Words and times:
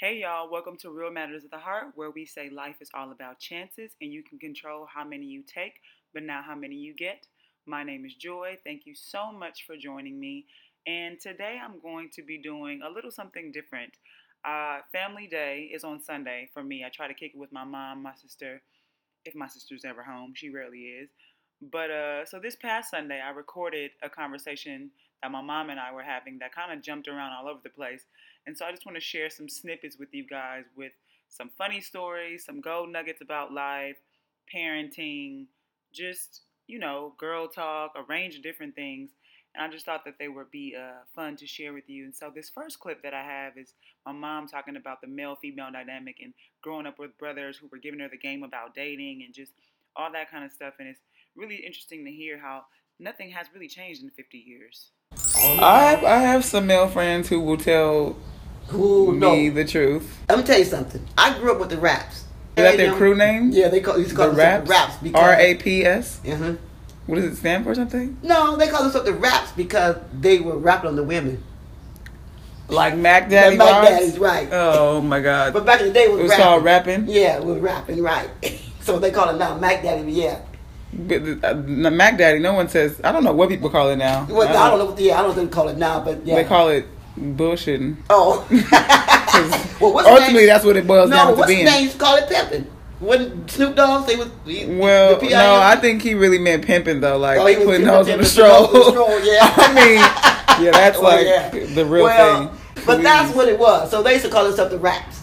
Hey 0.00 0.20
y'all, 0.20 0.48
welcome 0.48 0.76
to 0.76 0.90
Real 0.90 1.10
Matters 1.10 1.42
of 1.42 1.50
the 1.50 1.58
Heart, 1.58 1.86
where 1.96 2.12
we 2.12 2.24
say 2.24 2.50
life 2.50 2.76
is 2.80 2.88
all 2.94 3.10
about 3.10 3.40
chances 3.40 3.96
and 4.00 4.12
you 4.12 4.22
can 4.22 4.38
control 4.38 4.86
how 4.86 5.02
many 5.02 5.26
you 5.26 5.42
take, 5.42 5.80
but 6.14 6.22
not 6.22 6.44
how 6.44 6.54
many 6.54 6.76
you 6.76 6.94
get. 6.94 7.26
My 7.66 7.82
name 7.82 8.06
is 8.06 8.14
Joy. 8.14 8.58
Thank 8.62 8.86
you 8.86 8.94
so 8.94 9.32
much 9.32 9.66
for 9.66 9.76
joining 9.76 10.20
me. 10.20 10.46
And 10.86 11.18
today 11.18 11.58
I'm 11.60 11.80
going 11.80 12.10
to 12.14 12.22
be 12.22 12.38
doing 12.38 12.80
a 12.86 12.88
little 12.88 13.10
something 13.10 13.50
different. 13.50 13.90
Uh, 14.44 14.82
family 14.92 15.26
Day 15.26 15.68
is 15.74 15.82
on 15.82 16.00
Sunday 16.00 16.48
for 16.54 16.62
me. 16.62 16.84
I 16.84 16.90
try 16.90 17.08
to 17.08 17.14
kick 17.14 17.32
it 17.34 17.40
with 17.40 17.50
my 17.50 17.64
mom, 17.64 18.00
my 18.00 18.14
sister, 18.14 18.62
if 19.24 19.34
my 19.34 19.48
sister's 19.48 19.84
ever 19.84 20.04
home. 20.04 20.32
She 20.32 20.48
rarely 20.48 20.78
is. 20.78 21.08
But 21.60 21.90
uh, 21.90 22.24
so 22.24 22.38
this 22.38 22.54
past 22.54 22.92
Sunday, 22.92 23.20
I 23.20 23.30
recorded 23.30 23.90
a 24.04 24.08
conversation 24.08 24.92
that 25.24 25.32
my 25.32 25.42
mom 25.42 25.70
and 25.70 25.80
I 25.80 25.92
were 25.92 26.04
having 26.04 26.38
that 26.38 26.54
kind 26.54 26.72
of 26.72 26.84
jumped 26.84 27.08
around 27.08 27.32
all 27.32 27.48
over 27.48 27.58
the 27.64 27.70
place. 27.70 28.04
And 28.48 28.56
so 28.56 28.64
I 28.64 28.70
just 28.70 28.86
want 28.86 28.96
to 28.96 29.00
share 29.00 29.28
some 29.28 29.46
snippets 29.46 29.98
with 29.98 30.08
you 30.12 30.26
guys 30.26 30.64
with 30.74 30.92
some 31.28 31.50
funny 31.58 31.82
stories, 31.82 32.46
some 32.46 32.62
gold 32.62 32.88
nuggets 32.88 33.20
about 33.20 33.52
life, 33.52 33.98
parenting, 34.52 35.48
just, 35.92 36.44
you 36.66 36.78
know, 36.78 37.12
girl 37.18 37.46
talk, 37.46 37.92
a 37.94 38.02
range 38.04 38.36
of 38.36 38.42
different 38.42 38.74
things. 38.74 39.10
And 39.54 39.62
I 39.62 39.68
just 39.68 39.84
thought 39.84 40.02
that 40.06 40.14
they 40.18 40.28
would 40.28 40.50
be 40.50 40.74
uh, 40.74 41.02
fun 41.14 41.36
to 41.36 41.46
share 41.46 41.74
with 41.74 41.90
you. 41.90 42.04
And 42.04 42.14
so 42.14 42.32
this 42.34 42.48
first 42.48 42.80
clip 42.80 43.02
that 43.02 43.12
I 43.12 43.22
have 43.22 43.58
is 43.58 43.74
my 44.06 44.12
mom 44.12 44.48
talking 44.48 44.76
about 44.76 45.02
the 45.02 45.08
male 45.08 45.36
female 45.36 45.70
dynamic 45.70 46.16
and 46.22 46.32
growing 46.62 46.86
up 46.86 46.98
with 46.98 47.18
brothers 47.18 47.58
who 47.58 47.68
were 47.70 47.76
giving 47.76 48.00
her 48.00 48.08
the 48.08 48.16
game 48.16 48.44
about 48.44 48.74
dating 48.74 49.24
and 49.26 49.34
just 49.34 49.52
all 49.94 50.10
that 50.12 50.30
kind 50.30 50.46
of 50.46 50.52
stuff. 50.52 50.72
And 50.78 50.88
it's 50.88 51.00
really 51.36 51.56
interesting 51.56 52.02
to 52.06 52.10
hear 52.10 52.38
how 52.38 52.64
nothing 52.98 53.30
has 53.30 53.48
really 53.52 53.68
changed 53.68 54.02
in 54.02 54.08
50 54.08 54.38
years. 54.38 54.92
I 55.36 55.82
have 55.82 56.04
I 56.04 56.18
have 56.18 56.44
some 56.44 56.66
male 56.66 56.88
friends 56.88 57.28
who 57.28 57.40
will 57.40 57.56
tell 57.56 58.16
Who 58.68 59.12
me 59.12 59.48
no? 59.48 59.54
the 59.54 59.64
truth. 59.64 60.18
Let 60.28 60.38
me 60.38 60.44
tell 60.44 60.58
you 60.58 60.64
something. 60.64 61.04
I 61.16 61.38
grew 61.38 61.52
up 61.52 61.60
with 61.60 61.70
the 61.70 61.78
raps. 61.78 62.24
Is 62.56 62.64
that 62.64 62.76
their 62.76 62.94
crew 62.94 63.14
name? 63.14 63.50
Yeah, 63.50 63.68
they 63.68 63.80
call 63.80 63.98
used 63.98 64.10
to 64.10 64.16
call 64.16 64.30
The 64.30 64.36
raps. 64.36 64.68
raps 64.68 64.96
because 65.02 65.22
R 65.22 65.34
A 65.38 65.54
P 65.54 65.84
S. 65.84 66.20
Uh-huh. 66.26 66.54
What 67.06 67.16
does 67.16 67.24
it 67.24 67.36
stand 67.36 67.64
for? 67.64 67.74
Something 67.74 68.18
No, 68.22 68.56
they 68.56 68.68
call 68.68 68.82
themselves 68.82 69.06
the 69.06 69.14
raps 69.14 69.52
because 69.52 69.96
they 70.12 70.40
were 70.40 70.58
rapping 70.58 70.88
on 70.88 70.96
the 70.96 71.04
women. 71.04 71.42
like 72.68 72.96
Mac 72.96 73.30
Daddy. 73.30 73.56
The 73.56 73.64
Mac 73.64 73.88
Daddy's 73.88 74.18
right. 74.18 74.48
Oh 74.52 75.00
my 75.00 75.20
God. 75.20 75.54
But 75.54 75.64
back 75.64 75.80
in 75.80 75.86
the 75.86 75.92
day, 75.92 76.04
it 76.04 76.10
was, 76.10 76.20
it 76.20 76.22
was 76.24 76.30
rapping. 76.32 76.44
called 76.44 76.64
rapping. 76.64 77.04
Yeah, 77.08 77.38
it 77.38 77.44
was 77.44 77.58
rapping, 77.60 78.02
right. 78.02 78.28
so 78.80 78.98
they 78.98 79.10
call 79.10 79.30
it 79.30 79.38
now 79.38 79.56
Mac 79.56 79.82
Daddy. 79.82 80.02
but 80.02 80.12
Yeah. 80.12 80.40
But 80.92 81.44
uh, 81.44 81.54
Mac 81.54 82.18
Daddy. 82.18 82.40
No 82.40 82.52
one 82.54 82.68
says. 82.68 83.00
I 83.04 83.12
don't 83.12 83.24
know 83.24 83.32
what 83.32 83.48
people 83.48 83.70
call 83.70 83.88
it 83.90 83.96
now. 83.96 84.26
Well, 84.28 84.48
I 84.48 84.68
don't 84.68 84.78
know. 84.78 84.86
What, 84.86 85.00
yeah, 85.00 85.14
I 85.18 85.22
don't 85.22 85.36
know 85.36 85.42
what 85.42 85.50
they 85.50 85.54
call 85.54 85.68
it 85.68 85.78
now, 85.78 86.00
but 86.00 86.26
yeah. 86.26 86.34
They 86.34 86.44
call 86.44 86.68
it 86.68 86.86
bullshitting. 87.18 87.96
Oh. 88.10 88.46
well, 89.80 89.92
what's 89.92 90.08
Ultimately, 90.08 90.34
name? 90.40 90.46
that's 90.46 90.64
what 90.64 90.76
it 90.76 90.86
boils 90.86 91.10
no, 91.10 91.16
down 91.16 91.26
to 91.28 91.34
what's 91.34 91.48
being. 91.48 91.64
the 91.64 91.70
name? 91.70 91.90
Call 91.98 92.16
it 92.16 92.28
pimping. 92.28 92.66
When 93.00 93.46
Snoop 93.48 93.76
Dogg 93.76 94.08
say 94.08 94.16
was 94.16 94.28
Well, 94.46 95.20
no, 95.22 95.54
I 95.60 95.76
think 95.76 96.02
he 96.02 96.14
really 96.14 96.38
meant 96.38 96.64
pimping 96.64 97.00
though, 97.00 97.16
like 97.16 97.38
Oh, 97.38 97.64
putting 97.64 97.86
nose 97.86 98.08
on 98.08 98.18
the 98.18 98.24
stroll. 98.24 98.72
yeah. 99.24 99.54
I 99.56 99.72
mean, 99.74 100.64
yeah, 100.64 100.72
that's 100.72 100.98
Oh, 101.00 101.02
like 101.02 101.26
yeah. 101.26 101.50
the 101.50 101.86
real 101.86 102.04
well, 102.04 102.48
thing. 102.48 102.84
But 102.84 103.02
that's 103.02 103.32
what 103.36 103.48
it 103.48 103.58
was. 103.58 103.90
So 103.90 104.02
they 104.02 104.14
used 104.14 104.24
to 104.24 104.30
call 104.30 104.44
themselves 104.44 104.72
the 104.72 104.78
raps. 104.78 105.22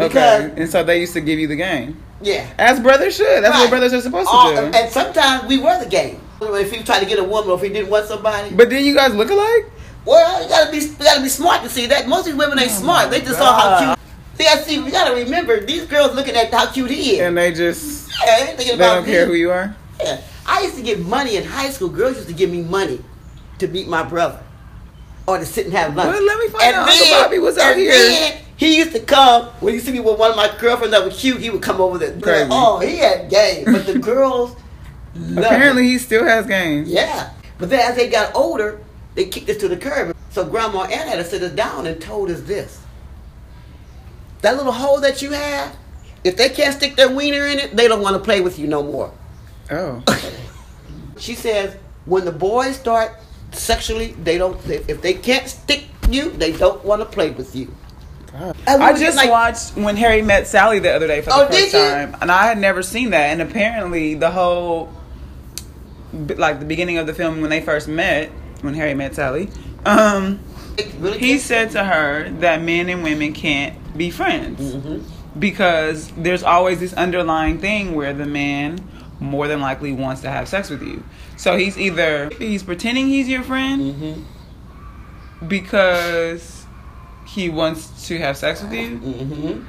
Okay, 0.00 0.52
and 0.56 0.68
so 0.68 0.82
they 0.82 0.98
used 1.00 1.12
to 1.12 1.20
give 1.20 1.38
you 1.38 1.46
the 1.46 1.54
game, 1.54 2.02
yeah. 2.20 2.52
as 2.58 2.80
brothers 2.80 3.14
should. 3.14 3.44
That's 3.44 3.54
Right. 3.54 3.60
what 3.60 3.70
brothers 3.70 3.92
are 3.92 4.00
supposed 4.00 4.28
to 4.28 4.34
All- 4.34 4.50
do. 4.50 4.58
and 4.76 4.90
sometimes 4.90 5.44
we 5.48 5.58
were 5.58 5.78
the 5.78 5.88
game. 5.88 6.20
If 6.40 6.72
you 6.76 6.82
tried 6.82 6.98
to 7.00 7.06
get 7.06 7.18
a 7.20 7.24
woman, 7.24 7.50
or 7.50 7.56
if 7.56 7.62
he 7.62 7.68
didn't 7.68 7.90
want 7.90 8.06
somebody, 8.06 8.50
But 8.50 8.70
then 8.70 8.84
you 8.84 8.92
guys 8.94 9.14
look 9.14 9.30
alike. 9.30 9.70
Well, 10.04 10.42
you 10.42 10.48
gotta 10.48 10.70
be, 10.70 10.78
you 10.78 10.94
gotta 10.98 11.22
be 11.22 11.28
smart 11.28 11.62
to 11.62 11.68
see 11.68 11.86
that. 11.86 12.06
Most 12.08 12.20
of 12.20 12.26
these 12.26 12.34
women 12.36 12.58
ain't 12.58 12.70
oh 12.70 12.74
smart. 12.74 13.10
They 13.10 13.20
just 13.20 13.38
saw 13.38 13.52
how 13.58 13.76
Oh 13.76 13.80
God. 13.86 13.98
cute. 13.98 14.38
See, 14.38 14.46
I 14.52 14.56
see. 14.62 14.78
We 14.82 14.90
gotta 14.90 15.14
remember 15.14 15.60
these 15.60 15.84
girls 15.86 16.14
looking 16.14 16.34
at 16.34 16.52
how 16.52 16.70
cute 16.72 16.90
he 16.90 17.12
is. 17.16 17.20
and 17.20 17.36
they 17.38 17.52
just 17.52 18.10
yeah, 18.24 18.40
they 18.46 18.56
thinking 18.56 18.78
they 18.78 18.84
don't 18.84 19.04
care 19.04 19.26
who 19.26 19.34
you 19.34 19.50
are. 19.50 19.74
Yeah. 20.00 20.20
I 20.46 20.62
used 20.62 20.76
to 20.76 20.82
get 20.82 21.00
money 21.00 21.36
in 21.36 21.44
high 21.44 21.70
school. 21.70 21.88
Girls 21.88 22.16
used 22.16 22.28
to 22.28 22.34
give 22.34 22.50
me 22.50 22.62
money 22.62 23.02
to 23.58 23.68
meet 23.68 23.88
my 23.88 24.02
brother 24.02 24.42
or 25.26 25.38
to 25.38 25.46
sit 25.46 25.64
and 25.66 25.74
have 25.74 25.94
lunch. 25.96 26.10
Well, 26.12 26.22
let 26.24 26.38
me 26.38 26.48
find 26.48 26.74
out. 26.74 26.88
Uncle 26.88 27.06
Bobby 27.10 27.38
was 27.38 27.56
out 27.58 27.72
and 27.72 27.80
here. 27.80 27.92
Then 27.92 28.40
he 28.56 28.76
used 28.76 28.92
to 28.92 29.00
come 29.00 29.46
when 29.60 29.72
he 29.74 29.80
see 29.80 29.92
me 29.92 30.00
with 30.00 30.18
one 30.18 30.30
of 30.30 30.36
my 30.36 30.54
girlfriends 30.58 30.92
that 30.92 31.04
was 31.04 31.18
cute. 31.18 31.40
He 31.40 31.48
would 31.50 31.62
come 31.62 31.80
over 31.80 31.96
there. 31.98 32.46
Oh, 32.50 32.78
he 32.80 32.98
had 32.98 33.30
game, 33.30 33.64
but 33.64 33.86
the 33.86 33.98
girls 34.00 34.54
Apparently, 35.36 35.84
it. 35.86 35.90
he 35.90 35.98
still 35.98 36.24
has 36.24 36.44
game. 36.46 36.84
yeah. 36.86 37.30
But 37.58 37.70
then 37.70 37.88
as 37.88 37.96
they 37.96 38.08
got 38.10 38.34
older, 38.34 38.80
they 39.14 39.26
kicked 39.26 39.48
us 39.48 39.56
to 39.58 39.68
the 39.68 39.76
curb. 39.76 40.16
So 40.30 40.44
Grandma 40.44 40.82
Ann 40.84 41.06
had 41.08 41.16
to 41.16 41.24
sit 41.24 41.42
us 41.42 41.52
down 41.52 41.86
and 41.86 42.00
told 42.00 42.30
us 42.30 42.40
this: 42.42 42.80
that 44.42 44.56
little 44.56 44.72
hole 44.72 45.00
that 45.00 45.22
you 45.22 45.30
have, 45.30 45.76
if 46.24 46.36
they 46.36 46.48
can't 46.48 46.74
stick 46.74 46.96
their 46.96 47.08
wiener 47.14 47.46
in 47.46 47.58
it, 47.58 47.76
they 47.76 47.88
don't 47.88 48.02
want 48.02 48.16
to 48.16 48.22
play 48.22 48.40
with 48.40 48.58
you 48.58 48.66
no 48.66 48.82
more. 48.82 49.12
Oh, 49.70 50.02
She 51.18 51.34
says 51.34 51.76
when 52.06 52.24
the 52.24 52.32
boys 52.32 52.76
start 52.76 53.12
sexually, 53.52 54.12
they 54.12 54.36
don't. 54.38 54.58
If 54.68 55.00
they 55.00 55.14
can't 55.14 55.48
stick 55.48 55.84
you, 56.10 56.30
they 56.30 56.52
don't 56.52 56.84
want 56.84 57.00
to 57.00 57.06
play 57.06 57.30
with 57.30 57.54
you. 57.54 57.74
God. 58.32 58.56
And 58.66 58.80
we 58.80 58.86
I 58.88 58.98
just 58.98 59.16
like- 59.16 59.30
watched 59.30 59.76
when 59.76 59.96
Harry 59.96 60.20
met 60.20 60.48
Sally 60.48 60.80
the 60.80 60.92
other 60.92 61.06
day 61.06 61.20
for 61.20 61.30
the 61.30 61.36
Oh, 61.36 61.46
first 61.46 61.70
time, 61.72 62.16
and 62.20 62.32
I 62.32 62.46
had 62.46 62.58
never 62.58 62.82
seen 62.82 63.10
that. 63.10 63.30
And 63.30 63.40
apparently, 63.40 64.14
the 64.14 64.30
whole, 64.32 64.92
like 66.12 66.58
the 66.58 66.66
beginning 66.66 66.98
of 66.98 67.06
the 67.06 67.14
film 67.14 67.40
when 67.40 67.48
they 67.50 67.60
first 67.60 67.86
met, 67.86 68.30
when 68.64 68.74
Harry 68.74 68.94
met 68.94 69.14
Sally, 69.14 69.48
um, 69.86 70.40
really 70.98 71.18
he 71.18 71.38
said 71.38 71.70
to 71.72 71.84
her 71.84 72.28
that 72.40 72.62
men 72.62 72.88
and 72.88 73.02
women 73.04 73.32
can't 73.32 73.74
be 73.96 74.10
friends 74.10 74.74
Mhm. 74.74 75.04
because 75.38 76.10
there's 76.16 76.42
always 76.42 76.80
this 76.80 76.92
underlying 76.94 77.58
thing 77.58 77.94
where 77.94 78.12
the 78.12 78.26
man 78.26 78.78
more 79.20 79.46
than 79.46 79.60
likely 79.60 79.92
wants 79.92 80.22
to 80.22 80.30
have 80.30 80.48
sex 80.48 80.70
with 80.70 80.82
you. 80.82 81.02
So 81.36 81.56
he's 81.56 81.78
either 81.78 82.30
he's 82.38 82.62
pretending 82.62 83.06
he's 83.08 83.28
your 83.28 83.42
friend 83.42 83.94
Mhm. 83.94 85.48
because 85.48 86.64
he 87.26 87.48
wants 87.48 88.06
to 88.08 88.18
have 88.18 88.36
sex 88.36 88.62
with 88.62 88.72
you, 88.72 88.98
Mhm. 88.98 89.64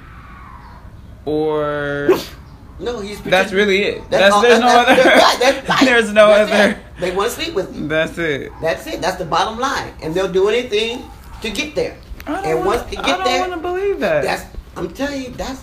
or 1.26 2.10
No, 2.80 3.00
he's. 3.00 3.22
that's 3.22 3.54
really 3.54 3.84
it. 3.84 4.10
That's 4.10 4.22
That's, 4.24 4.34
all- 4.36 4.42
there's 4.42 4.60
no 4.60 4.68
that's- 4.68 5.00
other. 5.00 5.04
that's 5.40 5.58
right, 5.70 5.70
right. 5.70 5.86
There's 5.86 6.12
no 6.14 6.26
other. 6.30 6.72
it. 6.72 6.78
They 7.00 7.16
want 7.16 7.30
to 7.32 7.36
sleep 7.42 7.54
with 7.56 7.76
you. 7.76 7.88
That's 7.88 8.18
it. 8.18 8.52
That's 8.62 8.86
it. 8.88 9.02
That's 9.02 9.18
the 9.18 9.26
bottom 9.26 9.60
line, 9.60 9.94
and 10.02 10.14
they'll 10.14 10.32
do 10.32 10.50
anything 10.50 11.04
to 11.42 11.50
get 11.52 11.74
there. 11.76 11.98
I 12.28 12.32
don't 12.34 12.46
And 12.46 12.66
once 12.66 12.82
they 12.84 12.98
I 12.98 13.02
get 13.06 13.16
don't 13.18 13.24
there, 13.26 13.40
want 13.42 13.54
to 13.54 13.60
believe 13.60 14.00
that. 14.02 14.24
that's. 14.24 14.46
I'm 14.76 14.92
telling 14.94 15.22
you, 15.24 15.30
that's. 15.32 15.62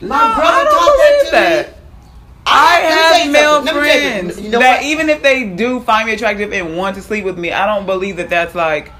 My 0.00 0.08
No, 0.30 0.34
brother 0.34 0.42
I 0.42 0.64
taught 0.64 0.96
that 0.96 1.22
to 1.26 1.30
that. 1.32 1.68
me. 1.68 1.74
I 2.44 2.80
tell 2.80 3.14
have 3.22 3.30
male 3.32 3.54
something. 3.64 3.74
Let 3.74 3.82
me 3.82 3.88
tell 3.88 4.00
you- 4.00 4.10
friends 4.22 4.40
You 4.40 4.48
know 4.50 4.58
that 4.58 4.76
what? 4.78 4.84
even 4.86 5.08
if 5.08 5.22
they 5.22 5.44
do 5.46 5.80
find 5.80 6.06
me 6.08 6.14
attractive 6.14 6.52
and 6.52 6.76
want 6.76 6.96
to 6.96 7.02
sleep 7.02 7.24
with 7.24 7.38
me, 7.38 7.52
I 7.52 7.66
don't 7.72 7.86
believe 7.86 8.16
that 8.16 8.28
that's 8.28 8.54
like 8.56 8.90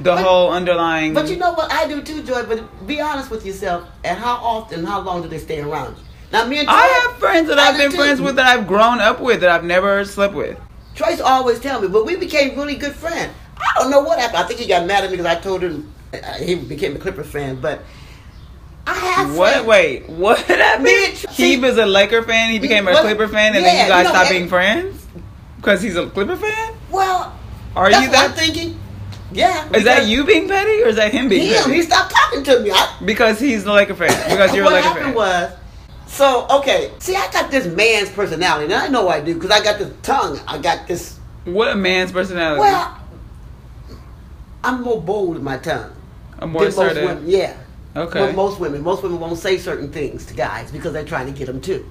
the 0.00 0.14
But- 0.16 0.24
whole 0.24 0.50
underlying. 0.52 1.14
But 1.14 1.28
you 1.30 1.36
know 1.36 1.52
what? 1.52 1.70
I 1.72 1.86
do 1.86 2.02
too, 2.02 2.22
Joy. 2.24 2.42
But 2.44 2.86
be 2.88 3.00
honest 3.00 3.30
with 3.30 3.46
yourself. 3.46 3.84
And 4.02 4.18
how 4.18 4.34
often, 4.36 4.84
how 4.84 5.00
long 5.00 5.22
do 5.22 5.28
they 5.28 5.38
stay 5.38 5.60
around 5.60 5.96
you? 5.96 6.02
Now, 6.32 6.44
me 6.46 6.58
and 6.58 6.68
Joy, 6.68 6.74
I 6.74 6.86
have 7.08 7.18
friends 7.18 7.48
that 7.48 7.58
I 7.58 7.68
I've 7.70 7.78
been 7.78 7.90
too. 7.90 7.96
friends 7.96 8.20
with 8.20 8.36
that 8.36 8.46
I've 8.46 8.66
grown 8.66 9.00
up 9.00 9.20
with 9.20 9.40
that 9.40 9.50
I've 9.50 9.64
never 9.64 10.04
slept 10.04 10.34
with. 10.34 10.58
Trace 10.94 11.20
always 11.20 11.58
tell 11.60 11.80
me, 11.80 11.88
but 11.88 12.04
we 12.04 12.16
became 12.16 12.56
really 12.58 12.74
good 12.74 12.92
friends. 12.94 13.32
I 13.56 13.80
don't 13.80 13.90
know 13.90 14.00
what 14.00 14.18
happened. 14.18 14.38
I 14.38 14.42
think 14.46 14.60
he 14.60 14.66
got 14.66 14.86
mad 14.86 15.04
at 15.04 15.10
me 15.10 15.16
because 15.16 15.26
I 15.36 15.40
told 15.40 15.62
him 15.62 15.92
uh, 16.12 16.34
he 16.34 16.54
became 16.54 16.96
a 16.96 16.98
Clipper 16.98 17.24
fan. 17.24 17.60
But 17.60 17.82
I 18.86 18.94
have 18.94 19.36
What? 19.36 19.52
friends. 19.52 19.66
Wait, 19.66 20.08
what 20.08 20.38
happened? 20.42 20.84
Me 20.84 21.14
He 21.30 21.56
was 21.56 21.78
a 21.78 21.86
Laker 21.86 22.22
fan. 22.22 22.50
He 22.50 22.58
became 22.58 22.86
a? 22.88 23.00
Clipper 23.00 23.28
fan, 23.28 23.54
and 23.54 23.64
Yeah, 23.64 23.72
then 23.72 23.84
you 23.86 23.88
guys 23.92 23.98
you 23.98 24.04
know, 24.04 24.10
stopped 24.18 24.30
being 24.30 24.48
friends 24.48 25.06
because 25.56 25.80
he's 25.82 25.96
a 25.96 26.08
Clipper 26.10 26.36
fan. 26.36 26.74
Well, 26.90 27.36
Are 27.76 27.90
you 27.90 28.08
that? 28.10 28.34
thinking. 28.36 28.78
Yeah. 29.32 29.70
Is 29.74 29.84
that 29.84 30.06
you 30.06 30.24
being 30.24 30.48
petty, 30.48 30.82
or 30.82 30.88
is 30.88 30.96
that 30.96 31.12
him 31.12 31.28
being 31.28 31.48
Him. 31.48 31.56
petty? 31.62 31.74
He 31.74 31.82
stopped 31.82 32.10
talking 32.10 32.42
to 32.44 32.60
me. 32.60 32.70
I, 32.72 32.96
Because 33.04 33.38
he's 33.38 33.64
a 33.66 33.72
Laker 33.72 33.94
fan. 33.94 34.08
Because 34.30 34.54
you're 34.54 34.64
a 34.66 34.70
Laker 34.70 34.88
fan. 34.88 35.14
what 35.14 35.28
happened 35.32 35.50
was, 35.52 35.52
so 36.08 36.46
okay. 36.50 36.92
See, 36.98 37.14
I 37.14 37.30
got 37.30 37.50
this 37.50 37.66
man's 37.66 38.10
personality, 38.10 38.64
and 38.64 38.74
I 38.74 38.88
know 38.88 39.08
I 39.08 39.20
do 39.20 39.34
because 39.34 39.50
I 39.50 39.62
got 39.62 39.78
this 39.78 39.92
tongue. 40.02 40.40
I 40.48 40.58
got 40.58 40.88
this. 40.88 41.18
what 41.44 41.70
a 41.70 41.76
man's 41.76 42.10
personality. 42.10 42.60
Well, 42.60 42.98
I'm 44.64 44.82
more 44.82 45.00
bold 45.00 45.34
with 45.34 45.42
my 45.42 45.58
tongue. 45.58 45.92
I'm 46.38 46.50
more 46.50 46.64
than 46.64 46.74
most 46.74 46.78
assertive. 46.78 47.08
women. 47.08 47.30
Yeah. 47.30 47.56
Okay. 47.94 48.20
Well, 48.20 48.32
most 48.32 48.60
women, 48.60 48.82
most 48.82 49.02
women 49.02 49.20
won't 49.20 49.38
say 49.38 49.58
certain 49.58 49.92
things 49.92 50.26
to 50.26 50.34
guys 50.34 50.70
because 50.70 50.92
they're 50.92 51.04
trying 51.04 51.26
to 51.26 51.32
get 51.32 51.46
them 51.46 51.60
too. 51.60 51.88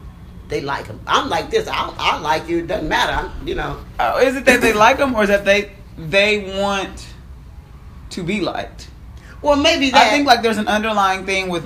They 0.50 0.62
like 0.62 0.88
them. 0.88 1.00
I'm 1.06 1.30
like 1.30 1.50
this. 1.50 1.68
I, 1.68 1.94
I 1.98 2.19
like 2.19 2.48
you. 2.48 2.60
It 2.60 2.68
doesn't 2.68 2.88
matter. 2.88 3.14
I'm, 3.14 3.48
you 3.48 3.56
know. 3.56 3.80
Oh, 4.00 4.19
is 4.19 4.36
it 4.36 4.46
that 4.46 4.62
they 4.62 4.74
like 4.74 4.98
them 4.98 5.16
or 5.16 5.24
is 5.24 5.30
that 5.30 5.46
they 5.46 5.72
they 5.98 6.60
want 6.60 7.08
to 8.12 8.24
be 8.24 8.42
liked? 8.42 8.90
Well, 9.42 9.58
maybe 9.58 9.92
that. 9.92 10.08
I 10.08 10.10
think 10.10 10.25
like 10.25 10.42
there's 10.42 10.58
an 10.58 10.68
underlying 10.68 11.25
thing 11.25 11.50
with 11.50 11.66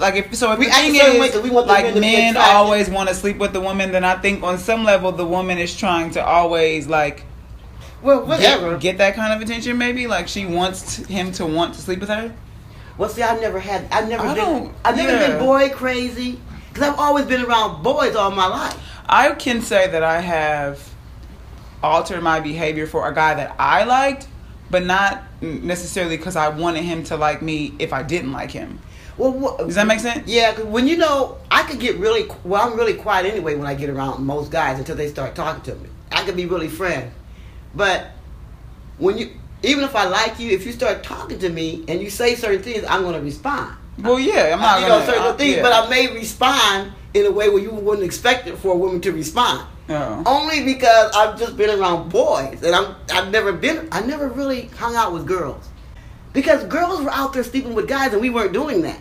like 0.00 0.14
if 0.16 0.34
so 0.34 0.52
if 0.52 0.58
We 0.58 0.66
the 0.66 0.72
thing 0.72 1.20
way 1.20 1.30
we 1.40 1.50
want 1.50 1.66
the 1.66 1.72
like 1.72 1.94
men 1.94 2.00
men 2.00 2.36
always 2.36 2.88
want 2.88 3.08
to 3.08 3.14
sleep 3.14 3.38
with 3.38 3.52
the 3.52 3.60
woman, 3.60 3.92
then 3.92 4.04
I 4.04 4.16
think 4.16 4.42
on 4.42 4.58
some 4.58 4.84
level 4.84 5.12
the 5.12 5.26
woman 5.26 5.58
is 5.58 5.76
trying 5.76 6.10
to 6.12 6.24
always 6.24 6.86
like 6.88 7.24
well, 8.02 8.24
whatever. 8.24 8.72
get, 8.72 8.80
get 8.80 8.98
that 8.98 9.14
kind 9.14 9.32
of 9.34 9.46
attention. 9.46 9.76
Maybe 9.76 10.06
like 10.06 10.26
she 10.26 10.46
wants 10.46 10.96
t- 10.96 11.12
him 11.12 11.32
to 11.32 11.46
want 11.46 11.74
to 11.74 11.80
sleep 11.80 12.00
with 12.00 12.08
her. 12.08 12.34
Well, 12.96 13.08
see, 13.08 13.22
i've 13.22 13.40
never 13.40 13.60
had. 13.60 13.86
I've 13.92 14.08
never 14.08 14.24
I 14.24 14.34
been. 14.34 14.44
don't- 14.44 14.74
I've 14.84 14.96
never 14.96 15.12
yeah. 15.12 15.28
been 15.28 15.38
boy 15.38 15.68
crazy 15.70 16.40
because 16.68 16.88
I've 16.88 16.98
always 16.98 17.26
been 17.26 17.44
around 17.44 17.82
boys 17.82 18.14
all 18.16 18.30
my 18.30 18.46
life. 18.46 18.78
I 19.08 19.30
can 19.32 19.60
say 19.60 19.88
that 19.90 20.02
I 20.02 20.20
have 20.20 20.88
altered 21.82 22.22
my 22.22 22.40
behavior 22.40 22.86
for 22.86 23.08
a 23.08 23.14
guy 23.14 23.34
that 23.34 23.54
I 23.58 23.84
liked, 23.84 24.28
but 24.70 24.84
not 24.84 25.22
necessarily 25.40 26.16
because 26.16 26.36
I 26.36 26.48
wanted 26.48 26.84
him 26.84 27.02
to 27.04 27.16
like 27.16 27.42
me 27.42 27.74
if 27.78 27.92
I 27.92 28.02
didn't 28.02 28.32
like 28.32 28.50
him. 28.50 28.80
Well, 29.20 29.32
what, 29.32 29.58
Does 29.58 29.74
that 29.74 29.86
make 29.86 30.00
sense? 30.00 30.26
Yeah, 30.26 30.54
'cause 30.54 30.64
when 30.64 30.86
you 30.88 30.96
know, 30.96 31.36
I 31.50 31.62
could 31.64 31.78
get 31.78 31.98
really. 31.98 32.26
Well, 32.42 32.66
I'm 32.66 32.76
really 32.76 32.94
quiet 32.94 33.26
anyway 33.26 33.54
when 33.54 33.66
I 33.66 33.74
get 33.74 33.90
around 33.90 34.24
most 34.24 34.50
guys 34.50 34.78
until 34.78 34.96
they 34.96 35.08
start 35.08 35.34
talking 35.34 35.62
to 35.64 35.74
me. 35.74 35.88
I 36.10 36.24
could 36.24 36.36
be 36.36 36.46
really 36.46 36.68
friend, 36.68 37.10
but 37.74 38.06
when 38.98 39.18
you, 39.18 39.30
even 39.62 39.84
if 39.84 39.94
I 39.94 40.04
like 40.06 40.40
you, 40.40 40.50
if 40.50 40.64
you 40.64 40.72
start 40.72 41.02
talking 41.02 41.38
to 41.38 41.48
me 41.50 41.84
and 41.86 42.00
you 42.00 42.08
say 42.10 42.34
certain 42.34 42.62
things, 42.62 42.84
I'm 42.88 43.02
going 43.02 43.14
to 43.14 43.20
respond. 43.20 43.76
Well, 43.98 44.18
yeah, 44.18 44.54
I'm 44.54 44.60
not 44.60 44.80
you 44.80 44.88
gonna. 44.88 45.00
know 45.00 45.06
certain 45.06 45.22
uh, 45.22 45.36
things, 45.36 45.56
yeah. 45.56 45.62
but 45.62 45.72
I 45.72 45.88
may 45.90 46.12
respond 46.14 46.92
in 47.12 47.26
a 47.26 47.30
way 47.30 47.48
where 47.50 47.62
you 47.62 47.70
wouldn't 47.70 48.04
expect 48.04 48.46
it 48.46 48.56
for 48.56 48.72
a 48.72 48.76
woman 48.76 49.00
to 49.02 49.12
respond. 49.12 49.66
Oh. 49.90 50.22
Only 50.24 50.64
because 50.64 51.14
I've 51.14 51.38
just 51.38 51.56
been 51.58 51.78
around 51.78 52.08
boys, 52.10 52.62
and 52.62 52.74
I'm 52.74 52.94
I've 53.12 53.30
never 53.30 53.52
been 53.52 53.88
I 53.92 54.00
never 54.00 54.28
really 54.28 54.66
hung 54.78 54.94
out 54.96 55.12
with 55.12 55.26
girls, 55.26 55.68
because 56.32 56.64
girls 56.64 57.02
were 57.02 57.10
out 57.10 57.32
there 57.34 57.44
sleeping 57.44 57.74
with 57.74 57.88
guys, 57.88 58.12
and 58.12 58.22
we 58.22 58.30
weren't 58.30 58.52
doing 58.52 58.82
that, 58.82 59.00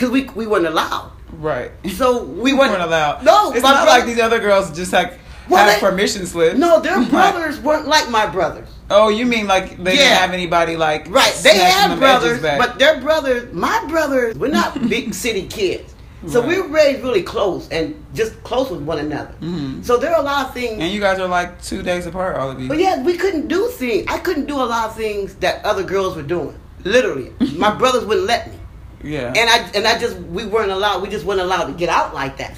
because 0.00 0.10
we 0.10 0.24
we 0.34 0.46
weren't 0.46 0.66
allowed. 0.66 1.12
Right. 1.32 1.70
So 1.94 2.24
we 2.24 2.52
We 2.52 2.52
weren't, 2.54 2.72
weren't 2.72 2.82
allowed. 2.82 3.22
No, 3.24 3.52
it's 3.52 3.62
not 3.62 3.84
brother- 3.84 3.86
like 3.90 4.06
these 4.06 4.18
other 4.20 4.40
girls 4.40 4.74
just 4.74 4.92
like 4.92 5.18
Well, 5.48 5.64
have 5.64 5.74
they- 5.80 5.86
permission 5.88 6.26
slips. 6.26 6.58
No, 6.58 6.80
their 6.80 7.04
brothers 7.16 7.60
weren't 7.60 7.86
like 7.86 8.08
my 8.10 8.26
brothers. 8.26 8.68
Oh, 8.90 9.08
you 9.08 9.26
mean 9.26 9.46
like 9.46 9.82
they 9.84 9.92
Yeah. 9.92 9.98
didn't 10.08 10.18
have 10.18 10.30
anybody 10.32 10.76
like 10.76 11.06
Right, 11.08 11.32
they 11.42 11.58
had 11.58 11.98
brothers, 11.98 12.40
but 12.42 12.78
their 12.78 13.00
brothers, 13.00 13.52
my 13.52 13.84
brothers, 13.88 14.36
we're 14.36 14.48
not 14.48 14.88
big 14.96 15.14
city 15.14 15.46
kids. 15.46 15.94
So 16.26 16.42
we 16.42 16.60
were 16.60 16.68
raised 16.68 17.02
really 17.02 17.22
close 17.22 17.66
and 17.70 17.94
just 18.12 18.32
close 18.42 18.68
with 18.70 18.82
one 18.82 18.98
another. 18.98 19.32
Mhm. 19.40 19.82
So 19.84 19.96
there 19.96 20.12
are 20.14 20.20
a 20.20 20.24
lot 20.24 20.48
of 20.48 20.52
things. 20.54 20.76
and 20.82 20.90
you 20.92 21.00
guys 21.00 21.18
are 21.18 21.28
like 21.28 21.62
two 21.62 21.82
days 21.82 22.04
apart, 22.06 22.36
all 22.36 22.50
of 22.50 22.60
you. 22.60 22.68
But 22.68 22.78
yeah, 22.78 23.02
we 23.02 23.16
couldn't 23.16 23.48
do 23.48 23.68
things. 23.68 24.04
I 24.08 24.18
couldn't 24.18 24.44
do 24.46 24.56
a 24.56 24.68
lot 24.74 24.90
of 24.90 24.96
things 24.96 25.34
that 25.36 25.64
other 25.64 25.82
girls 25.84 26.16
were 26.16 26.28
doing. 26.36 26.54
Literally, 26.84 27.32
my 27.56 27.72
brothers 27.72 28.04
wouldn't 28.04 28.26
let 28.26 28.48
me, 28.50 28.56
yeah. 29.02 29.32
and 29.36 29.50
I 29.50 29.70
and 29.74 29.86
I 29.86 29.98
just 29.98 30.16
we 30.18 30.46
weren't 30.46 30.70
allowed. 30.70 31.02
We 31.02 31.08
just 31.08 31.24
weren't 31.24 31.40
allowed 31.40 31.66
to 31.66 31.72
get 31.72 31.88
out 31.88 32.14
like 32.14 32.36
that. 32.38 32.56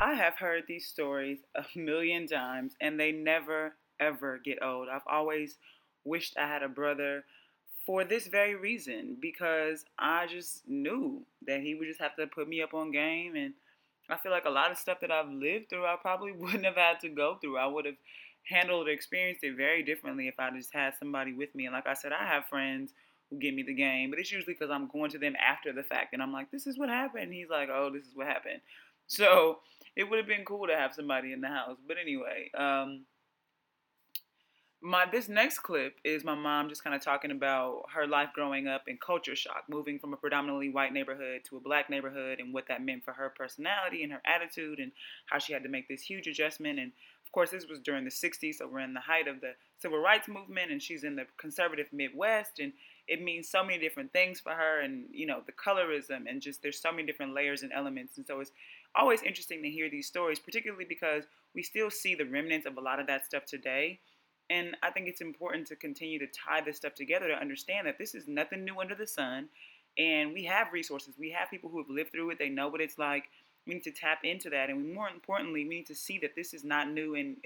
I 0.00 0.14
have 0.14 0.36
heard 0.36 0.64
these 0.66 0.86
stories 0.86 1.38
a 1.54 1.64
million 1.78 2.26
times 2.26 2.74
and 2.80 2.98
they 2.98 3.12
never 3.12 3.74
ever 3.98 4.40
get 4.44 4.62
old. 4.62 4.88
I've 4.88 5.06
always 5.06 5.58
wished 6.04 6.36
I 6.38 6.46
had 6.46 6.62
a 6.62 6.68
brother 6.68 7.24
for 7.86 8.04
this 8.04 8.26
very 8.26 8.54
reason 8.54 9.16
because 9.20 9.84
I 9.98 10.26
just 10.26 10.66
knew 10.68 11.22
that 11.46 11.60
he 11.60 11.74
would 11.74 11.88
just 11.88 12.00
have 12.00 12.16
to 12.16 12.26
put 12.26 12.48
me 12.48 12.62
up 12.62 12.74
on 12.74 12.90
game 12.90 13.36
and 13.36 13.54
I 14.08 14.16
feel 14.16 14.32
like 14.32 14.44
a 14.44 14.50
lot 14.50 14.70
of 14.70 14.78
stuff 14.78 15.00
that 15.00 15.10
I've 15.10 15.30
lived 15.30 15.70
through 15.70 15.86
I 15.86 15.96
probably 16.00 16.32
wouldn't 16.38 16.64
have 16.64 16.76
had 16.76 17.00
to 17.00 17.08
go 17.08 17.36
through. 17.40 17.58
I 17.58 17.66
would 17.66 17.84
have 17.84 17.96
handled 18.44 18.88
or 18.88 18.90
experienced 18.90 19.44
it 19.44 19.56
very 19.56 19.82
differently 19.82 20.28
if 20.28 20.38
I 20.38 20.50
just 20.50 20.72
had 20.72 20.94
somebody 20.98 21.32
with 21.32 21.54
me. 21.54 21.66
And 21.66 21.74
like 21.74 21.86
I 21.86 21.94
said, 21.94 22.12
I 22.12 22.26
have 22.26 22.46
friends 22.46 22.92
who 23.30 23.38
give 23.38 23.54
me 23.54 23.62
the 23.62 23.74
game, 23.74 24.10
but 24.10 24.18
it's 24.18 24.32
usually 24.32 24.54
because 24.54 24.70
I'm 24.70 24.88
going 24.88 25.10
to 25.12 25.18
them 25.18 25.34
after 25.36 25.72
the 25.72 25.82
fact 25.82 26.12
and 26.12 26.22
I'm 26.22 26.32
like, 26.32 26.50
this 26.50 26.66
is 26.66 26.78
what 26.78 26.88
happened. 26.88 27.24
And 27.24 27.32
he's 27.32 27.48
like, 27.50 27.68
oh, 27.72 27.90
this 27.92 28.04
is 28.04 28.14
what 28.14 28.26
happened. 28.26 28.60
So 29.06 29.58
it 29.96 30.08
would 30.08 30.18
have 30.18 30.28
been 30.28 30.44
cool 30.44 30.66
to 30.66 30.76
have 30.76 30.94
somebody 30.94 31.32
in 31.32 31.40
the 31.40 31.48
house. 31.48 31.78
But 31.86 31.96
anyway, 32.00 32.50
um, 32.56 33.06
my 34.82 35.04
this 35.10 35.28
next 35.28 35.58
clip 35.58 35.96
is 36.04 36.24
my 36.24 36.34
mom 36.34 36.68
just 36.68 36.82
kind 36.82 36.96
of 36.96 37.02
talking 37.02 37.30
about 37.30 37.84
her 37.94 38.06
life 38.06 38.30
growing 38.34 38.66
up 38.66 38.84
in 38.86 38.96
culture 38.96 39.36
shock, 39.36 39.64
moving 39.68 39.98
from 39.98 40.14
a 40.14 40.16
predominantly 40.16 40.70
white 40.70 40.92
neighborhood 40.92 41.42
to 41.48 41.56
a 41.56 41.60
black 41.60 41.90
neighborhood, 41.90 42.40
and 42.40 42.54
what 42.54 42.66
that 42.68 42.82
meant 42.82 43.04
for 43.04 43.12
her 43.12 43.32
personality 43.36 44.02
and 44.02 44.12
her 44.12 44.22
attitude, 44.24 44.78
and 44.78 44.92
how 45.26 45.38
she 45.38 45.52
had 45.52 45.62
to 45.64 45.68
make 45.68 45.88
this 45.88 46.02
huge 46.02 46.26
adjustment. 46.26 46.78
And 46.78 46.92
of 47.26 47.32
course, 47.32 47.50
this 47.50 47.66
was 47.66 47.80
during 47.80 48.04
the 48.04 48.10
'60s, 48.10 48.54
so 48.54 48.68
we're 48.68 48.80
in 48.80 48.94
the 48.94 49.00
height 49.00 49.28
of 49.28 49.40
the 49.42 49.52
civil 49.78 49.98
rights 49.98 50.28
movement, 50.28 50.70
and 50.70 50.82
she's 50.82 51.04
in 51.04 51.16
the 51.16 51.26
conservative 51.36 51.88
Midwest, 51.92 52.58
and 52.58 52.72
it 53.10 53.20
means 53.20 53.50
so 53.50 53.64
many 53.64 53.76
different 53.76 54.12
things 54.12 54.38
for 54.38 54.52
her, 54.52 54.80
and 54.80 55.04
you 55.10 55.26
know 55.26 55.42
the 55.44 55.52
colorism, 55.52 56.22
and 56.28 56.40
just 56.40 56.62
there's 56.62 56.80
so 56.80 56.92
many 56.92 57.04
different 57.04 57.34
layers 57.34 57.62
and 57.62 57.72
elements, 57.72 58.16
and 58.16 58.26
so 58.26 58.40
it's 58.40 58.52
always 58.94 59.20
interesting 59.22 59.62
to 59.62 59.68
hear 59.68 59.90
these 59.90 60.06
stories, 60.06 60.38
particularly 60.38 60.86
because 60.88 61.24
we 61.54 61.62
still 61.62 61.90
see 61.90 62.14
the 62.14 62.24
remnants 62.24 62.66
of 62.66 62.76
a 62.78 62.80
lot 62.80 63.00
of 63.00 63.08
that 63.08 63.26
stuff 63.26 63.44
today. 63.44 63.98
And 64.48 64.76
I 64.82 64.90
think 64.90 65.06
it's 65.06 65.20
important 65.20 65.66
to 65.68 65.76
continue 65.76 66.18
to 66.18 66.26
tie 66.26 66.60
this 66.60 66.76
stuff 66.76 66.94
together 66.94 67.28
to 67.28 67.34
understand 67.34 67.86
that 67.86 67.98
this 67.98 68.14
is 68.14 68.26
nothing 68.26 68.64
new 68.64 68.80
under 68.80 68.96
the 68.96 69.06
sun. 69.06 69.48
And 69.96 70.32
we 70.32 70.44
have 70.44 70.72
resources. 70.72 71.14
We 71.18 71.30
have 71.30 71.50
people 71.50 71.70
who 71.70 71.78
have 71.78 71.88
lived 71.88 72.12
through 72.12 72.30
it. 72.30 72.38
They 72.38 72.48
know 72.48 72.68
what 72.68 72.80
it's 72.80 72.98
like. 72.98 73.24
We 73.66 73.74
need 73.74 73.84
to 73.84 73.92
tap 73.92 74.24
into 74.24 74.50
that. 74.50 74.68
And 74.68 74.92
more 74.92 75.08
importantly, 75.08 75.62
we 75.62 75.76
need 75.76 75.86
to 75.86 75.94
see 75.94 76.18
that 76.18 76.34
this 76.34 76.52
is 76.52 76.64
not 76.64 76.90
new. 76.90 77.14
And 77.14 77.36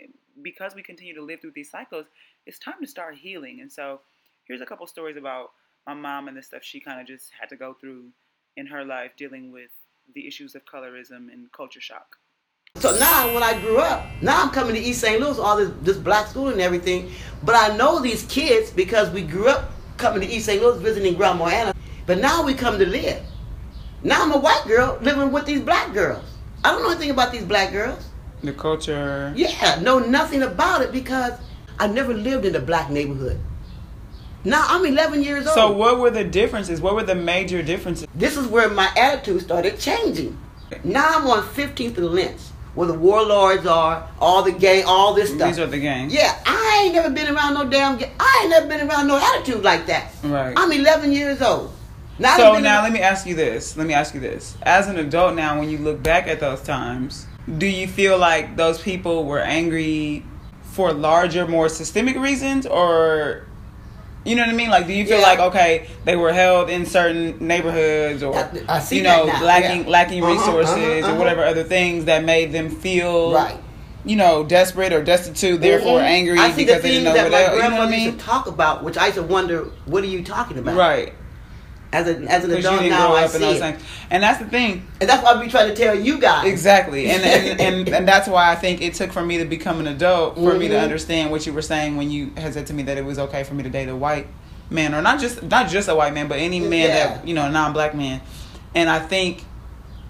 because 0.41 0.75
we 0.75 0.83
continue 0.83 1.15
to 1.15 1.23
live 1.23 1.43
through 1.43 1.53
these 1.55 1.71
cycles, 1.71 2.07
it's 2.47 2.59
time 2.59 2.81
to 2.81 2.87
start 2.87 3.17
healing. 3.17 3.61
And 3.61 3.71
so 3.71 4.01
here's 4.47 4.61
a 4.61 4.67
couple 4.67 4.87
stories 4.87 5.17
about 5.17 5.51
my 5.87 5.95
mom 5.95 6.29
and 6.29 6.37
the 6.37 6.43
stuff 6.43 6.63
she 6.63 6.81
kind 6.81 7.01
of 7.01 7.07
just 7.07 7.31
had 7.39 7.49
to 7.49 7.57
go 7.57 7.75
through 7.75 8.05
in 8.57 8.67
her 8.67 8.85
life 8.85 9.13
dealing 9.17 9.53
with 9.53 9.71
the 10.15 10.27
issues 10.27 10.55
of 10.55 10.65
colorism 10.65 11.33
and 11.33 11.51
culture 11.53 11.81
shock. 11.81 12.19
So 12.77 12.97
now, 12.99 13.33
when 13.33 13.43
I 13.43 13.59
grew 13.61 13.79
up, 13.79 14.05
now 14.21 14.43
I'm 14.43 14.51
coming 14.51 14.75
to 14.75 14.81
East 14.81 15.01
St. 15.01 15.21
Louis, 15.21 15.39
all 15.39 15.57
this 15.57 15.71
this 15.83 15.97
black 15.97 16.27
school 16.27 16.49
and 16.49 16.61
everything. 16.61 17.13
But 17.43 17.55
I 17.55 17.77
know 17.77 18.01
these 18.01 18.25
kids 18.25 18.71
because 18.71 19.11
we 19.11 19.23
grew 19.23 19.49
up 19.49 19.71
coming 19.97 20.21
to 20.21 20.27
East 20.27 20.47
St. 20.47 20.61
Louis 20.61 20.81
visiting 20.81 21.15
Grandma 21.15 21.47
Anna. 21.47 21.75
But 22.07 22.19
now 22.19 22.45
we 22.45 22.53
come 22.53 22.79
to 22.79 22.87
live. 22.87 23.23
Now 24.03 24.23
I'm 24.23 24.33
a 24.33 24.39
white 24.39 24.65
girl 24.67 24.99
living 25.01 25.33
with 25.33 25.47
these 25.47 25.61
black 25.61 25.95
girls. 25.95 26.25
I 26.65 26.73
don't 26.73 26.83
know 26.83 26.91
anything 26.91 27.11
about 27.11 27.33
these 27.33 27.45
black 27.45 27.73
girls. 27.73 28.11
the 28.43 28.53
culture. 28.53 29.33
Yeah, 29.35 29.81
know 29.81 29.99
nothing 30.01 30.43
about 30.43 30.83
it 30.83 30.93
because 30.93 31.33
I 31.79 31.87
never 31.87 32.13
lived 32.13 32.45
in 32.45 32.55
a 32.57 32.61
black 32.61 32.91
neighborhood. 32.91 33.39
Now 34.45 34.67
I'm 34.69 34.85
11 34.85 35.23
years 35.23 35.47
old. 35.47 35.55
So 35.55 35.73
what 35.73 35.99
were 35.99 36.11
the 36.11 36.25
differences? 36.25 36.81
What 36.81 36.95
were 36.95 37.03
the 37.03 37.15
major 37.15 37.63
differences? 37.63 38.07
This 38.15 38.37
is 38.37 38.47
where 38.47 38.69
my 38.69 38.91
attitude 38.97 39.43
started 39.43 39.79
changing. 39.79 40.39
Now 40.83 41.09
I'm 41.09 41.27
on 41.27 41.43
15th 41.43 41.97
and 41.97 42.07
Lynch, 42.11 42.41
where 42.75 42.87
the 42.87 42.95
warlords 42.95 43.67
are, 43.67 44.09
all 44.21 44.43
the 44.43 44.53
gang, 44.53 44.85
all 44.87 45.15
this 45.15 45.33
stuff. 45.33 45.49
These 45.49 45.59
are 45.59 45.67
the 45.67 45.79
gangs. 45.79 46.13
Yeah, 46.13 46.39
I 46.45 46.83
ain't 46.85 46.95
never 46.95 47.11
been 47.11 47.35
around 47.35 47.55
no 47.55 47.69
damn. 47.69 47.99
I 48.21 48.41
ain't 48.43 48.51
never 48.51 48.67
been 48.67 48.89
around 48.89 49.07
no 49.07 49.19
attitude 49.19 49.63
like 49.63 49.87
that. 49.87 50.13
Right. 50.23 50.53
I'm 50.57 50.71
11 50.71 51.13
years 51.13 51.41
old. 51.41 51.73
Now 52.19 52.37
So 52.37 52.59
now 52.59 52.83
let 52.83 52.93
me 52.93 53.01
ask 53.01 53.27
you 53.27 53.35
this. 53.35 53.77
Let 53.77 53.87
me 53.87 53.95
ask 53.95 54.15
you 54.15 54.21
this. 54.21 54.57
As 54.63 54.89
an 54.89 54.99
adult 54.99 55.35
now, 55.35 55.59
when 55.59 55.71
you 55.71 55.79
look 55.79 56.03
back 56.03 56.29
at 56.29 56.39
those 56.39 56.63
times, 56.63 57.27
do 57.59 57.67
you 57.67 57.89
feel 57.89 58.19
like 58.19 58.57
those 58.57 58.81
people 58.81 59.25
were 59.25 59.41
angry 59.41 60.25
for 60.63 60.93
larger, 60.93 61.47
more 61.47 61.69
systemic 61.69 62.17
reasons, 62.17 62.67
or 62.67 63.47
you 64.25 64.35
know 64.37 64.43
what 64.43 64.51
I 64.51 64.55
mean? 64.55 64.71
Like, 64.71 64.87
do 64.87 64.93
you 64.93 65.05
feel 65.07 65.19
Yeah. 65.21 65.27
like 65.27 65.39
okay, 65.39 65.87
they 66.05 66.17
were 66.17 66.33
held 66.33 66.71
in 66.71 66.87
certain 66.87 67.37
neighborhoods, 67.41 68.23
or 68.23 68.35
I- 68.37 68.49
I 68.77 68.79
see 68.81 68.97
you 68.99 69.03
know, 69.03 69.25
lacking 69.43 69.85
yeah. 69.85 69.91
lacking 69.91 70.23
Uh-huh, 70.23 70.33
resources, 70.33 70.77
uh-huh, 70.77 71.09
or 71.09 71.11
uh-huh. 71.11 71.15
whatever 71.19 71.45
other 71.45 71.63
things 71.65 72.07
that 72.07 72.25
made 72.25 72.53
them 72.53 72.71
feel 72.71 73.33
Right. 73.33 73.57
You 74.07 74.17
know, 74.17 74.45
desperate 74.45 74.93
or 74.93 75.03
destitute, 75.03 75.63
therefore 75.63 75.99
Mhm. 76.01 76.05
angry 76.05 76.39
I 76.39 76.51
see 76.51 76.57
because 76.65 76.83
the 76.83 76.89
they 76.89 76.95
didn't 76.95 77.05
things 77.05 77.05
know 77.05 77.15
that 77.15 77.23
what 77.23 77.33
my 77.33 77.43
else. 77.43 77.57
You 77.65 77.71
know 77.71 77.77
what 77.79 77.89
I 77.89 77.91
mean? 77.91 78.01
used 78.05 78.19
to 78.19 78.25
talk 78.25 78.47
about, 78.47 78.85
which 78.85 78.99
I 78.99 79.07
used 79.07 79.17
to 79.17 79.23
wonder, 79.23 79.65
what 79.87 80.05
are 80.05 80.07
you 80.07 80.23
talking 80.23 80.59
about? 80.59 80.77
Right. 80.77 81.15
As, 81.95 82.09
a, 82.09 82.19
as 82.29 82.45
an 82.45 82.51
adult 82.51 82.83
now, 82.83 83.13
I 83.15 83.29
see 83.29 83.45
it. 83.45 83.77
And 84.11 84.23
that's 84.23 84.41
the 84.41 84.47
thing. 84.47 84.85
And 85.01 85.09
that's 85.09 85.23
why 85.23 85.41
be 85.41 85.49
trying 85.49 85.69
to 85.69 85.77
tell 85.77 85.95
you 85.95 86.19
guys. 86.19 86.47
Exactly, 86.47 87.09
and 87.09 87.23
and, 87.23 87.61
and 87.67 87.89
and 87.89 88.09
that's 88.09 88.27
why 88.27 88.51
I 88.51 88.57
think 88.57 88.83
it 88.83 88.95
took 88.95 89.13
for 89.13 89.25
me 89.25 89.39
to 89.39 89.45
become 89.45 89.79
an 89.79 89.87
adult 89.87 90.35
for 90.35 90.55
me 90.59 90.67
to 90.69 90.75
Mhm. 90.75 90.83
understand 90.83 91.31
what 91.31 91.47
you 91.47 91.53
were 91.53 91.63
saying 91.63 91.97
when 91.97 92.11
you 92.11 92.33
had 92.37 92.53
said 92.55 92.67
to 92.67 92.75
me 92.75 92.83
that 92.85 92.99
it 92.99 93.05
was 93.05 93.19
okay 93.19 93.45
for 93.45 93.55
me 93.55 93.63
to 93.63 93.71
date 93.71 93.89
a 93.89 93.95
white 93.97 94.27
man, 94.71 94.93
or 94.95 95.03
not 95.03 95.21
just 95.21 95.43
not 95.45 95.69
just 95.69 95.89
a 95.89 95.95
white 95.95 96.13
man, 96.15 96.27
but 96.27 96.39
any 96.39 96.59
man 96.59 96.89
Yeah. 96.89 97.07
that 97.07 97.29
you 97.29 97.35
know, 97.35 97.49
non-black 97.49 97.95
man. 97.95 98.21
And 98.75 98.91
I 98.91 98.99
think 98.99 99.45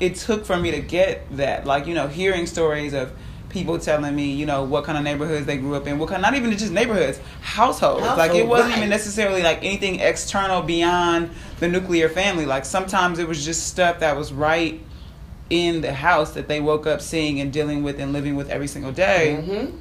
it 0.01 0.15
took 0.17 0.47
for 0.47 0.57
me 0.57 0.71
to 0.71 0.81
get 0.81 1.37
that, 1.37 1.67
like 1.67 1.87
you 1.87 1.95
know, 1.95 2.09
hearing 2.09 2.47
stories 2.47 2.95
of 2.95 3.13
people 3.51 3.79
telling 3.79 4.15
me, 4.17 4.33
you 4.33 4.47
know, 4.47 4.65
what 4.65 4.83
kind 4.85 4.99
of 4.99 5.05
neighborhoods 5.05 5.47
they 5.47 5.57
grew 5.57 5.77
up 5.77 5.87
in, 5.87 5.97
what 5.99 6.09
kind, 6.09 6.21
not 6.21 6.35
even 6.35 6.51
just 6.59 6.73
neighborhoods, 6.73 7.21
households. 7.41 8.03
like 8.19 8.35
it 8.35 8.47
wasn't 8.49 8.71
right. 8.71 8.79
even 8.79 8.91
necessarily 8.91 9.43
like 9.45 9.59
anything 9.59 10.01
external 10.01 10.61
beyond 10.61 11.31
the 11.65 11.81
nuclear 11.81 12.09
family. 12.09 12.47
Like 12.47 12.65
sometimes 12.65 13.19
it 13.19 13.27
was 13.27 13.45
just 13.45 13.67
stuff 13.69 14.01
that 14.01 14.17
was 14.17 14.33
right 14.33 14.81
in 15.51 15.81
the 15.81 15.93
house 15.93 16.33
that 16.33 16.49
they 16.49 16.61
woke 16.61 16.87
up 16.87 17.01
seeing 17.01 17.41
and 17.41 17.53
dealing 17.53 17.83
with 17.83 17.99
and 17.99 18.13
living 18.13 18.37
with 18.37 18.51
every 18.51 18.67
single 18.67 18.93
day. 18.93 19.39
Mm-hmm. 19.41 19.77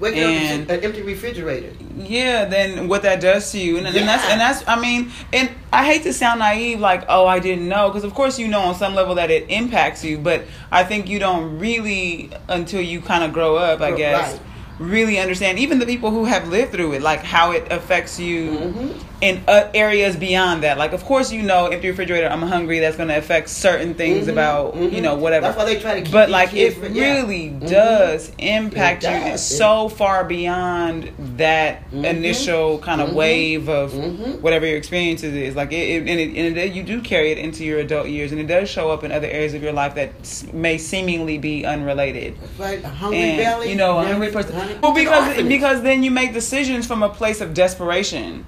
Waking 0.00 0.22
And- 0.22 0.70
up 0.70 0.78
an 0.78 0.84
empty 0.84 1.02
refrigerator. 1.02 1.72
Yeah, 1.96 2.44
then 2.44 2.86
what 2.86 3.02
that 3.02 3.20
does 3.20 3.50
to 3.50 3.58
you, 3.58 3.78
and, 3.78 3.86
and 3.88 3.96
that's 3.96 4.24
and 4.30 4.40
that's 4.40 4.62
I 4.68 4.80
mean, 4.80 5.10
and 5.32 5.50
I 5.72 5.84
hate 5.84 6.04
to 6.04 6.12
sound 6.12 6.38
naive, 6.38 6.78
like 6.78 7.04
oh 7.08 7.26
I 7.26 7.40
didn't 7.40 7.68
know, 7.68 7.88
because 7.88 8.04
of 8.04 8.14
course 8.14 8.38
you 8.38 8.46
know 8.46 8.60
on 8.60 8.76
some 8.76 8.94
level 8.94 9.16
that 9.16 9.32
it 9.32 9.50
impacts 9.50 10.04
you, 10.04 10.16
but 10.18 10.44
I 10.70 10.84
think 10.84 11.08
you 11.08 11.18
don't 11.18 11.58
really 11.58 12.30
until 12.46 12.80
you 12.80 13.00
kind 13.00 13.24
of 13.24 13.32
grow 13.32 13.56
up, 13.56 13.80
I 13.80 13.90
Right. 13.90 13.96
guess, 13.98 14.38
really 14.78 15.18
understand. 15.18 15.58
Even 15.58 15.80
the 15.80 15.86
people 15.86 16.12
who 16.12 16.26
have 16.26 16.46
lived 16.48 16.70
through 16.70 16.92
it, 16.92 17.02
like 17.02 17.24
how 17.24 17.50
it 17.50 17.66
affects 17.72 18.20
you 18.20 18.50
Mhm. 18.52 19.02
In 19.20 19.42
uh, 19.48 19.68
areas 19.74 20.14
beyond 20.16 20.62
that. 20.62 20.78
Like, 20.78 20.92
of 20.92 21.04
course, 21.04 21.32
you 21.32 21.42
know, 21.42 21.66
empty 21.66 21.88
refrigerator, 21.88 22.28
I'm 22.28 22.42
hungry. 22.42 22.78
That's 22.78 22.96
going 22.96 23.08
to 23.08 23.18
affect 23.18 23.48
certain 23.48 23.94
things 23.94 24.26
Mhm, 24.28 24.32
about 24.32 24.76
you 24.76 24.90
mhm. 24.90 25.02
know 25.02 25.16
whatever. 25.16 25.46
That's 25.46 25.58
why 25.58 25.64
they 25.64 25.80
try 25.80 25.94
to 25.94 26.02
keep 26.02 26.12
But 26.12 26.30
like, 26.30 26.54
it 26.54 26.74
from- 26.74 26.94
yeah. 26.94 27.16
really 27.16 27.48
Mhm. 27.50 27.68
does 27.68 28.30
impact 28.38 29.02
It 29.02 29.10
you 29.12 29.30
does. 29.32 29.44
so 29.44 29.88
far 29.88 30.22
beyond 30.22 31.10
that 31.36 31.90
Mhm. 31.90 32.04
initial 32.04 32.78
kind 32.78 33.00
of 33.00 33.08
Mhm. 33.10 33.14
wave 33.14 33.68
of 33.68 33.92
Mhm. 33.92 34.40
whatever 34.40 34.66
your 34.66 34.76
experiences 34.76 35.34
is. 35.34 35.56
Like, 35.56 35.72
it, 35.72 35.76
it, 35.76 35.98
and, 36.08 36.20
it, 36.20 36.36
and 36.46 36.56
it, 36.56 36.72
you 36.72 36.84
do 36.84 37.00
carry 37.00 37.32
it 37.32 37.38
into 37.38 37.64
your 37.64 37.80
adult 37.80 38.06
years, 38.06 38.30
and 38.30 38.40
it 38.40 38.46
does 38.46 38.68
show 38.70 38.90
up 38.90 39.02
in 39.02 39.10
other 39.10 39.26
areas 39.26 39.52
of 39.52 39.62
your 39.64 39.72
life 39.72 39.96
that 39.96 40.10
may 40.52 40.78
seemingly 40.78 41.38
be 41.38 41.64
unrelated 41.64 42.34
Right, 42.56 42.84
a 42.84 42.88
hungry 42.88 43.18
and 43.18 43.38
belly. 43.38 43.70
you 43.70 43.74
know 43.76 43.98
a 43.98 44.04
hungry 44.04 44.28
person. 44.30 44.54
Well, 44.80 44.92
because 44.92 45.42
because 45.42 45.82
then 45.82 46.04
you 46.04 46.12
make 46.12 46.32
decisions 46.32 46.86
from 46.86 47.02
a 47.02 47.08
place 47.08 47.40
of 47.40 47.52
desperation. 47.52 48.44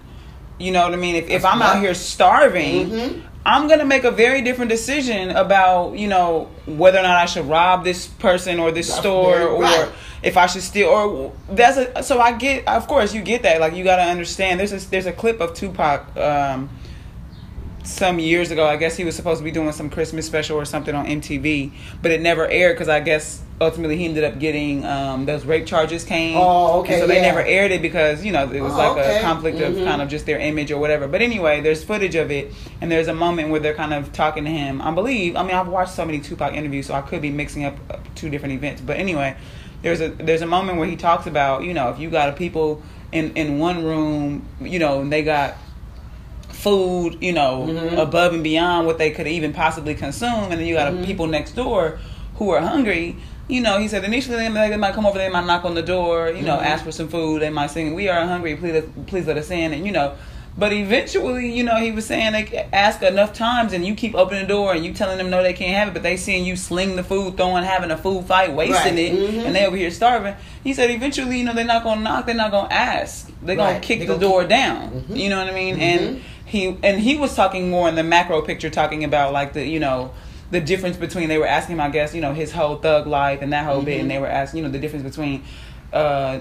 You 0.61 0.73
know 0.73 0.83
what 0.85 0.93
I 0.93 0.97
mean? 0.97 1.17
If 1.17 1.31
if 1.31 1.45
I'm 1.45 1.63
out 1.63 1.81
here 1.81 1.95
starving, 1.95 2.91
Mhm. 2.91 3.23
I'm 3.47 3.67
gonna 3.69 3.87
make 3.87 4.05
a 4.05 4.11
very 4.11 4.43
different 4.43 4.69
decision 4.71 5.31
about 5.31 5.97
you 5.99 6.07
know 6.07 6.49
whether 6.67 6.99
or 6.99 7.03
not 7.03 7.17
I 7.17 7.25
should 7.25 7.47
rob 7.49 7.83
this 7.85 8.07
person 8.07 8.61
or 8.61 8.71
this 8.71 8.89
That's 8.89 9.01
store 9.01 9.41
or 9.41 9.63
right. 9.63 9.89
if 10.23 10.37
I 10.37 10.45
should 10.47 10.63
steal 10.63 10.89
or 10.89 11.33
that's 11.49 11.79
a 11.79 12.03
so 12.03 12.21
I 12.21 12.33
get 12.33 12.69
of 12.69 12.87
course 12.87 13.15
you 13.15 13.23
get 13.23 13.43
that 13.45 13.59
like 13.61 13.75
you 13.75 13.83
got 13.83 13.97
to 13.97 14.03
understand 14.03 14.61
there's 14.61 14.73
a 14.75 14.91
there's 14.91 15.07
a 15.07 15.13
clip 15.13 15.41
of 15.41 15.55
Tupac 15.55 16.15
um 16.19 16.69
some 17.83 18.19
years 18.19 18.51
ago 18.51 18.67
I 18.67 18.77
guess 18.77 18.95
he 18.99 19.05
was 19.05 19.17
supposed 19.17 19.39
to 19.39 19.45
be 19.45 19.51
doing 19.51 19.73
some 19.73 19.89
Christmas 19.89 20.27
special 20.27 20.59
or 20.59 20.67
something 20.67 20.95
on 20.95 21.07
MTV 21.07 21.73
but 22.03 22.11
it 22.11 22.21
never 22.21 22.47
aired 22.47 22.75
because 22.77 22.91
I 22.91 23.01
guess 23.01 23.41
ultimately 23.61 23.97
he 23.99 24.07
ended 24.07 24.25
up 24.25 24.39
getting 24.39 24.85
um 24.87 25.27
those 25.27 25.45
rape 25.45 25.67
charges 25.67 26.03
came 26.05 26.37
Oh, 26.37 26.81
okay, 26.81 26.95
And 26.95 27.03
so 27.03 27.07
they 27.07 27.17
yeah. 27.17 27.23
never 27.23 27.43
aired 27.43 27.71
it 27.71 27.83
because 27.83 28.25
you 28.25 28.33
know 28.33 28.51
it 28.51 28.61
was 28.61 28.73
Oh, 28.73 28.79
like 28.79 28.93
okay. 28.93 29.19
a 29.19 29.23
conflict 29.23 29.59
Mhm. 29.59 29.79
of 29.81 29.85
kind 29.85 30.01
of 30.01 30.09
just 30.09 30.25
their 30.25 30.39
image 30.39 30.71
or 30.73 30.79
whatever 30.79 31.07
but 31.07 31.21
anyway 31.21 31.61
there's 31.61 31.85
footage 31.85 32.15
of 32.15 32.31
it 32.31 32.53
and 32.81 32.91
there's 32.91 33.09
a 33.09 33.15
moment 33.15 33.51
where 33.51 33.61
they're 33.61 33.75
kind 33.75 33.93
of 33.93 34.13
talking 34.13 34.45
to 34.45 34.51
him 34.51 34.81
I 34.81 34.91
believe 34.93 35.37
I 35.37 35.43
mean 35.43 35.55
I've 35.55 35.69
watched 35.69 35.93
so 35.95 36.05
many 36.07 36.21
Tupac 36.21 36.55
interviews 36.55 36.87
so 36.87 36.95
I 36.95 37.03
could 37.03 37.21
be 37.21 37.31
mixing 37.31 37.65
up 37.65 37.77
two 38.15 38.31
different 38.31 38.55
events 38.55 38.81
but 38.81 38.97
anyway 38.97 39.37
there's 39.83 40.01
a 40.01 40.09
there's 40.09 40.43
a 40.43 40.47
moment 40.47 40.79
where 40.79 40.89
he 40.89 40.97
talks 40.97 41.27
about 41.27 41.63
you 41.65 41.75
know 41.75 41.91
if 41.91 41.99
you 41.99 42.09
got 42.09 42.31
a 42.31 42.33
people 42.33 42.83
in 43.13 43.33
in 43.37 43.59
one 43.59 43.85
room 43.85 44.43
you 44.63 44.79
know 44.79 45.01
and 45.03 45.13
they 45.13 45.23
got 45.23 45.55
food 46.49 47.19
you 47.21 47.33
know 47.33 47.67
Mhm. 47.69 47.99
above 47.99 48.33
and 48.35 48.43
beyond 48.43 48.87
what 48.87 48.97
they 48.99 49.11
could 49.11 49.27
even 49.27 49.53
possibly 49.53 49.95
consume 49.95 50.45
and 50.51 50.53
then 50.53 50.67
you 50.67 50.75
got 50.75 50.93
Mhm. 50.93 51.05
people 51.05 51.27
next 51.27 51.53
door 51.57 51.99
who 52.37 52.51
are 52.51 52.61
hungry 52.61 53.17
you 53.51 53.61
know 53.61 53.79
he 53.79 53.89
said 53.89 54.05
initially 54.05 54.37
they, 54.37 54.49
they 54.71 54.77
might 54.77 54.95
come 54.95 55.07
over 55.07 55.19
there, 55.19 55.29
they 55.29 55.33
might 55.33 55.47
knock 55.47 55.65
on 55.65 55.75
the 55.75 55.83
door 55.83 56.31
you 56.31 56.43
know 56.43 56.57
Mhm. 56.57 56.65
ask 56.65 56.85
for 56.85 56.93
some 56.93 57.09
food 57.09 57.43
they 57.43 57.51
might 57.51 57.69
sing 57.71 57.95
we 57.95 58.09
are 58.09 58.25
hungry 58.27 58.57
please 58.57 58.83
please 59.07 59.27
let 59.27 59.37
us 59.37 59.51
in 59.51 59.73
and 59.73 59.85
you 59.87 59.93
know 59.93 60.15
but 60.59 60.73
eventually, 60.73 61.51
you 61.57 61.63
know, 61.63 61.77
he 61.77 61.93
was 61.93 62.05
saying 62.07 62.33
they 62.33 62.67
ask 62.73 63.01
enough 63.03 63.33
times, 63.33 63.73
and 63.73 63.87
you 63.87 63.95
keep 63.95 64.17
opening 64.17 64.43
the 64.43 64.49
door, 64.49 64.75
and 64.75 64.85
you 64.85 64.93
telling 64.93 65.17
them 65.17 65.31
no, 65.31 65.45
they 65.45 65.53
can't 65.53 65.77
have 65.77 65.89
it, 65.89 65.95
but 65.95 66.03
they 66.03 66.17
seeing 66.17 66.45
you 66.45 66.57
sling 66.57 66.97
the 66.97 67.05
food, 67.05 67.37
throwing, 67.37 67.63
having 67.63 67.93
a 67.93 67.97
food 67.97 68.27
fight, 68.27 68.53
wasting 68.53 68.97
Right. 68.97 68.99
it, 68.99 69.13
Mhm. 69.15 69.47
and 69.47 69.55
they 69.55 69.65
over 69.65 69.77
here 69.77 69.93
starving. 69.93 70.35
He 70.65 70.75
said 70.75 70.91
eventually, 70.91 71.39
you 71.39 71.45
know, 71.45 71.53
they're 71.55 71.65
not 71.65 71.85
gonna 71.85 72.01
knock, 72.01 72.27
they're 72.27 72.35
not 72.35 72.51
gonna 72.51 72.69
ask, 72.75 73.31
they're 73.43 73.55
gonna 73.55 73.79
kick 73.79 74.01
They 74.01 74.07
the 74.07 74.15
gonna 74.15 74.21
door 74.29 74.41
keep- 74.41 74.49
down. 74.51 75.05
Mhm. 75.09 75.17
You 75.17 75.29
know 75.31 75.39
what 75.39 75.47
I 75.49 75.55
mean? 75.55 75.77
Mhm. 75.77 75.83
And 75.83 76.21
he 76.45 76.77
and 76.83 76.99
he 77.01 77.17
was 77.17 77.37
talking 77.37 77.71
more 77.71 77.89
in 77.89 77.95
the 77.95 78.03
macro 78.03 78.43
picture, 78.43 78.71
talking 78.71 79.05
about 79.05 79.33
like 79.33 79.53
the 79.53 79.65
you 79.65 79.79
know 79.79 80.11
the 80.51 80.61
difference 80.61 80.97
between 80.97 81.29
they 81.29 81.39
were 81.39 81.47
asking 81.47 81.77
him, 81.77 81.81
I 81.81 81.91
guess, 81.91 82.15
you 82.15 82.21
know, 82.21 82.35
his 82.35 82.51
whole 82.53 82.77
thug 82.77 83.07
life 83.07 83.41
and 83.43 83.53
that 83.53 83.65
whole 83.65 83.83
bit, 83.83 83.99
Mhm. 83.99 84.01
and 84.03 84.11
they 84.11 84.19
were 84.19 84.27
asking, 84.27 84.59
you 84.59 84.65
know, 84.65 84.71
the 84.73 84.79
difference 84.79 85.05
between. 85.05 85.43
uh 85.93 86.39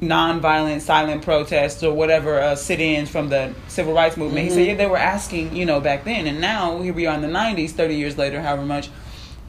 non-violent 0.00 0.80
silent 0.82 1.22
protests 1.22 1.82
or 1.82 1.92
whatever 1.92 2.40
uh, 2.40 2.54
sit-ins 2.54 3.10
from 3.10 3.28
the 3.28 3.52
civil 3.66 3.92
rights 3.92 4.16
movement. 4.16 4.44
He 4.44 4.50
said, 4.50 4.60
Mhm. 4.60 4.66
yeah, 4.68 4.74
they 4.76 4.86
were 4.86 4.96
asking, 4.96 5.56
you 5.56 5.66
know, 5.66 5.80
back 5.80 6.04
then, 6.04 6.28
and 6.28 6.40
now 6.40 6.80
here 6.80 6.92
we 6.92 7.06
are 7.06 7.14
in 7.16 7.22
the 7.22 7.28
'90s, 7.28 7.72
30 7.72 7.96
years 7.96 8.16
later, 8.16 8.40
however 8.40 8.62
much, 8.64 8.88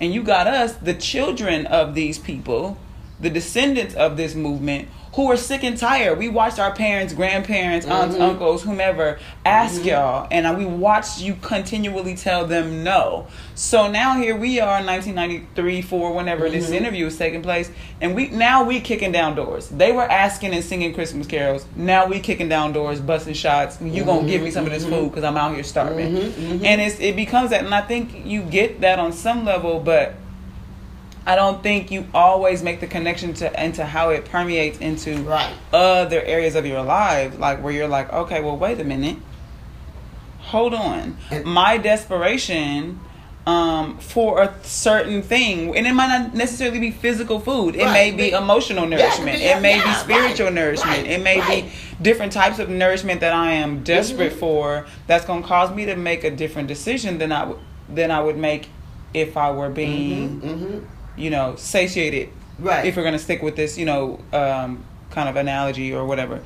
and 0.02 0.12
you 0.14 0.24
got 0.24 0.48
us, 0.48 0.74
the 0.82 0.96
children 0.96 1.68
of 1.68 1.94
these 1.94 2.18
people, 2.18 2.76
the 3.20 3.30
descendants 3.30 3.96
of 3.96 4.18
this 4.18 4.36
movement, 4.36 4.88
who 5.14 5.32
are 5.32 5.38
sick 5.38 5.64
and 5.64 5.78
tired. 5.78 6.18
We 6.20 6.28
watched 6.28 6.60
our 6.60 6.74
parents, 6.74 7.14
grandparents, 7.14 7.86
aunts, 7.88 8.18
Mhm. 8.18 8.22
uncles, 8.22 8.64
whomever 8.64 9.18
ask 9.46 9.82
Mhm. 9.82 9.86
y'all, 9.86 10.28
and 10.30 10.58
we 10.58 10.66
watched 10.66 11.22
you 11.22 11.38
continually 11.42 12.16
tell 12.16 12.46
them 12.46 12.84
no. 12.84 13.26
So 13.54 13.90
now 13.90 14.16
here 14.16 14.36
we 14.36 14.60
are, 14.60 14.80
in 14.80 14.86
1993, 14.86 15.82
four, 15.82 16.12
whenever 16.12 16.50
this 16.50 16.70
Mhm. 16.70 16.74
interview 16.76 17.06
is 17.06 17.18
taking 17.18 17.42
place, 17.42 17.72
and 18.02 18.14
we 18.14 18.28
now 18.28 18.66
we 18.66 18.82
kicking 18.82 19.14
down 19.14 19.36
doors. 19.36 19.70
They 19.70 19.94
were 19.94 20.04
asking 20.12 20.54
and 20.54 20.62
singing 20.62 20.94
Christmas 20.94 21.28
carols. 21.28 21.66
Now 21.78 22.08
we 22.08 22.20
kicking 22.20 22.50
down 22.50 22.74
doors, 22.74 23.00
busting 23.00 23.36
shots. 23.36 23.78
You 23.82 24.04
gonna 24.04 24.28
give 24.28 24.42
me 24.42 24.52
some 24.52 24.66
of 24.66 24.74
this 24.74 24.84
food 24.84 25.12
because 25.12 25.24
I'm 25.24 25.38
out 25.38 25.54
here 25.54 25.64
starving. 25.64 26.14
Mhm, 26.14 26.32
mhm. 26.32 26.66
And 26.66 26.82
it's 26.82 27.00
it 27.00 27.16
becomes 27.16 27.52
that, 27.52 27.64
and 27.64 27.74
I 27.74 27.80
think 27.82 28.10
you 28.26 28.42
get 28.42 28.82
that 28.82 29.00
on 29.00 29.14
some 29.14 29.46
level, 29.46 29.80
but 29.80 30.16
I 31.28 31.36
don't 31.36 31.64
think 31.64 31.90
you 31.92 32.06
always 32.14 32.62
make 32.62 32.80
the 32.82 32.88
connection 32.88 33.34
to 33.36 33.64
into 33.64 33.84
how 33.84 34.10
it 34.10 34.26
permeates 34.26 34.78
into 34.80 35.18
Right. 35.24 35.52
other 35.74 36.22
areas 36.22 36.56
of 36.56 36.66
your 36.66 36.84
life, 36.84 37.40
like 37.40 37.64
where 37.64 37.74
you're 37.74 37.88
like, 37.88 38.12
okay, 38.14 38.42
well, 38.42 38.58
wait 38.58 38.80
a 38.80 38.84
minute, 38.84 39.18
hold 40.40 40.74
on, 40.74 41.18
my 41.44 41.78
desperation. 41.78 43.00
Um, 43.48 44.00
for 44.00 44.42
a 44.42 44.56
certain 44.64 45.22
thing, 45.22 45.78
and 45.78 45.86
it 45.86 45.94
might 45.94 46.08
not 46.08 46.34
necessarily 46.34 46.80
be 46.80 46.90
physical 46.90 47.40
food. 47.40 47.76
It 47.76 47.84
Right. 47.84 47.94
may 47.94 48.10
be 48.12 48.32
emotional 48.32 48.88
nourishment. 48.88 49.40
yeah, 49.40 49.60
it 49.60 49.62
may 49.62 49.76
be 49.80 49.94
spiritual 49.94 50.48
right, 50.48 50.56
nourishment. 50.56 51.06
it 51.08 51.22
may 51.22 51.40
be 51.42 51.70
different 52.02 52.32
types 52.32 52.58
of 52.58 52.70
nourishment 52.70 53.22
that 53.22 53.34
I 53.34 53.52
am 53.52 53.84
desperate 53.84 54.34
Mhm. 54.34 54.40
for. 54.40 54.86
That's 55.06 55.26
going 55.26 55.44
to 55.44 55.48
cause 55.48 55.70
me 55.70 55.86
to 55.86 55.96
make 55.96 56.24
a 56.24 56.32
different 56.32 56.68
decision 56.68 57.20
than 57.20 57.32
I 57.32 57.44
would 57.46 57.58
than 57.88 58.10
I 58.10 58.20
would 58.20 58.36
make 58.36 58.68
if 59.14 59.38
I 59.38 59.52
were 59.52 59.70
being, 59.70 60.40
hmm 60.42 60.78
you 61.18 61.30
know, 61.30 61.56
satiated. 61.56 62.30
Right. 62.60 62.86
If 62.86 62.96
we're 62.96 63.04
going 63.04 63.14
to 63.14 63.20
stick 63.20 63.42
with 63.42 63.56
this, 63.56 63.78
you 63.78 63.86
know, 63.86 64.20
um, 64.32 64.84
kind 65.12 65.30
of 65.30 65.36
analogy 65.36 65.94
or 65.94 66.06
whatever. 66.06 66.44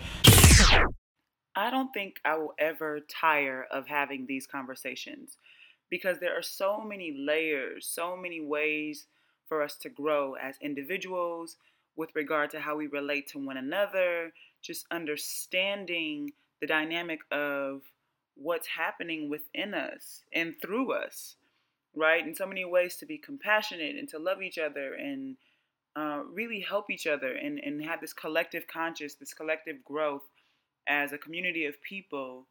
I 1.55 1.69
don't 1.69 1.91
think 1.93 2.19
I 2.23 2.37
will 2.37 2.53
ever 2.57 2.99
tire 3.01 3.67
of 3.71 3.87
having 3.87 4.25
these 4.25 4.47
conversations 4.47 5.37
because 5.89 6.19
there 6.19 6.37
are 6.37 6.43
so 6.43 6.81
many 6.81 7.15
layers, 7.17 7.85
so 7.85 8.15
many 8.15 8.39
ways 8.39 9.07
for 9.47 9.61
us 9.61 9.75
to 9.77 9.89
grow 9.89 10.35
as 10.35 10.55
individuals 10.61 11.57
with 11.95 12.15
regard 12.15 12.49
to 12.51 12.59
how 12.59 12.77
we 12.77 12.87
relate 12.87 13.27
to 13.27 13.39
one 13.39 13.57
another, 13.57 14.31
just 14.61 14.85
understanding 14.91 16.31
the 16.61 16.67
dynamic 16.67 17.19
of 17.31 17.81
what's 18.35 18.67
happening 18.67 19.29
within 19.29 19.73
us 19.73 20.23
and 20.31 20.55
through 20.61 20.93
us, 20.93 21.35
right? 21.99 22.25
In 22.25 22.33
so 22.33 22.45
many 22.45 22.63
ways 22.63 22.95
to 22.97 23.05
be 23.05 23.17
compassionate 23.17 23.95
and 23.97 24.07
to 24.09 24.17
love 24.17 24.41
each 24.41 24.57
other 24.57 24.93
and 24.93 25.35
uh, 25.95 26.21
really 26.31 26.61
help 26.61 26.89
each 26.89 27.05
other 27.05 27.33
and, 27.33 27.59
and 27.59 27.83
have 27.83 27.99
this 27.99 28.13
collective 28.13 28.65
conscious, 28.67 29.15
this 29.15 29.33
collective 29.33 29.83
growth 29.83 30.23
as 30.87 31.11
a 31.11 31.17
community 31.17 31.65
of 31.65 31.81
people 31.81 32.47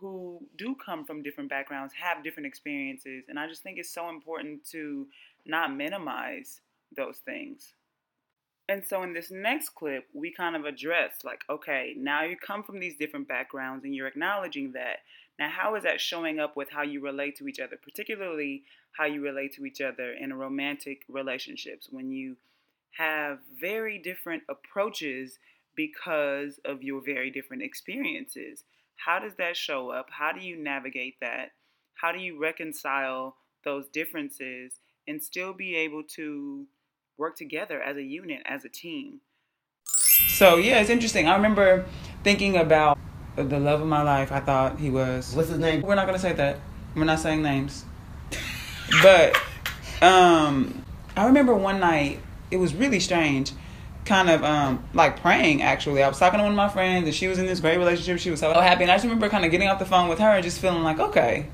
who 0.00 0.40
do 0.56 0.74
come 0.84 1.04
from 1.04 1.22
different 1.22 1.50
backgrounds, 1.50 1.92
have 1.94 2.24
different 2.24 2.46
experiences. 2.46 3.24
And 3.28 3.38
I 3.38 3.46
just 3.46 3.62
think 3.62 3.78
it's 3.78 3.92
so 3.92 4.08
important 4.08 4.64
to 4.70 5.06
not 5.44 5.76
minimize 5.76 6.60
those 6.96 7.18
things. 7.18 7.74
And 8.68 8.82
so 8.86 9.02
in 9.02 9.12
this 9.12 9.30
next 9.30 9.70
clip, 9.70 10.06
we 10.14 10.32
kind 10.32 10.56
of 10.56 10.64
address 10.64 11.16
like, 11.24 11.42
okay, 11.50 11.94
now 11.98 12.22
you 12.22 12.36
come 12.36 12.62
from 12.62 12.80
these 12.80 12.96
different 12.96 13.28
backgrounds 13.28 13.84
and 13.84 13.94
you're 13.94 14.06
acknowledging 14.06 14.72
that. 14.72 14.98
Now, 15.38 15.48
how 15.50 15.74
is 15.74 15.82
that 15.84 16.00
showing 16.00 16.38
up 16.38 16.56
with 16.56 16.70
how 16.70 16.82
you 16.82 17.00
relate 17.00 17.36
to 17.36 17.48
each 17.48 17.58
other, 17.58 17.76
particularly 17.82 18.64
how 18.92 19.06
you 19.06 19.22
relate 19.22 19.54
to 19.54 19.64
each 19.64 19.80
other 19.80 20.12
in 20.12 20.32
romantic 20.34 21.02
relationships 21.08 21.88
when 21.90 22.10
you 22.10 22.36
have 22.92 23.38
very 23.58 23.98
different 23.98 24.42
approaches 24.48 25.38
because 25.74 26.60
of 26.64 26.82
your 26.82 27.00
very 27.00 27.30
different 27.30 27.62
experiences? 27.62 28.64
How 28.96 29.18
does 29.18 29.34
that 29.36 29.56
show 29.56 29.90
up? 29.90 30.08
How 30.10 30.32
do 30.32 30.40
you 30.40 30.56
navigate 30.56 31.16
that? 31.20 31.52
How 31.94 32.12
do 32.12 32.18
you 32.18 32.40
reconcile 32.40 33.36
those 33.64 33.88
differences 33.88 34.74
and 35.08 35.22
still 35.22 35.52
be 35.52 35.74
able 35.76 36.02
to 36.02 36.66
work 37.16 37.36
together 37.36 37.82
as 37.82 37.96
a 37.96 38.02
unit, 38.02 38.42
as 38.44 38.64
a 38.64 38.68
team? 38.68 39.20
So 40.28 40.56
yeah, 40.56 40.80
it's 40.80 40.90
interesting. 40.90 41.28
I 41.28 41.34
remember 41.34 41.86
thinking 42.22 42.56
about 42.56 42.98
the 43.36 43.58
love 43.58 43.80
of 43.80 43.86
my 43.86 44.02
life. 44.02 44.32
I 44.32 44.40
thought 44.40 44.78
he 44.78 44.90
was. 44.90 45.34
What's 45.34 45.48
his 45.48 45.58
name? 45.58 45.82
We're 45.82 45.94
not 45.94 46.06
gonna 46.06 46.18
say 46.18 46.32
that. 46.32 46.58
We're 46.94 47.04
not 47.04 47.20
saying 47.20 47.42
names. 47.42 47.84
But 49.02 49.36
um, 50.02 50.84
I 51.16 51.26
remember 51.26 51.54
one 51.54 51.80
night. 51.80 52.20
It 52.50 52.56
was 52.58 52.74
really 52.74 53.00
strange. 53.00 53.52
Kind 54.04 54.28
of 54.28 54.44
um, 54.44 54.84
like 54.92 55.20
praying. 55.20 55.62
Actually, 55.62 56.02
I 56.02 56.08
was 56.08 56.18
talking 56.18 56.38
to 56.38 56.42
one 56.42 56.52
of 56.52 56.56
my 56.56 56.68
friends, 56.68 57.06
and 57.06 57.14
she 57.14 57.28
was 57.28 57.38
in 57.38 57.46
this 57.46 57.60
great 57.60 57.78
relationship. 57.78 58.18
She 58.18 58.30
was 58.30 58.40
so 58.40 58.52
happy, 58.52 58.82
and 58.82 58.90
I 58.90 58.96
just 58.96 59.04
remember 59.04 59.28
kind 59.28 59.44
of 59.44 59.50
getting 59.50 59.68
off 59.68 59.78
the 59.78 59.86
phone 59.86 60.08
with 60.08 60.18
her 60.18 60.28
and 60.28 60.44
just 60.44 60.60
feeling 60.60 60.82
like, 60.82 60.98
okay, 60.98 61.46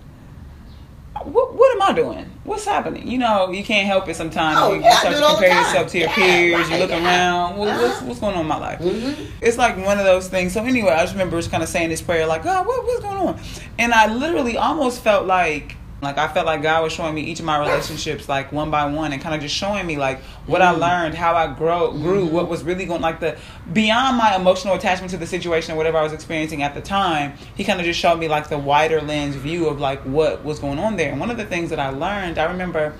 what, 1.25 1.54
what 1.54 1.75
am 1.76 1.82
I 1.82 1.92
doing? 1.94 2.30
What's 2.44 2.64
happening? 2.64 3.06
You 3.06 3.18
know, 3.18 3.50
you 3.50 3.62
can't 3.64 3.87
help 3.87 4.08
it 4.08 4.14
sometimes. 4.16 4.58
Oh, 4.60 4.72
you, 4.75 4.80
yeah, 4.82 4.98
start 4.98 5.12
to 5.14 5.18
it 5.18 5.25
all 5.25 5.37
the 5.37 5.42
compare 5.46 5.60
yourself 5.62 5.88
to 5.92 5.98
your 5.98 6.08
Yeah, 6.08 6.14
peers. 6.14 6.70
you 6.70 6.76
look 6.78 6.90
yeah. 6.90 7.04
around. 7.04 7.56
What, 7.56 7.68
what's, 7.68 7.96
Uh-huh. 7.96 8.06
what's 8.06 8.20
going 8.20 8.34
on 8.34 8.40
in 8.42 8.46
my 8.46 8.58
life? 8.58 8.78
Mhm. 8.80 9.26
It's 9.40 9.56
like 9.58 9.76
one 9.84 9.98
of 9.98 10.04
those 10.04 10.28
things. 10.28 10.52
So 10.52 10.62
anyway, 10.64 10.90
I 10.92 11.00
just 11.00 11.12
remember 11.14 11.37
just 11.38 11.50
kind 11.50 11.62
of 11.62 11.68
saying 11.68 11.88
this 11.88 12.02
prayer, 12.02 12.26
like, 12.26 12.44
God, 12.44 12.66
what, 12.66 12.84
what's 12.84 13.00
going 13.02 13.16
on? 13.16 13.40
And 13.78 13.92
I 13.92 14.06
literally 14.12 14.56
almost 14.56 15.00
felt 15.02 15.26
like, 15.26 15.76
like 16.00 16.16
I 16.16 16.28
felt 16.28 16.46
like 16.46 16.62
God 16.62 16.84
was 16.84 16.92
showing 16.92 17.14
me 17.14 17.22
each 17.22 17.40
of 17.40 17.44
my 17.44 17.58
relationships, 17.58 18.28
like 18.28 18.52
one 18.52 18.70
by 18.70 18.86
one, 18.86 19.12
and 19.12 19.20
kind 19.20 19.34
of 19.34 19.40
just 19.40 19.54
showing 19.54 19.86
me 19.86 19.96
like 19.96 20.22
what 20.46 20.62
I 20.62 20.72
Mm. 20.72 20.78
learned, 20.78 21.14
how 21.16 21.34
I 21.34 21.48
grow, 21.52 21.90
grew, 21.92 22.24
what 22.26 22.48
was 22.48 22.62
really 22.62 22.86
going, 22.86 23.00
like 23.00 23.18
the 23.18 23.36
beyond 23.72 24.16
my 24.16 24.36
emotional 24.36 24.74
attachment 24.74 25.10
to 25.10 25.16
the 25.16 25.26
situation 25.26 25.74
or 25.74 25.76
whatever 25.76 25.98
I 25.98 26.02
was 26.02 26.12
experiencing 26.12 26.62
at 26.62 26.74
the 26.74 26.80
time. 26.80 27.32
He 27.56 27.64
kind 27.64 27.80
of 27.80 27.86
just 27.86 27.98
showed 27.98 28.18
me 28.18 28.28
like 28.28 28.48
the 28.48 28.58
wider 28.58 29.00
lens 29.00 29.34
view 29.34 29.66
of 29.68 29.80
like 29.80 30.00
what 30.02 30.44
was 30.44 30.60
going 30.60 30.78
on 30.78 30.96
there. 30.96 31.10
And 31.10 31.18
one 31.18 31.30
of 31.30 31.36
the 31.36 31.46
things 31.46 31.70
that 31.70 31.80
I 31.80 31.90
learned, 31.90 32.38
I 32.38 32.44
remember, 32.44 32.94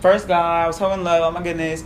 first 0.00 0.26
guy 0.26 0.64
I 0.64 0.66
was 0.66 0.76
so 0.78 0.90
in 0.92 1.04
love. 1.04 1.22
Oh 1.22 1.30
my 1.30 1.42
goodness 1.42 1.84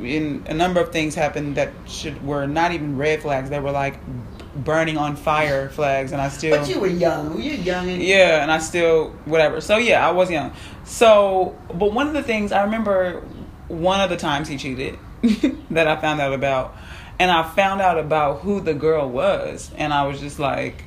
in 0.00 0.44
a 0.48 0.54
number 0.54 0.80
of 0.80 0.92
things 0.92 1.14
happened 1.14 1.56
that 1.56 1.72
should 1.86 2.24
were 2.24 2.46
not 2.46 2.72
even 2.72 2.96
red 2.96 3.22
flags. 3.22 3.50
They 3.50 3.58
were 3.58 3.70
like 3.72 3.98
burning 4.54 4.96
on 4.98 5.16
fire 5.16 5.68
flags, 5.68 6.12
and 6.12 6.20
I 6.20 6.28
still. 6.28 6.58
But 6.60 6.68
you 6.68 6.80
were 6.80 6.86
young. 6.86 7.40
You're 7.40 7.54
young. 7.54 7.88
And, 7.88 8.02
Yeah, 8.02 8.42
and 8.42 8.50
I 8.52 8.58
still 8.58 9.10
whatever. 9.24 9.60
So 9.60 9.76
yeah, 9.78 10.06
I 10.06 10.12
was 10.12 10.30
young. 10.30 10.52
So, 10.84 11.56
but 11.68 11.92
one 11.92 12.06
of 12.08 12.12
the 12.14 12.22
things 12.22 12.52
I 12.52 12.62
remember, 12.64 13.20
one 13.68 14.00
of 14.00 14.10
the 14.10 14.16
times 14.16 14.48
he 14.48 14.56
cheated, 14.56 14.98
that 15.70 15.86
I 15.86 15.96
found 15.96 16.20
out 16.20 16.32
about, 16.34 16.76
and 17.18 17.30
I 17.30 17.42
found 17.42 17.80
out 17.80 17.98
about 17.98 18.40
who 18.40 18.60
the 18.60 18.74
girl 18.74 19.08
was, 19.08 19.70
and 19.76 19.92
I 19.92 20.06
was 20.06 20.20
just 20.20 20.38
like, 20.38 20.84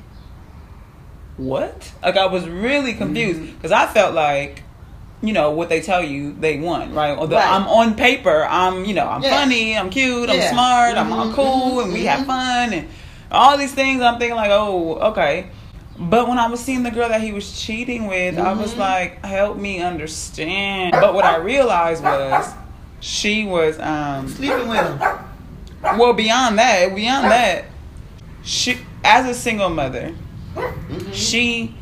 what? 1.36 1.92
Like 2.02 2.16
I 2.16 2.26
was 2.26 2.48
really 2.48 2.94
confused 2.94 3.40
Mm-hmm. 3.40 3.54
because 3.56 3.72
I 3.72 3.86
felt 3.86 4.14
like. 4.14 4.62
You 5.22 5.32
know 5.32 5.50
what 5.52 5.70
they 5.70 5.80
tell 5.80 6.04
you 6.04 6.34
they 6.34 6.58
won, 6.58 6.92
right? 6.94 7.16
Although 7.16 7.36
Right. 7.36 7.50
I'm 7.50 7.66
on 7.66 7.94
paper, 7.94 8.44
I'm 8.48 8.84
you 8.84 8.92
know 8.92 9.08
I'm 9.08 9.22
Yeah. 9.22 9.30
funny, 9.30 9.76
I'm 9.76 9.88
cute, 9.88 10.28
I'm 10.28 10.36
Yeah. 10.36 10.50
smart, 10.50 10.98
I'm, 10.98 11.10
I'm 11.10 11.32
cool, 11.32 11.76
mhm, 11.78 11.84
and 11.84 11.92
we 11.94 12.04
have 12.04 12.20
mhm. 12.20 12.26
fun 12.26 12.72
and 12.74 12.88
all 13.36 13.56
these 13.58 13.72
things. 13.74 14.02
I'm 14.02 14.18
thinking 14.18 14.36
like, 14.36 14.50
oh, 14.50 14.94
okay. 15.10 15.48
But 15.98 16.28
when 16.28 16.38
I 16.38 16.48
was 16.48 16.60
seeing 16.60 16.82
the 16.82 16.90
girl 16.90 17.08
that 17.08 17.20
he 17.22 17.32
was 17.32 17.58
cheating 17.60 18.06
with, 18.06 18.38
I 18.38 18.52
was 18.52 18.74
Mhm. 18.74 18.78
like, 18.78 19.24
help 19.24 19.56
me 19.56 19.80
understand. 19.80 20.92
But 20.92 21.14
what 21.14 21.24
I 21.24 21.36
realized 21.36 22.02
was 22.02 22.52
she 23.00 23.44
was 23.44 23.78
um 23.78 24.28
Sleeping 24.28 24.68
with 24.68 24.80
him. 24.86 25.00
well 25.98 26.12
beyond 26.12 26.58
that, 26.58 26.94
beyond 26.94 27.30
that, 27.30 27.64
she 28.42 28.78
as 29.04 29.26
a 29.28 29.34
single 29.34 29.68
mother, 29.70 30.12
Mm-hmm. 30.56 31.12
she 31.12 31.74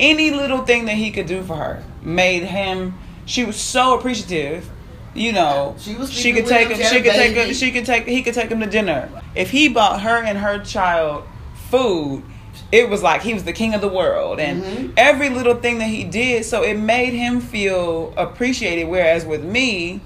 any 0.00 0.30
little 0.30 0.64
thing 0.64 0.86
that 0.86 0.96
he 0.96 1.10
could 1.10 1.26
do 1.26 1.42
for 1.42 1.56
her 1.56 1.82
made 2.02 2.42
him 2.44 2.94
she 3.26 3.44
was 3.44 3.56
so 3.56 3.96
appreciative 3.98 4.68
you 5.14 5.32
know 5.32 5.74
She 5.78 5.94
she 6.06 6.32
could 6.32 6.46
take 6.46 6.68
him, 6.68 6.78
him 6.78 6.78
she 6.78 6.82
had 6.82 6.90
she 6.92 6.98
a 6.98 7.02
could 7.02 7.12
take 7.12 7.34
him 7.36 7.54
she 7.54 7.70
could 7.70 7.84
take 7.86 8.06
he 8.06 8.22
could 8.22 8.34
take 8.34 8.50
him 8.50 8.60
to 8.60 8.66
dinner 8.66 9.08
if 9.34 9.50
he 9.50 9.68
bought 9.68 10.00
her 10.02 10.16
and 10.22 10.38
her 10.38 10.58
child 10.64 11.24
food 11.70 12.22
it 12.70 12.88
was 12.88 13.02
like 13.02 13.22
he 13.22 13.34
was 13.34 13.44
the 13.44 13.52
king 13.52 13.74
of 13.74 13.80
the 13.80 13.88
world 13.88 14.40
and 14.40 14.62
Mhm. 14.62 14.92
every 14.96 15.28
little 15.28 15.54
thing 15.54 15.78
that 15.78 15.88
he 15.88 16.04
did 16.04 16.44
so 16.44 16.62
it 16.62 16.78
made 16.78 17.12
him 17.12 17.40
feel 17.40 18.12
appreciated 18.16 18.88
whereas 18.88 19.24
with 19.26 19.42
me 19.44 20.00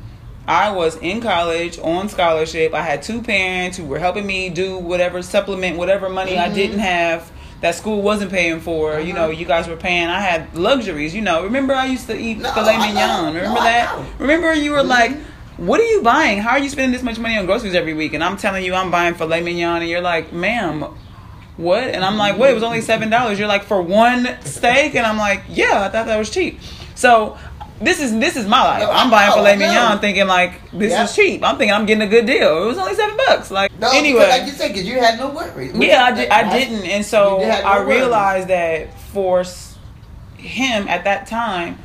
I 0.48 0.70
was 0.70 0.94
in 0.98 1.20
college 1.20 1.76
on 1.82 2.08
scholarship. 2.08 2.72
I 2.72 2.82
had 2.82 3.02
two 3.02 3.20
parents 3.20 3.76
who 3.76 3.84
were 3.84 3.98
helping 3.98 4.24
me 4.24 4.48
do 4.48 4.78
whatever 4.78 5.20
supplement, 5.20 5.76
whatever 5.76 6.08
money 6.08 6.38
I 6.38 6.48
Mhm. 6.50 6.54
didn't 6.54 6.78
have 6.78 7.28
that 7.60 7.74
school 7.74 8.02
wasn't 8.02 8.30
paying 8.30 8.60
for. 8.60 9.00
You 9.00 9.12
know, 9.12 9.24
Uh-huh. 9.24 9.30
you 9.40 9.46
guys 9.46 9.66
were 9.68 9.76
paying. 9.76 10.08
I 10.08 10.20
had 10.20 10.54
luxuries. 10.56 11.14
You 11.14 11.22
know, 11.22 11.42
remember 11.44 11.74
I 11.74 11.86
used 11.86 12.06
to 12.08 12.16
eat 12.18 12.38
No, 12.38 12.50
filet 12.52 12.76
mignon. 12.78 13.34
Remember 13.34 13.58
No, 13.58 13.64
that? 13.64 13.94
Remember 14.18 14.52
you 14.52 14.72
were 14.72 14.82
Mhm. 14.82 14.88
like, 14.88 15.12
"What 15.56 15.80
are 15.80 15.84
you 15.84 16.02
buying? 16.02 16.40
How 16.42 16.50
are 16.50 16.58
you 16.58 16.68
spending 16.68 16.92
this 16.92 17.02
much 17.02 17.18
money 17.18 17.38
on 17.38 17.46
groceries 17.46 17.74
every 17.74 17.94
week?" 17.94 18.12
And 18.14 18.22
I'm 18.22 18.36
telling 18.36 18.64
you, 18.64 18.74
I'm 18.74 18.90
buying 18.90 19.14
filet 19.14 19.40
mignon, 19.40 19.80
and 19.82 19.88
you're 19.88 20.00
like, 20.02 20.32
"Ma'am." 20.32 20.84
What? 21.56 21.84
And 21.84 22.04
I'm 22.04 22.18
like, 22.18 22.36
wait, 22.36 22.50
it 22.50 22.54
was 22.54 22.62
only 22.62 22.82
seven 22.82 23.08
dollars. 23.08 23.38
You're 23.38 23.48
like, 23.48 23.64
for 23.64 23.80
one 23.80 24.28
steak, 24.44 24.94
and 24.94 25.06
I'm 25.06 25.16
like, 25.16 25.40
yeah, 25.48 25.84
I 25.86 25.88
thought 25.88 26.04
that 26.04 26.18
was 26.18 26.28
cheap. 26.28 26.60
So 26.94 27.38
this 27.80 28.00
is 28.00 28.12
this 28.18 28.36
is 28.36 28.46
my 28.46 28.62
life. 28.62 28.80
No, 28.82 28.90
I'm 28.90 29.10
buying 29.10 29.28
know, 29.30 29.36
filet 29.36 29.56
mignon, 29.56 29.98
thinking 29.98 30.26
like 30.26 30.70
this 30.72 30.92
Yeah. 30.92 31.04
is 31.04 31.14
cheap. 31.14 31.44
I'm 31.44 31.58
thinking 31.58 31.74
I'm 31.74 31.86
getting 31.86 32.02
a 32.02 32.10
good 32.10 32.26
deal. 32.26 32.62
It 32.62 32.66
was 32.66 32.78
only 32.78 32.94
seven 32.94 33.16
bucks. 33.16 33.50
Like 33.50 33.70
No, 33.78 33.90
anyway, 33.92 34.20
because 34.20 34.38
like 34.38 34.46
you 34.46 34.52
said, 34.52 34.68
because 34.68 34.84
you 34.86 34.98
had 34.98 35.18
no 35.18 35.28
worries. 35.30 35.74
yeah, 35.76 36.04
I, 36.04 36.12
did, 36.12 36.28
I 36.30 36.58
didn't, 36.58 36.84
and 36.86 37.04
so 37.04 37.38
no 37.40 37.44
I 37.48 37.78
worries. 37.80 37.88
realized 37.98 38.48
that 38.48 38.98
for 39.12 39.44
him 40.38 40.88
at 40.88 41.04
that 41.04 41.26
time, 41.26 41.78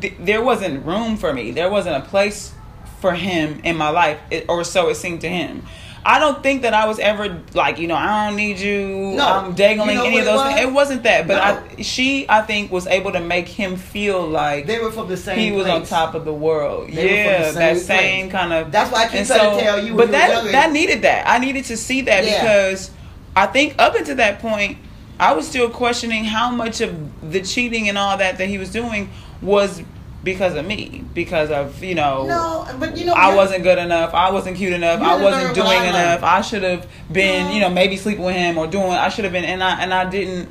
th- 0.00 0.14
there 0.20 0.42
wasn't 0.42 0.84
room 0.86 1.16
for 1.16 1.32
me. 1.32 1.50
There 1.50 1.70
wasn't 1.70 1.96
a 1.96 2.06
place 2.08 2.52
for 3.00 3.12
him 3.12 3.60
in 3.64 3.76
my 3.76 3.90
life, 3.90 4.18
it, 4.30 4.46
or 4.48 4.64
so 4.64 4.88
it 4.88 4.94
seemed 4.96 5.20
to 5.22 5.28
him. 5.28 5.66
I 6.06 6.18
don't 6.18 6.42
think 6.42 6.62
that 6.62 6.74
I 6.74 6.86
was 6.86 6.98
ever 6.98 7.40
like 7.54 7.78
you 7.78 7.86
know 7.88 7.94
I 7.94 8.26
don't 8.28 8.36
need 8.36 8.58
you. 8.58 9.14
No. 9.16 9.26
I'm 9.26 9.54
dangling 9.54 9.90
You 9.90 9.94
know 9.96 10.04
any 10.04 10.18
of 10.18 10.26
what 10.26 10.34
it 10.36 10.36
those. 10.36 10.52
was? 10.52 10.60
It 10.60 10.72
wasn't 10.72 11.02
that, 11.04 11.26
but 11.26 11.36
No. 11.36 11.40
I 11.78 11.82
she 11.82 12.26
I 12.28 12.42
think 12.42 12.70
was 12.70 12.86
able 12.86 13.12
to 13.12 13.20
make 13.20 13.48
him 13.48 13.76
feel 13.76 14.26
like 14.26 14.66
They 14.66 14.78
were 14.80 14.90
from 14.92 15.08
the 15.08 15.16
same. 15.16 15.38
he 15.38 15.52
was 15.52 15.66
on 15.66 15.84
top 15.84 16.14
of 16.14 16.24
the 16.26 16.32
world. 16.34 16.90
They 16.92 17.24
yeah, 17.24 17.50
the 17.52 17.58
that 17.58 17.76
same 17.78 17.84
same 17.86 18.20
place. 18.28 18.32
kind 18.32 18.52
of. 18.52 18.70
That's 18.70 18.92
why 18.92 19.04
I 19.04 19.06
keep 19.06 19.14
and 19.20 19.26
trying 19.26 19.56
to 19.58 19.64
tell 19.64 19.84
you 19.84 19.94
But 19.94 20.10
that 20.10 20.52
that 20.52 20.72
needed 20.72 21.02
that. 21.02 21.26
I 21.26 21.38
needed 21.38 21.64
to 21.66 21.76
see 21.76 22.02
that 22.02 22.24
Yeah. 22.24 22.40
because 22.40 22.90
I 23.34 23.46
think 23.46 23.74
up 23.78 23.94
until 23.94 24.16
that 24.16 24.40
point, 24.40 24.76
I 25.18 25.32
was 25.32 25.48
still 25.48 25.70
questioning 25.70 26.24
how 26.24 26.50
much 26.50 26.80
of 26.82 26.92
the 27.32 27.40
cheating 27.40 27.88
and 27.88 27.96
all 27.96 28.16
that 28.18 28.36
that 28.38 28.48
he 28.48 28.58
was 28.58 28.70
doing 28.70 29.08
was 29.40 29.82
because 30.24 30.56
of 30.56 30.66
me, 30.66 31.04
because 31.14 31.50
of 31.50 31.82
you 31.84 31.94
know. 31.94 32.26
No, 32.26 32.76
but 32.80 32.96
you 32.96 33.04
know 33.04 33.12
I 33.12 33.34
wasn't 33.36 33.62
good 33.62 33.78
enough. 33.78 34.12
I 34.14 34.32
wasn't 34.32 34.56
cute 34.56 34.72
enough. 34.72 35.00
I 35.00 35.22
wasn't 35.22 35.54
doing 35.54 35.68
I 35.68 35.84
enough. 35.86 36.22
I 36.22 36.40
should 36.40 36.62
have 36.64 36.88
been, 37.12 37.46
No. 37.48 37.52
you 37.52 37.60
know, 37.60 37.68
maybe 37.70 37.96
sleeping 37.96 38.24
with 38.24 38.34
him 38.34 38.58
or 38.58 38.66
doing. 38.66 38.90
I 38.90 39.08
should 39.10 39.24
have 39.24 39.32
been, 39.32 39.44
and 39.44 39.62
I 39.62 39.80
and 39.82 39.94
I 39.94 40.08
didn't. 40.10 40.48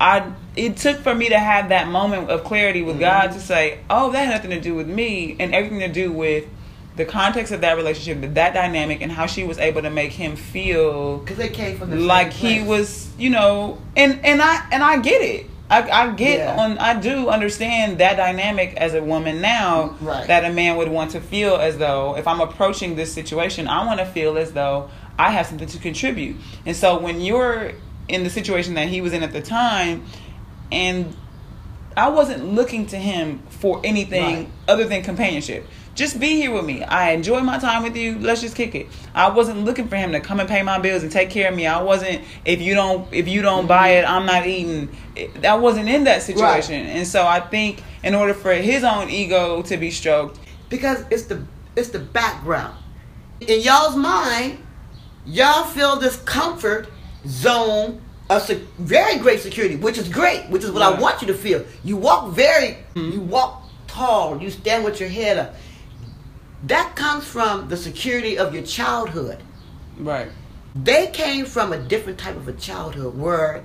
I 0.00 0.32
it 0.56 0.76
took 0.76 0.98
for 0.98 1.14
me 1.14 1.28
to 1.28 1.38
have 1.38 1.68
that 1.68 1.88
moment 1.88 2.30
of 2.30 2.42
clarity 2.44 2.82
with 2.82 2.98
God 2.98 3.30
Mm-hmm. 3.30 3.38
to 3.38 3.44
say, 3.44 3.78
"Oh, 3.88 4.10
that 4.12 4.24
had 4.26 4.34
nothing 4.34 4.50
to 4.50 4.60
do 4.60 4.74
with 4.74 4.88
me, 4.88 5.36
and 5.38 5.54
everything 5.54 5.80
to 5.80 5.88
do 5.88 6.10
with 6.10 6.46
the 6.96 7.04
context 7.04 7.52
of 7.52 7.60
that 7.62 7.76
relationship, 7.76 8.20
that, 8.20 8.34
that 8.34 8.54
dynamic, 8.54 9.02
and 9.02 9.10
how 9.10 9.26
she 9.26 9.42
was 9.44 9.58
able 9.58 9.82
to 9.82 9.90
make 9.90 10.12
him 10.12 10.36
feel 10.36 11.18
because 11.18 11.36
they 11.36 11.48
came 11.48 11.76
from 11.76 11.90
the 11.90 11.96
same 11.96 12.06
like 12.06 12.32
he 12.32 12.62
was, 12.62 13.08
you 13.18 13.30
know." 13.30 13.78
And 13.96 14.24
and 14.24 14.40
I 14.42 14.66
and 14.72 14.82
I 14.82 14.98
get 14.98 15.20
it. 15.22 15.46
I, 15.70 15.82
I 15.90 16.10
get 16.12 16.38
Yeah. 16.40 16.56
on. 16.62 16.78
I 16.78 17.00
do 17.00 17.28
understand 17.30 17.98
that 17.98 18.16
dynamic 18.16 18.74
as 18.76 18.94
a 18.94 19.02
woman 19.02 19.40
now. 19.40 19.96
Right. 20.00 20.26
That 20.26 20.44
a 20.44 20.52
man 20.52 20.76
would 20.76 20.88
want 20.88 21.12
to 21.12 21.20
feel 21.20 21.56
as 21.56 21.78
though 21.78 22.16
if 22.16 22.28
I'm 22.28 22.40
approaching 22.40 22.96
this 22.96 23.12
situation, 23.12 23.66
I 23.66 23.84
want 23.86 23.98
to 24.00 24.06
feel 24.06 24.36
as 24.36 24.52
though 24.52 24.90
I 25.18 25.30
have 25.30 25.46
something 25.46 25.68
to 25.68 25.78
contribute. 25.78 26.36
And 26.66 26.76
so 26.76 26.98
when 26.98 27.20
you're 27.20 27.72
in 28.08 28.24
the 28.24 28.30
situation 28.30 28.74
that 28.74 28.88
he 28.88 29.00
was 29.00 29.12
in 29.14 29.22
at 29.22 29.32
the 29.32 29.40
time, 29.40 30.04
and 30.70 31.16
I 31.96 32.08
wasn't 32.08 32.44
looking 32.54 32.86
to 32.88 32.96
him 32.96 33.38
for 33.48 33.80
anything 33.84 34.36
Right. 34.36 34.48
other 34.68 34.84
than 34.84 35.02
companionship. 35.02 35.66
Just 35.94 36.18
be 36.18 36.34
here 36.34 36.50
with 36.50 36.64
me. 36.64 36.82
I 36.82 37.12
enjoy 37.12 37.40
my 37.40 37.58
time 37.58 37.84
with 37.84 37.96
you. 37.96 38.18
Let's 38.18 38.40
just 38.40 38.56
kick 38.56 38.74
it. 38.74 38.88
I 39.14 39.28
wasn't 39.30 39.64
looking 39.64 39.86
for 39.86 39.94
him 39.94 40.10
to 40.12 40.20
come 40.20 40.40
and 40.40 40.48
pay 40.48 40.62
my 40.62 40.78
bills 40.78 41.04
and 41.04 41.12
take 41.12 41.30
care 41.30 41.48
of 41.48 41.54
me. 41.54 41.66
I 41.66 41.80
wasn't. 41.82 42.22
If 42.44 42.60
you 42.60 42.74
don't, 42.74 43.12
if 43.12 43.28
you 43.28 43.42
don't 43.42 43.68
buy 43.68 43.90
it, 43.90 44.08
I'm 44.08 44.26
not 44.26 44.46
eating. 44.46 44.88
I 45.44 45.54
wasn't 45.54 45.88
in 45.88 46.04
that 46.04 46.22
situation, 46.22 46.86
and 46.86 47.06
so 47.06 47.24
I 47.24 47.38
think 47.38 47.82
in 48.02 48.14
order 48.14 48.34
for 48.34 48.52
his 48.52 48.82
own 48.82 49.08
ego 49.08 49.62
to 49.62 49.76
be 49.76 49.92
stroked, 49.92 50.40
because 50.68 51.04
it's 51.10 51.24
the 51.24 51.46
it's 51.76 51.90
the 51.90 52.00
background. 52.00 52.76
In 53.40 53.60
y'all's 53.60 53.96
mind, 53.96 54.58
y'all 55.24 55.64
feel 55.64 55.96
this 55.96 56.16
comfort 56.22 56.88
zone 57.26 58.00
of 58.30 58.42
sec- 58.42 58.58
very 58.78 59.18
great 59.18 59.40
security, 59.40 59.76
which 59.76 59.98
is 59.98 60.08
great, 60.08 60.48
which 60.50 60.64
is 60.64 60.72
what 60.72 60.82
I 60.82 60.98
want 61.00 61.20
you 61.20 61.28
to 61.28 61.34
feel. 61.34 61.64
You 61.84 61.96
walk 61.96 62.32
very, 62.32 62.78
mm-hmm. 62.94 63.12
you 63.12 63.20
walk 63.20 63.62
tall, 63.86 64.42
you 64.42 64.50
stand 64.50 64.84
with 64.84 64.98
your 64.98 65.08
head 65.08 65.38
up. 65.38 65.54
That 66.66 66.96
comes 66.96 67.24
from 67.24 67.68
the 67.68 67.76
security 67.76 68.38
of 68.38 68.54
your 68.54 68.62
childhood. 68.62 69.42
right? 69.98 70.28
They 70.74 71.08
came 71.08 71.44
from 71.44 71.72
a 71.72 71.78
different 71.78 72.18
type 72.18 72.36
of 72.36 72.48
a 72.48 72.52
childhood 72.52 73.16
where 73.16 73.62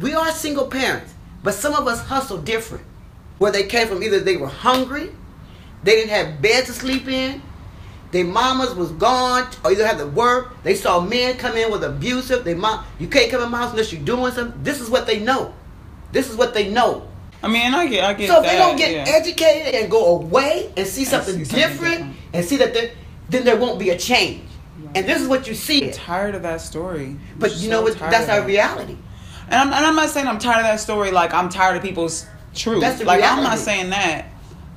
we 0.00 0.12
are 0.12 0.30
single 0.32 0.66
parents, 0.66 1.14
but 1.42 1.54
some 1.54 1.74
of 1.74 1.86
us 1.86 2.00
hustle 2.06 2.38
different. 2.38 2.84
Where 3.38 3.52
they 3.52 3.64
came 3.64 3.88
from 3.88 4.02
either 4.02 4.20
they 4.20 4.36
were 4.36 4.48
hungry, 4.48 5.10
they 5.82 5.92
didn't 5.92 6.10
have 6.10 6.42
beds 6.42 6.66
to 6.66 6.72
sleep 6.72 7.08
in, 7.08 7.42
their 8.10 8.24
mamas 8.24 8.74
was 8.74 8.92
gone, 8.92 9.48
or 9.64 9.72
either 9.72 9.86
had 9.86 9.98
to 9.98 10.06
work. 10.06 10.62
They 10.62 10.74
saw 10.74 11.00
men 11.00 11.36
come 11.36 11.56
in 11.56 11.70
with 11.72 11.82
abusive. 11.82 12.44
They 12.44 12.54
mom, 12.54 12.84
you 12.98 13.08
can't 13.08 13.30
come 13.30 13.42
in 13.42 13.50
my 13.50 13.58
house 13.58 13.70
unless 13.72 13.92
you're 13.92 14.04
doing 14.04 14.32
something. 14.32 14.62
This 14.62 14.80
is 14.80 14.88
what 14.88 15.06
they 15.06 15.18
know. 15.20 15.52
This 16.12 16.30
is 16.30 16.36
what 16.36 16.54
they 16.54 16.70
know. 16.70 17.08
I 17.44 17.48
mean, 17.48 17.74
I 17.74 17.86
get, 17.86 18.04
I 18.04 18.14
get. 18.14 18.28
So 18.28 18.38
if 18.38 18.44
that, 18.44 18.52
they 18.52 18.58
don't 18.58 18.76
get 18.76 18.92
yeah. 18.92 19.14
educated 19.14 19.74
and 19.74 19.90
go 19.90 20.16
away 20.16 20.72
and 20.78 20.86
see 20.86 21.04
something, 21.04 21.34
see 21.34 21.44
something 21.44 21.58
different, 21.58 21.94
different. 21.98 22.16
and 22.32 22.44
see 22.44 22.56
that, 22.56 22.92
then 23.28 23.44
there 23.44 23.56
won't 23.56 23.78
be 23.78 23.90
a 23.90 23.98
change. 23.98 24.48
And 24.94 25.06
this 25.06 25.20
is 25.20 25.28
what 25.28 25.46
you 25.46 25.54
see. 25.54 25.88
I'm 25.88 25.92
tired 25.92 26.34
of 26.34 26.42
that 26.42 26.62
story. 26.62 27.16
But 27.38 27.50
I'm 27.50 27.56
you 27.58 27.64
so 27.64 27.70
know 27.70 27.82
what? 27.82 27.98
That's 27.98 28.30
our 28.30 28.40
that. 28.40 28.46
reality. 28.46 28.96
And 29.46 29.54
I'm, 29.54 29.66
and 29.66 29.84
I'm 29.84 29.94
not 29.94 30.08
saying 30.08 30.26
I'm 30.26 30.38
tired 30.38 30.60
of 30.60 30.64
that 30.64 30.80
story. 30.80 31.10
Like 31.10 31.34
I'm 31.34 31.50
tired 31.50 31.76
of 31.76 31.82
people's 31.82 32.26
truth. 32.54 32.80
That's 32.80 33.00
the 33.00 33.04
like 33.04 33.22
I'm 33.22 33.42
not 33.42 33.58
saying 33.58 33.90
that 33.90 34.26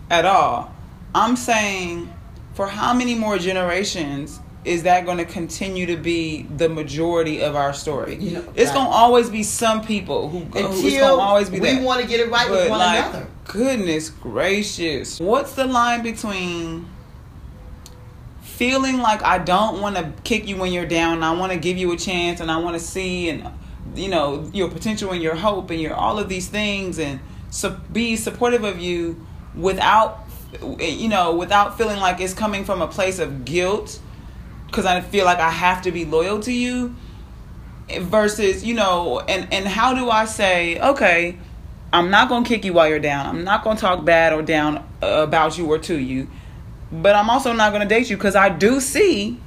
at 0.09 0.25
all. 0.25 0.73
I'm 1.15 1.37
saying 1.37 2.13
for 2.53 2.67
how 2.67 2.93
many 2.93 3.15
more 3.15 3.37
generations 3.37 4.41
is 4.67 4.83
that 4.83 5.05
going 5.05 5.17
to 5.17 5.25
continue 5.25 5.85
to 5.85 5.95
be 5.95 6.43
the 6.43 6.67
majority 6.67 7.41
of 7.41 7.55
our 7.55 7.73
story? 7.73 8.15
You 8.15 8.31
know, 8.31 8.53
it's 8.53 8.69
right. 8.69 8.75
going 8.75 8.87
to 8.87 8.91
always 8.91 9.29
be 9.29 9.41
some 9.41 9.81
people 9.81 10.29
who, 10.29 10.39
who 10.39 10.59
it's 10.59 10.81
going 10.81 10.99
to 10.99 11.05
always 11.05 11.49
be 11.49 11.61
we 11.61 11.71
that. 11.71 11.83
want 11.83 12.01
to 12.01 12.07
get 12.07 12.19
it 12.19 12.29
right 12.29 12.51
with 12.51 12.69
one 12.69 12.79
like, 12.79 13.05
another. 13.05 13.27
goodness 13.45 14.09
gracious, 14.09 15.19
what's 15.21 15.53
the 15.53 15.65
line 15.65 16.03
between 16.03 16.85
feeling 18.41 18.97
like 18.97 19.23
I 19.23 19.37
don't 19.37 19.81
want 19.81 19.95
to 19.95 20.11
kick 20.23 20.47
you 20.47 20.57
when 20.57 20.73
you're 20.73 20.85
down, 20.85 21.13
and 21.13 21.25
I 21.25 21.31
want 21.31 21.53
to 21.53 21.57
give 21.57 21.77
you 21.77 21.93
a 21.93 21.97
chance, 21.97 22.41
and 22.41 22.51
I 22.51 22.57
want 22.57 22.75
to 22.75 22.83
see 22.83 23.29
and 23.29 23.49
you 23.95 24.09
know 24.09 24.49
your 24.53 24.69
potential 24.69 25.11
and 25.11 25.23
your 25.23 25.35
hope 25.35 25.69
and 25.69 25.79
your 25.79 25.93
all 25.93 26.19
of 26.19 26.27
these 26.27 26.49
things, 26.49 26.99
and 26.99 27.21
so 27.49 27.79
be 27.93 28.17
supportive 28.17 28.65
of 28.65 28.81
you 28.81 29.25
without 29.55 30.25
you 30.79 31.07
know 31.07 31.35
without 31.35 31.77
feeling 31.77 31.99
like 31.99 32.19
it's 32.19 32.33
coming 32.33 32.65
from 32.65 32.81
a 32.81 32.87
place 32.87 33.19
of 33.19 33.45
guilt 33.45 34.01
because 34.67 34.85
I 34.85 35.01
feel 35.01 35.25
like 35.25 35.39
I 35.39 35.49
have 35.49 35.81
to 35.83 35.91
be 35.91 36.05
loyal 36.05 36.39
to 36.41 36.51
you 36.53 36.95
versus 38.01 38.63
you 38.65 38.73
know 38.73 39.19
and 39.21 39.51
and 39.53 39.65
how 39.65 39.93
do 39.93 40.09
i 40.09 40.25
say 40.25 40.79
okay 40.79 41.37
i'm 41.93 42.09
not 42.09 42.27
gonna 42.27 42.45
kick 42.45 42.65
you 42.65 42.73
while 42.73 42.87
you're 42.89 42.99
down. 42.99 43.25
I'm 43.25 43.43
not 43.45 43.63
gonna 43.63 43.79
talk 43.79 44.03
bad 44.03 44.33
or 44.33 44.41
down 44.41 44.79
uh, 45.01 45.07
about 45.23 45.57
you 45.57 45.65
or 45.67 45.79
to 45.79 45.97
you. 45.97 46.27
But 46.91 47.15
i'm 47.15 47.29
also 47.29 47.53
not 47.53 47.71
gonna 47.71 47.85
date 47.85 48.09
you 48.09 48.17
because 48.17 48.35
i 48.35 48.49
do 48.49 48.81
see 48.81 49.39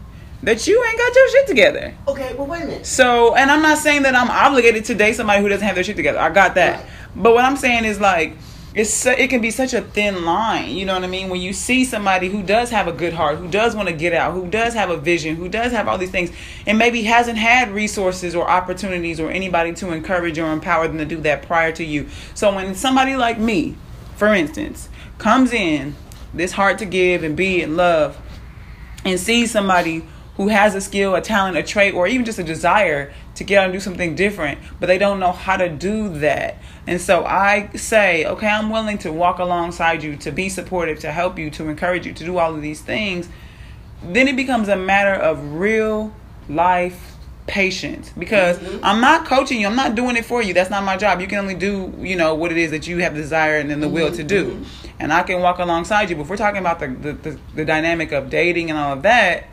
that 0.42 0.66
you 0.66 0.82
ain't 0.82 0.96
got 0.96 1.14
your 1.14 1.30
shit 1.32 1.46
together. 1.48 1.94
Okay, 2.08 2.32
well, 2.34 2.46
wait 2.46 2.62
a 2.62 2.66
minute. 2.66 2.86
so 2.86 3.34
and 3.34 3.50
i'm 3.50 3.60
not 3.60 3.76
saying 3.76 4.02
that 4.04 4.14
i'm 4.14 4.30
obligated 4.30 4.86
to 4.86 4.94
date 4.94 5.16
somebody 5.16 5.42
who 5.42 5.48
doesn't 5.50 5.66
have 5.66 5.74
their 5.74 5.84
shit 5.84 5.96
together. 5.96 6.18
I 6.18 6.30
got 6.30 6.54
that. 6.54 6.78
Right. 6.78 6.86
but 7.16 7.34
what 7.34 7.44
i'm 7.44 7.56
saying 7.56 7.84
is 7.84 8.00
like 8.00 8.36
it's 8.74 8.92
su- 8.92 9.10
it 9.10 9.28
can 9.28 9.40
be 9.40 9.50
such 9.50 9.74
a 9.74 9.80
thin 9.80 10.24
line 10.24 10.70
you 10.70 10.84
know 10.84 10.94
what 10.94 11.02
i 11.02 11.06
mean? 11.06 11.28
When 11.28 11.40
you 11.40 11.52
see 11.52 11.84
somebody 11.84 12.28
who 12.28 12.42
does 12.42 12.70
have 12.70 12.86
a 12.86 12.92
good 12.92 13.12
heart 13.12 13.38
who 13.38 13.48
does 13.48 13.74
want 13.74 13.88
to 13.88 13.94
get 13.94 14.12
out 14.12 14.32
who 14.32 14.48
does 14.48 14.74
have 14.74 14.90
a 14.90 14.96
vision 14.96 15.36
who 15.36 15.48
does 15.48 15.72
have 15.72 15.88
all 15.88 15.98
these 15.98 16.10
things 16.10 16.30
and 16.66 16.78
maybe 16.78 17.02
hasn't 17.02 17.38
had 17.38 17.70
resources 17.72 18.34
or 18.34 18.48
opportunities 18.48 19.18
or 19.18 19.30
anybody 19.30 19.72
to 19.74 19.92
encourage 19.92 20.38
or 20.38 20.52
empower 20.52 20.86
them 20.86 20.98
to 20.98 21.04
do 21.04 21.20
that 21.22 21.42
prior 21.42 21.72
to 21.72 21.84
you. 21.84 22.08
So 22.34 22.54
when 22.54 22.74
somebody 22.74 23.16
like 23.16 23.38
me 23.38 23.76
for 24.16 24.32
instance 24.34 24.88
comes 25.18 25.52
in 25.52 25.96
this 26.32 26.52
heart 26.52 26.78
to 26.78 26.84
give 26.84 27.24
and 27.24 27.36
be 27.36 27.62
and 27.62 27.76
love 27.76 28.16
and 29.04 29.18
sees 29.18 29.50
somebody 29.50 30.04
who 30.36 30.48
has 30.48 30.74
a 30.74 30.80
skill, 30.80 31.14
a 31.14 31.20
talent, 31.20 31.56
a 31.56 31.62
trait, 31.62 31.92
or 31.92 32.06
even 32.06 32.24
just 32.24 32.38
a 32.38 32.42
desire 32.42 33.12
to 33.40 33.44
get 33.44 33.56
out 33.56 33.64
and 33.64 33.72
do 33.72 33.80
something 33.80 34.14
different, 34.14 34.58
but 34.78 34.86
they 34.86 34.98
don't 34.98 35.18
know 35.18 35.32
how 35.32 35.56
to 35.56 35.66
do 35.66 36.10
that. 36.18 36.58
And 36.86 37.00
so 37.00 37.24
I 37.24 37.70
say, 37.74 38.26
okay, 38.26 38.46
I'm 38.46 38.68
willing 38.68 38.98
to 38.98 39.10
walk 39.10 39.38
alongside 39.38 40.02
you, 40.02 40.14
to 40.16 40.30
be 40.30 40.50
supportive, 40.50 40.98
to 41.00 41.10
help 41.10 41.38
you, 41.38 41.50
to 41.52 41.70
encourage 41.70 42.04
you, 42.04 42.12
to 42.12 42.24
do 42.24 42.36
all 42.36 42.54
of 42.54 42.60
these 42.60 42.82
things. 42.82 43.30
Then 44.02 44.28
it 44.28 44.36
becomes 44.36 44.68
a 44.68 44.76
matter 44.76 45.14
of 45.14 45.54
real 45.54 46.14
life 46.50 47.16
patience 47.46 48.12
because 48.18 48.58
mm-hmm. 48.58 48.84
I'm 48.84 49.00
not 49.00 49.24
coaching 49.24 49.62
you. 49.62 49.66
I'm 49.66 49.74
not 49.74 49.94
doing 49.94 50.16
it 50.16 50.26
for 50.26 50.42
you. 50.42 50.52
That's 50.52 50.68
not 50.68 50.84
my 50.84 50.98
job. 50.98 51.22
You 51.22 51.26
can 51.26 51.38
only 51.38 51.54
do, 51.54 51.94
you 51.98 52.16
know, 52.16 52.34
what 52.34 52.52
it 52.52 52.58
is 52.58 52.72
that 52.72 52.86
you 52.86 52.98
have 52.98 53.14
the 53.14 53.22
desire 53.22 53.56
and 53.56 53.70
then 53.70 53.80
the 53.80 53.88
will 53.88 54.12
to 54.12 54.22
do. 54.22 54.50
Mm-hmm. 54.50 54.86
And 55.00 55.14
I 55.14 55.22
can 55.22 55.40
walk 55.40 55.60
alongside 55.60 56.10
you. 56.10 56.16
But 56.16 56.22
if 56.22 56.28
we're 56.28 56.36
talking 56.36 56.60
about 56.60 56.78
the, 56.78 56.88
the, 56.88 57.12
the, 57.14 57.38
the 57.54 57.64
dynamic 57.64 58.12
of 58.12 58.28
dating 58.28 58.68
and 58.68 58.78
all 58.78 58.92
of 58.92 59.02
that, 59.04 59.46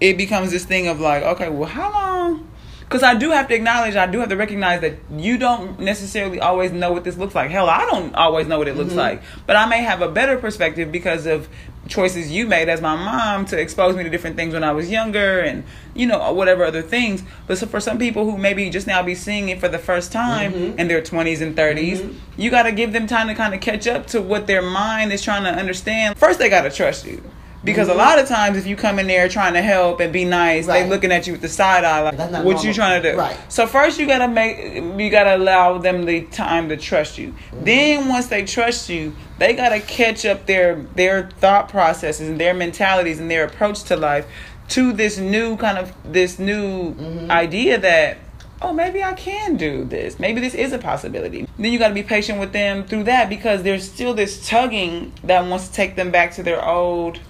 it 0.00 0.16
becomes 0.16 0.50
this 0.50 0.64
thing 0.64 0.88
of 0.88 1.00
like, 1.00 1.22
okay, 1.22 1.48
well, 1.48 1.68
how 1.68 1.92
long? 1.92 2.48
Because 2.80 3.02
I 3.02 3.14
do 3.14 3.30
have 3.30 3.48
to 3.48 3.54
acknowledge, 3.54 3.96
I 3.96 4.06
do 4.06 4.20
have 4.20 4.28
to 4.28 4.36
recognize 4.36 4.80
that 4.82 4.98
you 5.10 5.38
don't 5.38 5.80
necessarily 5.80 6.38
always 6.38 6.70
know 6.70 6.92
what 6.92 7.02
this 7.02 7.16
looks 7.16 7.34
like. 7.34 7.50
Hell, 7.50 7.68
I 7.68 7.86
don't 7.86 8.14
always 8.14 8.46
know 8.46 8.58
what 8.58 8.68
it 8.68 8.76
looks 8.76 8.90
mm-hmm. 8.90 8.98
like, 8.98 9.22
but 9.46 9.56
I 9.56 9.66
may 9.66 9.82
have 9.82 10.02
a 10.02 10.08
better 10.08 10.36
perspective 10.36 10.92
because 10.92 11.26
of 11.26 11.48
choices 11.88 12.30
you 12.30 12.46
made 12.46 12.68
as 12.68 12.80
my 12.80 12.94
mom 12.94 13.46
to 13.46 13.58
expose 13.58 13.96
me 13.96 14.02
to 14.04 14.10
different 14.10 14.36
things 14.36 14.54
when 14.54 14.64
I 14.64 14.72
was 14.72 14.90
younger, 14.90 15.40
and 15.40 15.64
you 15.94 16.06
know 16.06 16.32
whatever 16.32 16.64
other 16.64 16.82
things. 16.82 17.22
But 17.46 17.58
so 17.58 17.66
for 17.66 17.80
some 17.80 17.98
people 17.98 18.30
who 18.30 18.38
maybe 18.38 18.68
just 18.70 18.86
now 18.86 19.02
be 19.02 19.14
seeing 19.14 19.48
it 19.48 19.60
for 19.60 19.68
the 19.68 19.78
first 19.78 20.12
time 20.12 20.52
mm-hmm. 20.52 20.78
in 20.78 20.88
their 20.88 21.02
twenties 21.02 21.40
and 21.40 21.56
30s, 21.56 21.98
mm-hmm. 21.98 22.40
you 22.40 22.50
got 22.50 22.64
to 22.64 22.72
give 22.72 22.92
them 22.92 23.06
time 23.06 23.28
to 23.28 23.34
kind 23.34 23.54
of 23.54 23.60
catch 23.60 23.86
up 23.86 24.06
to 24.08 24.20
what 24.20 24.46
their 24.46 24.62
mind 24.62 25.12
is 25.12 25.22
trying 25.22 25.44
to 25.44 25.50
understand. 25.50 26.16
First, 26.16 26.38
they 26.38 26.48
got 26.48 26.62
to 26.62 26.70
trust 26.70 27.06
you. 27.06 27.22
Because 27.64 27.88
a 27.88 27.92
mm-hmm. 27.92 28.00
lot 28.00 28.18
of 28.18 28.28
times, 28.28 28.58
if 28.58 28.66
you 28.66 28.76
come 28.76 28.98
in 28.98 29.06
there 29.06 29.28
trying 29.28 29.54
to 29.54 29.62
help 29.62 30.00
and 30.00 30.12
be 30.12 30.24
nice, 30.24 30.66
they 30.66 30.86
looking 30.86 31.10
at 31.10 31.26
you 31.26 31.32
with 31.32 31.40
the 31.40 31.48
side 31.48 31.84
eye, 31.84 32.02
like, 32.02 32.18
"What 32.18 32.30
normal. 32.30 32.64
you 32.64 32.74
trying 32.74 33.02
to 33.02 33.12
do?" 33.12 33.18
Right. 33.18 33.36
So 33.48 33.66
first, 33.66 33.98
you 33.98 34.06
gotta 34.06 34.28
make, 34.28 34.74
you 34.74 35.10
gotta 35.10 35.36
allow 35.36 35.78
them 35.78 36.04
the 36.04 36.22
time 36.22 36.68
to 36.68 36.76
trust 36.76 37.16
you. 37.16 37.28
Mm-hmm. 37.28 37.64
Then 37.64 38.08
once 38.08 38.26
they 38.26 38.44
trust 38.44 38.90
you, 38.90 39.16
they 39.38 39.54
gotta 39.54 39.80
catch 39.80 40.26
up 40.26 40.46
their 40.46 40.76
their 40.94 41.30
thought 41.40 41.70
processes 41.70 42.28
and 42.28 42.38
their 42.38 42.52
mentalities 42.52 43.18
and 43.18 43.30
their 43.30 43.44
approach 43.44 43.82
to 43.84 43.96
life 43.96 44.26
to 44.68 44.92
this 44.92 45.18
new 45.18 45.56
kind 45.56 45.78
of 45.78 45.92
this 46.04 46.38
new 46.38 46.94
mm-hmm. 46.94 47.30
idea 47.30 47.78
that 47.78 48.18
oh 48.62 48.72
maybe 48.72 49.02
I 49.02 49.12
can 49.12 49.56
do 49.56 49.84
this. 49.84 50.18
Maybe 50.18 50.40
this 50.40 50.54
is 50.54 50.72
a 50.72 50.78
possibility. 50.78 51.46
Then 51.58 51.72
you 51.72 51.78
got 51.78 51.88
to 51.88 51.94
be 51.94 52.02
patient 52.02 52.40
with 52.40 52.52
them 52.52 52.84
through 52.84 53.04
that 53.04 53.28
because 53.28 53.62
there's 53.62 53.90
still 53.90 54.14
this 54.14 54.46
tugging 54.48 55.12
that 55.22 55.46
wants 55.46 55.68
to 55.68 55.74
take 55.74 55.96
them 55.96 56.10
back 56.10 56.32
to 56.34 56.42
their 56.42 56.64
old 56.64 57.20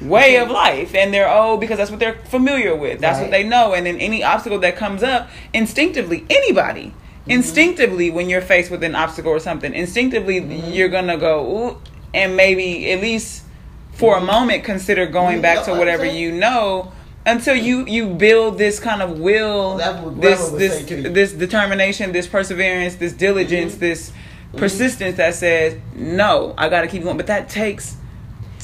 way 0.00 0.36
of 0.36 0.50
life 0.50 0.94
and 0.94 1.14
they're 1.14 1.30
old 1.30 1.60
because 1.60 1.78
that's 1.78 1.90
what 1.90 2.00
they're 2.00 2.18
familiar 2.24 2.74
with. 2.74 3.00
That's 3.00 3.20
what 3.20 3.30
they 3.30 3.44
know 3.44 3.74
and 3.74 3.86
then 3.86 3.98
any 4.00 4.22
obstacle 4.22 4.58
that 4.60 4.76
comes 4.76 5.02
up 5.02 5.28
instinctively 5.52 6.26
anybody 6.28 6.92
instinctively 7.26 8.10
when 8.10 8.28
you're 8.28 8.42
faced 8.42 8.70
with 8.70 8.82
an 8.84 8.94
obstacle 8.94 9.30
or 9.32 9.40
something 9.40 9.72
instinctively 9.72 10.38
you're 10.70 10.88
going 10.88 11.06
to 11.06 11.16
go 11.16 11.70
Ooh, 11.70 11.80
and 12.12 12.36
maybe 12.36 12.90
at 12.92 13.00
least 13.00 13.44
for 13.92 14.18
a 14.18 14.20
moment 14.20 14.62
consider 14.64 15.06
going 15.06 15.40
back 15.40 15.64
to 15.64 15.72
whatever 15.72 16.04
you 16.04 16.32
know 16.32 16.92
until 17.24 17.54
you 17.54 17.86
you 17.86 18.08
build 18.08 18.58
this 18.58 18.78
kind 18.78 19.00
of 19.00 19.18
will 19.20 19.78
this 20.20 20.50
this 20.50 20.80
say 20.80 20.84
to 20.84 21.00
you. 21.02 21.08
this 21.10 21.32
determination 21.32 22.12
this 22.12 22.26
perseverance 22.26 22.96
this 22.96 23.12
diligence 23.14 23.72
Mm-hmm. 23.72 23.80
this 23.80 24.12
persistence 24.56 25.16
that 25.16 25.34
says 25.34 25.76
no 25.94 26.54
i 26.58 26.68
got 26.68 26.82
to 26.82 26.88
keep 26.88 27.02
going. 27.02 27.16
But 27.16 27.28
that 27.28 27.48
takes 27.48 27.96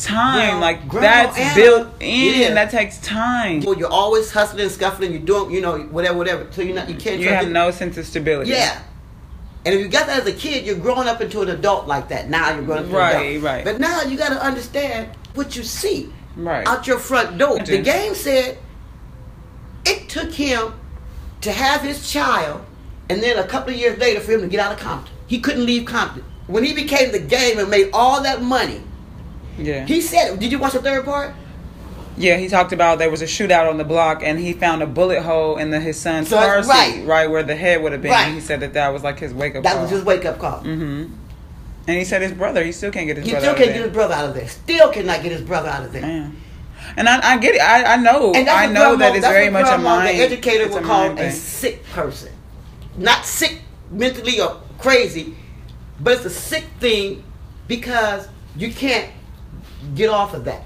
time 0.05 0.49
Well, 0.49 0.61
like 0.61 0.91
that's 0.91 1.37
Anna- 1.39 1.55
built 1.55 1.89
in 2.01 2.41
Yeah. 2.41 2.55
that 2.55 2.71
takes 2.71 2.99
time 2.99 3.61
Well, 3.61 3.77
you're 3.79 3.89
always 3.93 4.31
hustling 4.31 4.63
and 4.63 4.71
scuffling. 4.73 5.13
You're 5.13 5.21
doing, 5.23 5.51
you 5.53 5.61
know, 5.61 5.79
whatever, 5.79 6.17
whatever. 6.19 6.47
So 6.51 6.63
you're 6.63 6.75
not, 6.75 6.89
you 6.89 6.97
can't. 6.97 7.21
you 7.21 7.29
have 7.29 7.49
no 7.49 7.71
sense 7.71 7.97
of 7.99 8.07
stability 8.07 8.51
Yeah. 8.51 8.79
And 9.65 9.75
if 9.75 9.81
you 9.81 9.89
got 9.89 10.07
that 10.07 10.21
as 10.21 10.27
a 10.27 10.33
kid, 10.33 10.65
you're 10.65 10.77
growing 10.77 11.07
up 11.07 11.21
into 11.21 11.43
an 11.43 11.51
adult 11.51 11.87
like 11.87 12.09
that. 12.09 12.31
Now 12.31 12.55
you're 12.55 12.63
growing 12.63 12.87
up 12.87 12.93
Right, 12.93 13.37
adult. 13.37 13.45
right. 13.45 13.65
But 13.65 13.79
now 13.79 14.03
you 14.03 14.17
got 14.17 14.31
to 14.31 14.43
understand 14.43 15.09
what 15.35 15.55
you 15.57 15.63
see 15.63 16.11
right 16.37 16.67
out 16.67 16.87
your 16.87 16.99
front 16.99 17.37
door. 17.39 17.59
The 17.59 17.79
game 17.83 18.15
said 18.15 18.57
it 19.85 20.09
took 20.09 20.33
him 20.33 20.73
to 21.43 21.53
have 21.53 21.83
his 21.83 22.11
child, 22.11 22.63
and 23.09 23.23
then 23.23 23.39
a 23.39 23.45
couple 23.47 23.73
of 23.75 23.79
years 23.79 23.99
later 23.99 24.21
for 24.21 24.33
him 24.33 24.41
to 24.43 24.47
get 24.47 24.61
out 24.61 24.73
of 24.73 24.79
Compton. 24.79 25.15
He 25.27 25.41
couldn't 25.41 25.65
leave 25.67 25.85
Compton. 25.87 26.25
When 26.47 26.65
he 26.65 26.75
became 26.75 27.13
the 27.13 27.19
game 27.21 27.59
and 27.59 27.71
made 27.71 27.91
all 27.93 28.23
that 28.23 28.43
money, 28.43 28.81
yeah 29.59 29.85
he 29.87 30.01
said, 30.01 30.39
"Did 30.39 30.53
you 30.53 30.59
watch 30.59 30.73
the 30.73 30.83
third 30.83 31.05
part?" 31.05 31.35
yeah 32.17 32.37
he 32.37 32.49
talked 32.49 32.73
about 32.73 32.99
there 32.99 33.11
was 33.11 33.23
a 33.23 33.27
shootout 33.27 33.69
on 33.71 33.79
the 33.79 33.85
block 33.85 34.23
and 34.23 34.39
he 34.39 34.53
found 34.53 34.83
a 34.83 34.87
bullet 34.87 35.23
hole 35.23 35.57
in 35.57 35.71
the 35.71 35.81
his 35.81 35.99
son's 35.99 36.29
So, 36.29 36.37
car 36.37 36.63
right. 36.63 36.95
seat 36.95 37.05
right 37.05 37.31
where 37.31 37.43
the 37.43 37.55
head 37.57 37.83
would 37.83 37.93
have 37.93 38.03
been 38.03 38.11
Right. 38.11 38.35
he 38.35 38.41
said 38.41 38.61
that 38.61 38.75
that 38.75 38.93
was 38.93 39.03
like 39.03 39.19
his 39.19 39.33
wake 39.33 39.55
up 39.55 39.63
call. 39.63 39.63
That 39.63 39.73
call 39.75 39.83
was 39.83 39.91
his 39.91 40.05
wake 40.05 40.25
up 40.25 40.39
call. 40.39 40.59
hmm 40.61 41.07
and 41.87 41.97
he 41.99 42.05
said 42.05 42.21
his 42.21 42.33
brother 42.33 42.63
he 42.63 42.73
still 42.73 42.91
can't 42.91 43.07
get 43.07 43.17
his 43.17 43.25
He 43.27 43.31
brother 43.33 43.47
still 43.47 43.53
out 43.53 43.57
can't 43.59 43.69
of 43.71 43.75
get 43.75 43.79
there. 43.81 43.89
his 43.89 43.95
brother 43.95 44.15
out 44.15 44.29
of 44.29 44.35
there. 44.35 44.49
Still 44.49 44.93
cannot 44.93 45.23
get 45.23 45.33
his 45.33 45.41
brother 45.43 45.69
out 45.69 45.85
of 45.85 45.93
there. 45.93 46.03
Man. 46.03 46.37
And 46.97 47.09
I, 47.09 47.35
I 47.35 47.39
get 47.39 47.55
it. 47.55 47.61
I, 47.61 47.95
I 47.95 47.97
know. 47.97 48.33
I 48.35 48.67
know 48.67 48.97
that 48.97 49.15
it's 49.17 49.27
very 49.27 49.49
much 49.51 49.67
a 49.69 49.79
mind. 49.79 50.09
The 50.19 50.23
educator 50.23 50.69
would 50.69 50.83
call 50.85 51.11
a 51.19 51.31
sick 51.31 51.85
person, 51.87 52.33
not 52.97 53.25
sick 53.25 53.63
mentally 53.91 54.41
or 54.41 54.61
crazy, 54.79 55.37
but 56.01 56.15
it's 56.15 56.25
a 56.25 56.31
sick 56.31 56.65
thing 56.81 57.23
because 57.69 58.29
you 58.57 58.73
can't 58.73 59.09
get 59.95 60.09
off 60.11 60.35
of 60.35 60.45
that 60.45 60.63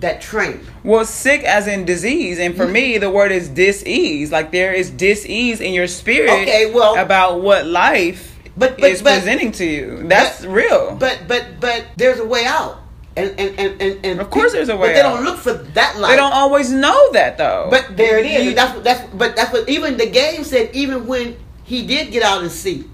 that 0.00 0.22
train. 0.22 0.60
Well, 0.82 1.04
sick 1.04 1.42
as 1.44 1.66
in 1.66 1.84
disease, 1.84 2.38
and 2.38 2.56
for 2.56 2.64
mm-hmm. 2.64 2.72
me, 2.72 2.98
the 2.98 3.10
word 3.10 3.32
is 3.32 3.50
dis-ease. 3.50 4.32
Like 4.32 4.50
there 4.50 4.72
is 4.72 4.88
dis-ease 4.90 5.60
in 5.60 5.74
your 5.74 5.86
spirit. 5.88 6.30
Okay, 6.30 6.70
well- 6.72 6.96
about 6.96 7.42
what 7.42 7.66
life 7.66 8.38
But- 8.56 8.78
but- 8.78 8.90
is 8.90 9.02
but- 9.02 9.12
presenting 9.18 9.52
to 9.52 9.64
you. 9.66 10.02
That's 10.04 10.40
but- 10.40 10.48
real. 10.50 10.96
But 10.98 11.24
but 11.28 11.60
but 11.60 11.84
there's 11.96 12.18
a 12.18 12.24
way 12.24 12.46
out, 12.46 12.80
and 13.14 13.38
and 13.38 13.58
and 13.60 13.82
and, 13.82 14.06
and 14.06 14.20
Of 14.20 14.30
course 14.30 14.52
there's 14.52 14.70
a 14.70 14.76
way 14.76 14.88
But 14.88 14.94
they 14.94 15.00
out. 15.02 15.16
don't 15.16 15.24
look 15.24 15.36
for 15.38 15.52
that 15.52 15.98
life. 15.98 16.10
they 16.12 16.16
don't 16.16 16.32
always 16.32 16.70
know 16.72 17.12
that 17.12 17.36
though. 17.36 17.68
But 17.70 17.94
there 17.98 18.18
it 18.18 18.24
is. 18.26 18.46
You- 18.46 18.54
that's 18.54 18.74
what 18.74 18.84
that's 18.84 19.02
but 19.12 19.36
that's 19.36 19.52
what 19.52 19.68
even 19.68 19.98
the 19.98 20.06
game 20.08 20.44
said. 20.44 20.70
Even 20.72 21.06
when 21.06 21.36
he 21.62 21.86
did 21.86 22.10
get 22.10 22.22
out 22.22 22.40
and 22.40 22.50
see, 22.50 22.84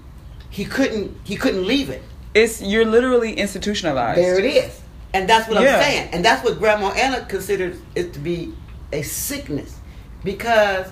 he 0.49 0.65
couldn't 0.65 1.15
he 1.23 1.37
couldn't 1.37 1.65
leave 1.65 1.89
it. 1.89 2.03
it's 2.33 2.61
you're 2.61 2.85
literally 2.85 3.33
institutionalized. 3.33 4.19
There 4.19 4.37
it 4.37 4.45
is. 4.45 4.81
And 5.13 5.27
that's 5.29 5.47
what 5.49 5.61
Yeah. 5.61 5.75
I'm 5.77 5.81
saying. 5.83 6.09
And 6.13 6.23
that's 6.25 6.43
what 6.43 6.59
Grandma 6.59 6.89
Anna 6.91 7.25
considers 7.25 7.77
it 7.95 8.13
to 8.13 8.19
be 8.19 8.53
a 8.91 9.01
sickness. 9.01 9.75
Because 10.23 10.87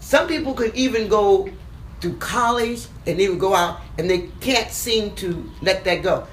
some 0.00 0.26
people 0.26 0.54
could 0.54 0.74
even 0.74 1.08
go 1.08 1.48
through 2.00 2.16
college 2.16 2.86
and 3.06 3.20
even 3.20 3.38
go 3.38 3.54
out 3.54 3.80
and 3.98 4.08
they 4.08 4.28
can't 4.40 4.70
seem 4.70 5.14
to 5.16 5.48
let 5.62 5.84
that 5.84 6.02
go. 6.02 6.26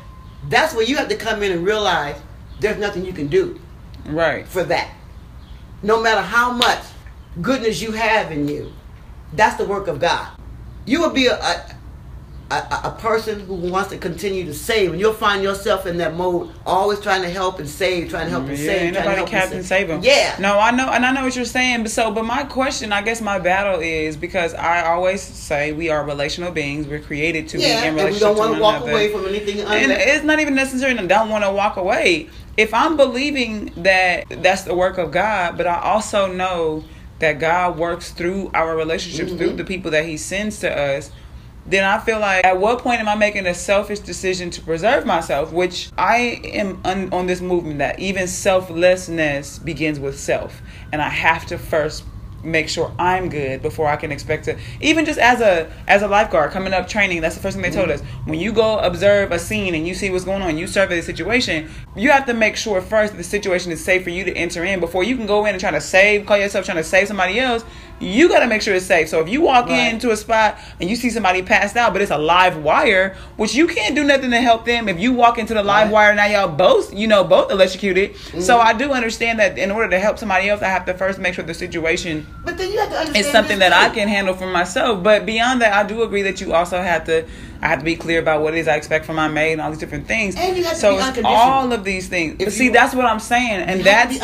That's 0.50 0.74
where 0.74 0.86
you 0.86 0.96
have 0.98 1.10
to 1.10 1.16
come 1.18 1.44
in 1.44 1.52
and 1.52 1.66
realize 1.66 2.16
there's 2.60 2.78
nothing 2.80 3.06
you 3.06 3.14
can 3.14 3.28
do 3.28 3.60
Right. 4.06 4.48
for 4.48 4.64
that. 4.64 4.90
No 5.84 6.02
matter 6.02 6.22
how 6.22 6.52
much 6.52 6.80
goodness 7.42 7.82
you 7.82 7.92
have 7.92 8.32
in 8.32 8.48
you, 8.48 8.72
that's 9.34 9.58
the 9.58 9.66
work 9.66 9.88
of 9.88 10.00
God. 10.00 10.28
You 10.86 11.02
will 11.02 11.10
be 11.12 11.28
a, 11.28 11.36
a, 11.36 11.76
a, 12.50 12.56
a 12.86 12.98
person 13.00 13.42
who 13.42 13.56
wants 13.56 13.90
to 13.90 13.98
continue 13.98 14.46
to 14.46 14.54
save, 14.54 14.92
and 14.92 15.00
you'll 15.00 15.14
find 15.14 15.44
yourself 15.44 15.86
in 15.86 15.98
that 15.98 16.16
mode, 16.16 16.50
always 16.66 17.00
trying 17.02 17.22
to 17.22 17.30
help 17.30 17.60
and 17.60 17.68
save, 17.68 18.10
trying 18.10 18.26
to 18.26 18.30
help 18.30 18.44
and 18.48 18.52
Yeah, 18.58 18.66
save, 18.66 18.94
trying 18.94 19.06
to 19.06 19.12
help 19.16 19.30
Captain 19.30 19.58
and 19.58 19.66
Save 19.66 19.90
him. 19.90 20.00
Yeah. 20.02 20.36
No, 20.40 20.58
I 20.58 20.72
know, 20.72 20.88
and 20.90 21.06
I 21.06 21.12
know 21.12 21.24
what 21.24 21.36
you're 21.36 21.44
saying. 21.46 21.84
But 21.84 21.92
so, 21.92 22.10
but 22.12 22.24
my 22.24 22.44
question, 22.46 22.94
I 22.94 23.02
guess, 23.02 23.20
my 23.22 23.38
battle 23.38 23.82
is 23.82 24.16
because 24.16 24.54
I 24.54 24.86
always 24.86 25.22
say 25.22 25.74
we 25.74 25.90
are 25.90 26.06
relational 26.06 26.52
beings. 26.52 26.88
We're 26.88 27.02
created 27.02 27.50
to 27.50 27.60
yeah, 27.60 27.82
be 27.82 27.88
in 27.90 27.96
relationship. 27.96 28.28
and 28.28 28.36
we 28.36 28.36
don't 28.36 28.38
want 28.38 28.56
to 28.56 28.62
walk 28.62 28.76
another. 28.78 28.92
away 28.92 29.12
from 29.12 29.26
anything. 29.26 29.60
and 29.62 29.92
it's 29.92 30.24
not 30.24 30.40
even 30.40 30.56
necessarily 30.56 31.00
I 31.00 31.06
don't 31.06 31.30
want 31.30 31.44
to 31.44 31.52
walk 31.52 31.76
away. 31.76 32.30
If 32.56 32.74
I'm 32.74 32.96
believing 32.98 33.72
that 33.84 34.26
that's 34.30 34.64
the 34.64 34.74
work 34.74 34.98
of 34.98 35.12
God, 35.12 35.58
but 35.58 35.68
I 35.68 35.80
also 35.82 36.32
know 36.32 36.84
that 37.20 37.40
God 37.40 37.78
works 37.78 38.12
through 38.12 38.52
our 38.54 38.76
relationships, 38.78 39.32
Mm-hmm. 39.32 39.38
through 39.38 39.54
the 39.58 39.64
people 39.66 39.92
that 39.92 40.06
He 40.06 40.18
sends 40.18 40.60
to 40.60 40.72
us, 40.72 41.12
then 41.68 41.84
I 41.84 42.00
feel 42.00 42.20
like 42.20 42.46
at 42.46 42.58
what 42.60 42.80
point 42.80 43.00
am 43.00 43.10
I 43.10 43.16
making 43.16 43.46
a 43.46 43.54
selfish 43.54 44.00
decision 44.00 44.50
to 44.52 44.62
preserve 44.62 45.06
myself? 45.06 45.52
Which 45.52 45.90
I 45.98 46.42
am 46.46 46.80
un- 46.86 47.10
on 47.12 47.28
this 47.28 47.42
movement 47.42 47.80
that 47.80 48.00
even 48.00 48.28
selflessness 48.28 49.60
begins 49.60 50.00
with 50.00 50.18
self, 50.18 50.62
and 50.92 51.02
I 51.02 51.10
have 51.10 51.46
to 51.48 51.58
first 51.58 52.04
make 52.44 52.70
sure 52.70 52.94
I'm 52.98 53.30
good 53.30 53.62
before 53.62 53.88
I 53.88 53.96
can 53.96 54.12
expect 54.12 54.46
to 54.46 54.58
even 54.80 55.06
just 55.06 55.20
as 55.20 55.42
a 55.42 55.72
as 55.88 56.02
a 56.02 56.08
lifeguard 56.08 56.52
coming 56.52 56.72
up 56.72 56.88
training 56.88 57.22
that's 57.22 57.36
the 57.36 57.42
first 57.42 57.56
thing 57.56 57.64
they 57.64 57.72
told 57.72 57.90
mm-hmm. 57.90 58.06
us 58.06 58.26
when 58.26 58.40
you 58.40 58.54
go 58.54 58.78
observe 58.80 59.32
a 59.32 59.40
scene 59.40 59.74
and 59.76 59.88
you 59.88 59.96
see 59.96 60.10
what's 60.10 60.24
going 60.24 60.42
on 60.42 60.58
you 60.58 60.68
survey 60.68 60.96
the 60.96 61.02
situation 61.02 61.70
you 61.98 62.12
have 62.12 62.26
to 62.28 62.34
make 62.34 62.56
sure 62.56 62.82
first 62.82 63.14
that 63.14 63.18
the 63.18 63.24
situation 63.24 63.72
is 63.72 63.84
safe 63.84 64.04
for 64.04 64.10
you 64.12 64.24
to 64.24 64.36
enter 64.36 64.64
in 64.64 64.80
before 64.80 65.04
you 65.04 65.16
can 65.18 65.26
go 65.26 65.46
in 65.46 65.52
and 65.52 65.60
try 65.60 65.72
to 65.72 65.82
save 65.82 66.26
call 66.26 66.38
yourself 66.38 66.64
trying 66.66 66.78
to 66.78 66.84
save 66.84 67.08
somebody 67.08 67.40
else 67.40 67.64
you 68.00 68.30
got 68.30 68.42
to 68.42 68.48
make 68.48 68.62
sure 68.62 68.76
it's 68.76 68.86
safe 68.86 69.10
so 69.10 69.20
if 69.22 69.28
you 69.28 69.42
walk 69.42 69.66
Right. 69.68 69.92
into 69.92 70.12
a 70.12 70.18
spot 70.18 70.60
and 70.80 70.88
you 70.88 70.96
see 70.96 71.10
somebody 71.10 71.42
passed 71.42 71.76
out 71.76 71.94
but 71.94 72.02
it's 72.02 72.12
a 72.12 72.18
live 72.18 72.58
wire 72.64 73.16
which 73.38 73.56
you 73.56 73.66
can't 73.68 73.96
do 73.96 74.04
nothing 74.04 74.30
to 74.30 74.40
help 74.40 74.66
them 74.66 74.88
if 74.88 75.00
you 75.00 75.12
walk 75.14 75.40
into 75.40 75.56
the 75.56 75.64
live 75.64 75.88
Right. 75.88 75.94
wire 75.94 76.16
now 76.16 76.26
y'all 76.28 76.48
both 76.48 76.94
you 76.94 77.08
know 77.08 77.24
both 77.24 77.52
electrocuted 77.52 78.14
Mm-hmm. 78.14 78.42
so 78.42 78.60
I 78.60 78.74
do 78.74 78.92
understand 78.92 79.40
that 79.40 79.58
in 79.58 79.72
order 79.72 79.90
to 79.90 80.00
help 80.00 80.20
somebody 80.20 80.50
else 80.50 80.62
I 80.62 80.68
have 80.68 80.86
to 80.86 80.94
first 80.94 81.18
make 81.18 81.34
sure 81.34 81.44
the 81.44 81.54
situation 81.56 82.28
but 82.44 82.58
then 82.58 82.72
you 82.72 82.78
have 82.80 82.90
to 82.90 82.96
understand 82.98 83.18
it's 83.26 83.32
something 83.32 83.60
that 83.60 83.74
I 83.74 83.90
can 83.90 84.08
handle 84.08 84.34
for 84.36 84.48
myself. 84.48 85.04
But 85.04 85.26
beyond 85.26 85.62
that, 85.62 85.74
I 85.74 85.86
do 85.88 86.02
agree 86.04 86.22
that 86.24 86.40
you 86.42 86.54
also 86.54 86.82
have 86.82 87.04
to. 87.06 87.26
I 87.62 87.68
have 87.68 87.80
to 87.80 87.86
be 87.86 87.96
clear 87.96 88.20
about 88.20 88.42
what 88.42 88.54
it 88.56 88.60
is 88.60 88.68
I 88.68 88.76
expect 88.76 89.06
from 89.06 89.16
my 89.16 89.28
maid 89.28 89.54
and 89.54 89.62
all 89.62 89.70
these 89.72 89.80
different 89.80 90.08
things. 90.08 90.36
And 90.36 90.56
you 90.58 90.64
have 90.64 90.74
to 90.74 90.80
so 90.80 90.92
be 90.92 90.98
it's 90.98 91.08
unconditional. 91.08 91.34
all 91.42 91.72
of 91.74 91.84
these 91.84 92.08
things. 92.08 92.36
If 92.40 92.46
But 92.48 92.54
see, 92.54 92.70
that's 92.70 92.94
what 92.94 93.06
I'm 93.06 93.20
saying, 93.20 93.62
and 93.62 93.82
that's 93.84 94.20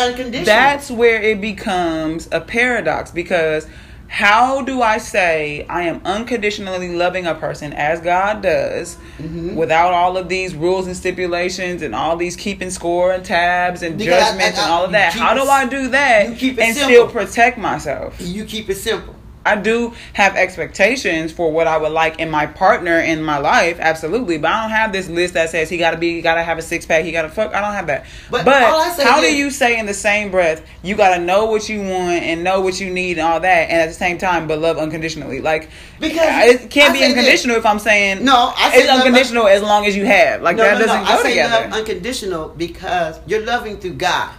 that's 0.46 0.92
where 0.92 1.22
it 1.22 1.42
becomes 1.42 2.28
a 2.32 2.42
paradox 2.42 3.12
because. 3.12 3.68
How 4.10 4.62
do 4.62 4.84
I 4.84 5.00
say 5.00 5.66
I 5.68 5.84
am 5.84 6.00
unconditionally 6.06 6.94
loving 6.96 7.26
a 7.26 7.34
person 7.34 7.74
as 7.74 8.00
God 8.00 8.44
does 8.44 8.96
Mm-hmm. 9.18 9.56
without 9.56 9.92
all 9.92 10.18
of 10.18 10.30
these 10.30 10.54
rules 10.54 10.86
and 10.86 10.96
stipulations 10.96 11.82
and 11.82 11.96
all 11.96 12.16
these 12.16 12.36
keeping 12.36 12.70
score 12.70 13.12
and 13.12 13.26
tabs 13.26 13.82
and 13.82 13.98
Because 13.98 14.22
I- 14.22 14.30
judgments 14.30 14.60
I- 14.60 14.64
and 14.64 14.72
all 14.72 14.86
of 14.86 14.92
that? 14.92 15.14
How 15.14 15.34
do 15.34 15.42
I 15.50 15.66
do 15.66 15.88
that 15.90 16.30
you 16.30 16.36
keep 16.36 16.60
it 16.60 16.62
and 16.62 16.76
simple. 16.76 16.92
still 16.94 17.08
protect 17.10 17.58
myself? 17.58 18.16
You 18.20 18.46
keep 18.46 18.70
it 18.70 18.76
simple. 18.76 19.16
I 19.46 19.56
do 19.58 19.94
have 20.14 20.36
expectations 20.36 21.32
for 21.32 21.52
what 21.52 21.68
I 21.68 21.78
would 21.78 21.92
like 21.92 22.20
in 22.20 22.30
my 22.30 22.46
partner 22.46 23.00
in 23.00 23.22
my 23.22 23.38
life, 23.40 23.78
absolutely. 23.80 24.38
But 24.38 24.52
I 24.52 24.62
don't 24.62 24.72
have 24.72 24.94
this 24.94 25.10
list 25.10 25.34
that 25.34 25.50
says 25.50 25.70
he 25.70 25.78
got 25.78 25.92
to 25.92 25.98
be, 25.98 26.16
he 26.16 26.22
got 26.22 26.36
to 26.36 26.44
have 26.44 26.58
a 26.58 26.62
six 26.62 26.86
pack, 26.86 27.04
he 27.04 27.12
got 27.12 27.24
to 27.24 27.30
fuck. 27.30 27.54
I 27.54 27.62
don't 27.62 27.74
have 27.74 27.88
that. 27.88 28.06
But 28.32 28.46
But, 28.46 28.64
I 28.64 29.04
how 29.04 29.20
do 29.22 29.34
you 29.34 29.50
say 29.52 29.78
in 29.78 29.86
the 29.86 29.94
same 29.94 30.32
breath 30.32 30.66
you 30.82 30.96
got 30.96 31.16
to 31.18 31.22
know 31.24 31.46
what 31.46 31.68
you 31.68 31.82
want 31.82 32.24
and 32.24 32.44
know 32.44 32.62
what 32.62 32.80
you 32.80 32.90
need 32.90 33.18
and 33.18 33.28
all 33.28 33.40
that, 33.40 33.70
and 33.70 33.82
at 33.82 33.88
the 33.88 33.94
same 33.94 34.18
time, 34.18 34.48
but 34.48 34.60
love 34.60 34.78
unconditionally? 34.78 35.42
Like 35.42 35.70
Because 36.00 36.16
it 36.64 36.70
can't 36.70 36.92
I 36.92 36.94
be 36.94 37.00
say 37.00 37.08
this. 37.10 37.18
unconditional 37.18 37.56
if 37.58 37.66
I'm 37.66 37.80
saying 37.80 38.24
No, 38.24 38.54
I 38.56 38.72
say 38.72 38.80
it's 38.82 38.90
unconditional 38.90 39.48
as 39.48 39.62
long 39.62 39.86
as 39.86 39.96
you 39.96 40.06
have. 40.06 40.42
Like 40.42 40.58
that 40.58 40.78
doesn't 40.80 40.90
I 40.90 41.18
go 41.18 41.24
say 41.24 41.30
together. 41.32 41.64
love 41.70 41.80
unconditional 41.80 42.50
because 42.50 43.20
you're 43.28 43.46
loving 43.46 43.78
through 43.78 43.96
God. 43.96 44.34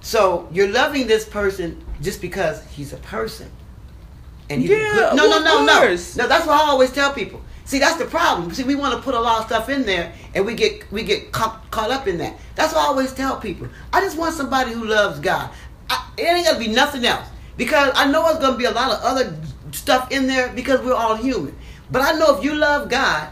So 0.00 0.48
you're 0.52 0.68
loving 0.68 1.06
this 1.06 1.24
person 1.24 1.84
just 2.00 2.20
because 2.20 2.62
he's 2.70 2.92
a 2.92 2.98
person. 2.98 3.50
And 4.50 4.60
he's 4.60 4.70
Yeah. 4.70 5.12
No, 5.14 5.28
no, 5.28 5.38
no, 5.40 5.64
no. 5.64 5.80
No, 5.82 6.28
that's 6.28 6.46
what 6.46 6.60
I 6.60 6.68
always 6.68 6.92
tell 6.92 7.12
people. 7.12 7.40
See, 7.66 7.78
that's 7.78 7.96
the 7.96 8.04
problem. 8.04 8.52
See, 8.52 8.62
we 8.62 8.74
want 8.74 8.94
to 8.94 9.00
put 9.00 9.14
a 9.14 9.20
lot 9.20 9.40
of 9.40 9.46
stuff 9.46 9.70
in 9.70 9.86
there, 9.86 10.12
and 10.34 10.44
we 10.44 10.54
get 10.54 10.90
we 10.92 11.02
get 11.02 11.32
caught, 11.32 11.70
caught 11.70 11.90
up 11.90 12.06
in 12.06 12.18
that. 12.18 12.36
That's 12.54 12.74
what 12.74 12.82
I 12.82 12.86
always 12.86 13.12
tell 13.12 13.38
people. 13.38 13.68
I 13.92 14.00
just 14.00 14.18
want 14.18 14.34
somebody 14.34 14.72
who 14.72 14.84
loves 14.84 15.18
God. 15.20 15.50
I, 15.88 16.10
it 16.18 16.24
ain't 16.24 16.46
gonna 16.46 16.58
be 16.58 16.68
nothing 16.68 17.06
else 17.06 17.26
because 17.56 17.90
I 17.94 18.10
know 18.10 18.28
it's 18.28 18.38
gonna 18.38 18.58
be 18.58 18.66
a 18.66 18.70
lot 18.70 18.90
of 18.90 19.00
other 19.02 19.34
stuff 19.72 20.10
in 20.10 20.26
there 20.26 20.52
because 20.52 20.80
we're 20.82 20.94
all 20.94 21.16
human. 21.16 21.56
But 21.90 22.02
I 22.02 22.12
know 22.18 22.36
if 22.36 22.44
you 22.44 22.54
love 22.54 22.90
God, 22.90 23.30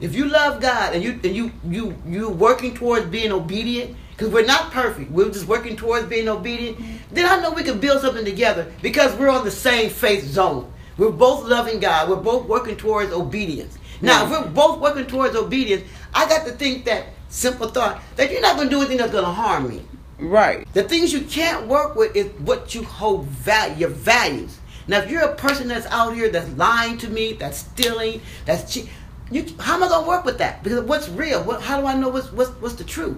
if 0.00 0.14
you 0.14 0.26
love 0.26 0.60
God 0.60 0.94
and 0.94 1.02
you 1.02 1.18
and 1.24 1.34
you 1.34 1.52
you 1.68 1.96
you 2.06 2.28
working 2.28 2.74
towards 2.74 3.06
being 3.06 3.32
obedient, 3.32 3.96
because 4.12 4.28
we're 4.28 4.46
not 4.46 4.70
perfect, 4.72 5.10
we're 5.10 5.30
just 5.30 5.46
working 5.46 5.76
towards 5.76 6.06
being 6.06 6.28
obedient. 6.28 6.78
Then 7.10 7.26
I 7.26 7.40
know 7.42 7.50
we 7.50 7.62
can 7.64 7.80
build 7.80 8.00
something 8.02 8.24
together 8.24 8.72
because 8.82 9.14
we're 9.16 9.28
on 9.30 9.44
the 9.44 9.50
same 9.50 9.90
faith 9.90 10.24
zone. 10.24 10.72
We're 10.98 11.10
both 11.10 11.44
loving 11.48 11.80
God. 11.80 12.08
We're 12.08 12.16
both 12.16 12.46
working 12.46 12.76
towards 12.76 13.12
obedience. 13.12 13.78
Now, 14.00 14.24
if 14.24 14.30
we're 14.30 14.48
both 14.50 14.80
working 14.80 15.06
towards 15.06 15.34
obedience, 15.36 15.84
I 16.14 16.28
got 16.28 16.44
to 16.46 16.52
think 16.52 16.84
that 16.84 17.06
simple 17.28 17.68
thought 17.68 18.00
that 18.16 18.30
you're 18.30 18.42
not 18.42 18.56
going 18.56 18.68
to 18.68 18.74
do 18.74 18.80
anything 18.80 18.98
that's 18.98 19.12
going 19.12 19.24
to 19.24 19.30
harm 19.30 19.68
me. 19.68 19.82
right. 20.18 20.66
The 20.74 20.82
things 20.82 21.12
you 21.12 21.22
can't 21.22 21.66
work 21.66 21.96
with 21.96 22.14
is 22.14 22.26
what 22.40 22.74
you 22.74 22.82
hold 22.84 23.26
value, 23.26 23.76
your 23.76 23.88
values. 23.88 24.58
Now, 24.88 24.98
if 24.98 25.10
you're 25.10 25.22
a 25.22 25.34
person 25.34 25.68
that's 25.68 25.86
out 25.86 26.14
here 26.14 26.28
that's 26.28 26.50
lying 26.56 26.98
to 26.98 27.08
me, 27.08 27.32
that's 27.34 27.58
stealing, 27.58 28.20
that's 28.44 28.72
che- 28.74 28.88
you, 29.30 29.46
how 29.60 29.76
am 29.76 29.84
I 29.84 29.88
gonna 29.88 30.06
work 30.06 30.24
with 30.24 30.38
that? 30.38 30.62
Because 30.62 30.80
what's 30.84 31.08
real? 31.08 31.42
What, 31.44 31.62
how 31.62 31.80
do 31.80 31.86
I 31.86 31.94
know 31.94 32.08
what's 32.10 32.30
what's 32.32 32.50
what's 32.60 32.74
the 32.74 32.84
truth? 32.84 33.16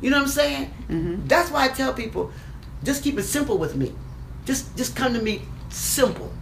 You 0.00 0.10
know 0.10 0.18
what 0.18 0.24
I'm 0.24 0.28
saying? 0.28 0.74
Mm-hmm. 0.88 1.26
That's 1.26 1.50
why 1.50 1.64
I 1.64 1.68
tell 1.68 1.92
people, 1.92 2.32
just 2.84 3.02
keep 3.02 3.18
it 3.18 3.24
simple 3.24 3.58
with 3.58 3.76
me. 3.76 3.94
Just 4.44 4.76
just 4.76 4.94
come 4.94 5.14
to 5.14 5.22
me 5.22 5.42
simple. 5.70 6.32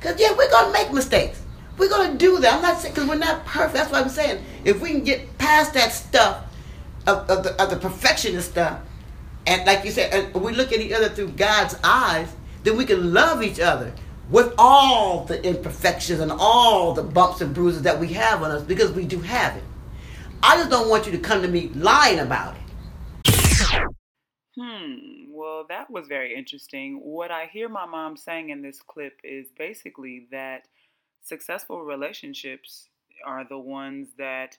Cause 0.00 0.20
yeah, 0.20 0.34
we're 0.36 0.50
gonna 0.50 0.72
make 0.72 0.92
mistakes. 0.92 1.42
We're 1.78 1.88
gonna 1.88 2.16
do 2.16 2.38
that. 2.40 2.54
I'm 2.54 2.62
not 2.62 2.78
saying 2.78 2.94
because 2.94 3.08
we're 3.08 3.16
not 3.16 3.44
perfect. 3.46 3.74
That's 3.74 3.90
what 3.90 4.02
I'm 4.02 4.08
saying. 4.10 4.44
If 4.64 4.80
we 4.80 4.90
can 4.90 5.02
get 5.02 5.38
past 5.38 5.74
that 5.74 5.92
stuff 5.92 6.44
of, 7.06 7.28
of 7.30 7.42
the 7.42 7.62
of 7.62 7.70
the 7.70 7.76
perfectionist 7.76 8.50
stuff, 8.50 8.80
and 9.46 9.66
like 9.66 9.84
you 9.84 9.90
said, 9.90 10.12
and 10.12 10.42
we 10.42 10.52
look 10.52 10.72
at 10.72 10.80
each 10.80 10.92
other 10.92 11.08
through 11.08 11.28
God's 11.28 11.74
eyes, 11.82 12.32
then 12.62 12.76
we 12.76 12.84
can 12.84 13.12
love 13.12 13.42
each 13.42 13.60
other 13.60 13.92
with 14.30 14.54
all 14.58 15.24
the 15.24 15.42
imperfections 15.44 16.20
and 16.20 16.32
all 16.32 16.94
the 16.94 17.02
bumps 17.02 17.40
and 17.40 17.54
bruises 17.54 17.82
that 17.82 17.98
we 17.98 18.08
have 18.08 18.42
on 18.42 18.50
us 18.50 18.62
because 18.62 18.92
we 18.92 19.04
do 19.04 19.20
have 19.20 19.56
it. 19.56 19.64
I 20.42 20.56
just 20.56 20.70
don't 20.70 20.88
want 20.88 21.06
you 21.06 21.12
to 21.12 21.18
come 21.18 21.42
to 21.42 21.48
me 21.48 21.68
lying 21.74 22.20
about 22.20 22.54
it. 22.54 22.60
Hmm. 24.58 25.24
Well, 25.30 25.66
that 25.68 25.90
was 25.90 26.06
very 26.06 26.34
interesting. 26.34 27.00
What 27.02 27.30
I 27.30 27.46
hear 27.52 27.68
my 27.68 27.86
mom 27.86 28.16
saying 28.16 28.50
in 28.50 28.62
this 28.62 28.80
clip 28.82 29.18
is 29.24 29.48
basically 29.58 30.28
that 30.30 30.68
successful 31.22 31.82
relationships 31.82 32.88
are 33.26 33.44
the 33.48 33.58
ones 33.58 34.08
that 34.18 34.58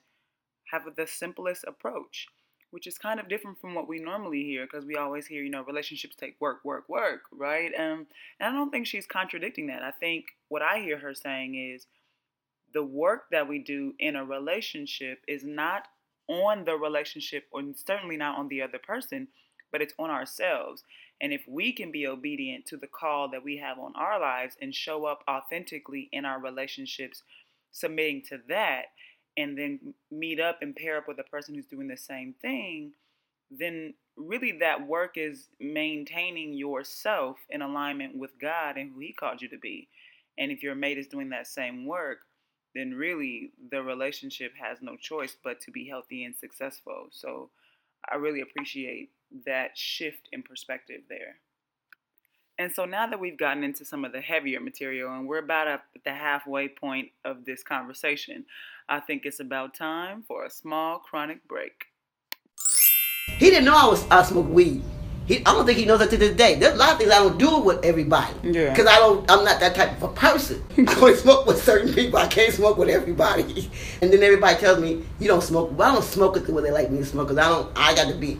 have 0.70 0.82
the 0.96 1.06
simplest 1.06 1.64
approach, 1.66 2.26
which 2.72 2.86
is 2.86 2.98
kind 2.98 3.20
of 3.20 3.28
different 3.28 3.58
from 3.58 3.74
what 3.74 3.88
we 3.88 3.98
normally 3.98 4.42
hear 4.44 4.66
because 4.66 4.84
we 4.84 4.96
always 4.96 5.26
hear, 5.26 5.42
you 5.42 5.50
know, 5.50 5.62
relationships 5.64 6.16
take 6.16 6.36
work, 6.40 6.64
work, 6.64 6.88
work, 6.88 7.22
right? 7.32 7.72
Um, 7.78 8.06
and 8.38 8.50
I 8.50 8.52
don't 8.52 8.70
think 8.70 8.86
she's 8.86 9.06
contradicting 9.06 9.68
that. 9.68 9.82
I 9.82 9.92
think 9.92 10.26
what 10.48 10.60
I 10.60 10.80
hear 10.80 10.98
her 10.98 11.14
saying 11.14 11.54
is 11.54 11.86
the 12.74 12.84
work 12.84 13.30
that 13.30 13.48
we 13.48 13.60
do 13.60 13.94
in 13.98 14.16
a 14.16 14.24
relationship 14.24 15.20
is 15.26 15.42
not 15.44 15.88
on 16.28 16.64
the 16.64 16.76
relationship 16.76 17.44
or 17.50 17.62
certainly 17.76 18.16
not 18.16 18.36
on 18.36 18.48
the 18.48 18.60
other 18.60 18.78
person, 18.78 19.28
but 19.76 19.82
it's 19.82 19.92
on 19.98 20.08
ourselves. 20.08 20.84
And 21.20 21.34
if 21.34 21.42
we 21.46 21.70
can 21.70 21.92
be 21.92 22.06
obedient 22.06 22.64
to 22.68 22.78
the 22.78 22.86
call 22.86 23.28
that 23.28 23.44
we 23.44 23.58
have 23.58 23.78
on 23.78 23.92
our 23.94 24.18
lives 24.18 24.56
and 24.62 24.74
show 24.74 25.04
up 25.04 25.22
authentically 25.28 26.08
in 26.12 26.24
our 26.24 26.40
relationships, 26.40 27.22
submitting 27.72 28.22
to 28.30 28.38
that, 28.48 28.84
and 29.36 29.58
then 29.58 29.92
meet 30.10 30.40
up 30.40 30.62
and 30.62 30.74
pair 30.74 30.96
up 30.96 31.06
with 31.06 31.18
a 31.18 31.24
person 31.24 31.54
who's 31.54 31.66
doing 31.66 31.88
the 31.88 31.96
same 31.96 32.34
thing, 32.40 32.92
then 33.50 33.92
really 34.16 34.50
that 34.60 34.86
work 34.86 35.18
is 35.18 35.48
maintaining 35.60 36.54
yourself 36.54 37.36
in 37.50 37.60
alignment 37.60 38.16
with 38.16 38.30
God 38.40 38.78
and 38.78 38.90
who 38.94 39.00
He 39.00 39.12
called 39.12 39.42
you 39.42 39.48
to 39.50 39.58
be. 39.58 39.88
And 40.38 40.50
if 40.50 40.62
your 40.62 40.74
mate 40.74 40.96
is 40.96 41.06
doing 41.06 41.28
that 41.30 41.48
same 41.48 41.84
work, 41.84 42.20
then 42.74 42.94
really 42.94 43.50
the 43.70 43.82
relationship 43.82 44.52
has 44.58 44.78
no 44.80 44.96
choice 44.96 45.36
but 45.44 45.60
to 45.60 45.70
be 45.70 45.86
healthy 45.86 46.24
and 46.24 46.34
successful. 46.34 47.08
So 47.10 47.50
I 48.10 48.16
really 48.16 48.40
appreciate 48.40 49.10
that 49.44 49.76
shift 49.76 50.28
in 50.32 50.42
perspective 50.42 51.02
there. 51.08 51.36
And 52.58 52.72
so 52.74 52.86
now 52.86 53.06
that 53.06 53.20
we've 53.20 53.36
gotten 53.36 53.62
into 53.62 53.84
some 53.84 54.04
of 54.04 54.12
the 54.12 54.20
heavier 54.20 54.60
material 54.60 55.12
and 55.12 55.28
we're 55.28 55.38
about 55.38 55.68
at 55.68 55.82
the 56.04 56.12
halfway 56.12 56.68
point 56.68 57.10
of 57.24 57.44
this 57.44 57.62
conversation, 57.62 58.46
I 58.88 59.00
think 59.00 59.26
it's 59.26 59.40
about 59.40 59.74
time 59.74 60.24
for 60.26 60.44
a 60.44 60.50
small 60.50 60.98
chronic 60.98 61.46
break. 61.46 61.86
He 63.38 63.50
didn't 63.50 63.66
know 63.66 63.76
I 63.76 63.86
was 63.86 64.06
I 64.10 64.22
smoked 64.22 64.48
weed. 64.48 64.82
He, 65.26 65.38
I 65.38 65.52
don't 65.52 65.66
think 65.66 65.78
he 65.78 65.84
knows 65.84 65.98
that 65.98 66.10
to 66.10 66.16
this 66.16 66.36
day. 66.36 66.54
There's 66.54 66.74
a 66.74 66.76
lot 66.76 66.92
of 66.92 66.98
things 66.98 67.10
I 67.10 67.18
don't 67.18 67.36
do 67.36 67.58
with 67.58 67.84
everybody. 67.84 68.32
Yeah. 68.44 68.70
Because 68.70 68.86
I 68.86 68.96
don't. 68.96 69.28
I'm 69.28 69.44
not 69.44 69.58
that 69.58 69.74
type 69.74 69.96
of 69.96 70.04
a 70.04 70.08
person. 70.14 70.64
I 70.88 70.94
only 71.00 71.16
smoke 71.16 71.46
with 71.46 71.62
certain 71.62 71.92
people. 71.92 72.18
I 72.18 72.28
can't 72.28 72.54
smoke 72.54 72.78
with 72.78 72.88
everybody. 72.88 73.70
And 74.02 74.12
then 74.12 74.22
everybody 74.22 74.58
tells 74.58 74.78
me 74.78 75.04
you 75.18 75.26
don't 75.26 75.42
smoke. 75.42 75.76
Well, 75.76 75.90
I 75.90 75.94
don't 75.94 76.04
smoke 76.04 76.36
it 76.36 76.46
the 76.46 76.52
way 76.52 76.62
they 76.62 76.70
like 76.70 76.90
me 76.90 76.98
to 76.98 77.04
smoke. 77.04 77.28
Cause 77.28 77.38
I 77.38 77.48
don't. 77.48 77.72
I 77.76 77.94
got 77.94 78.08
to 78.08 78.14
be. 78.14 78.38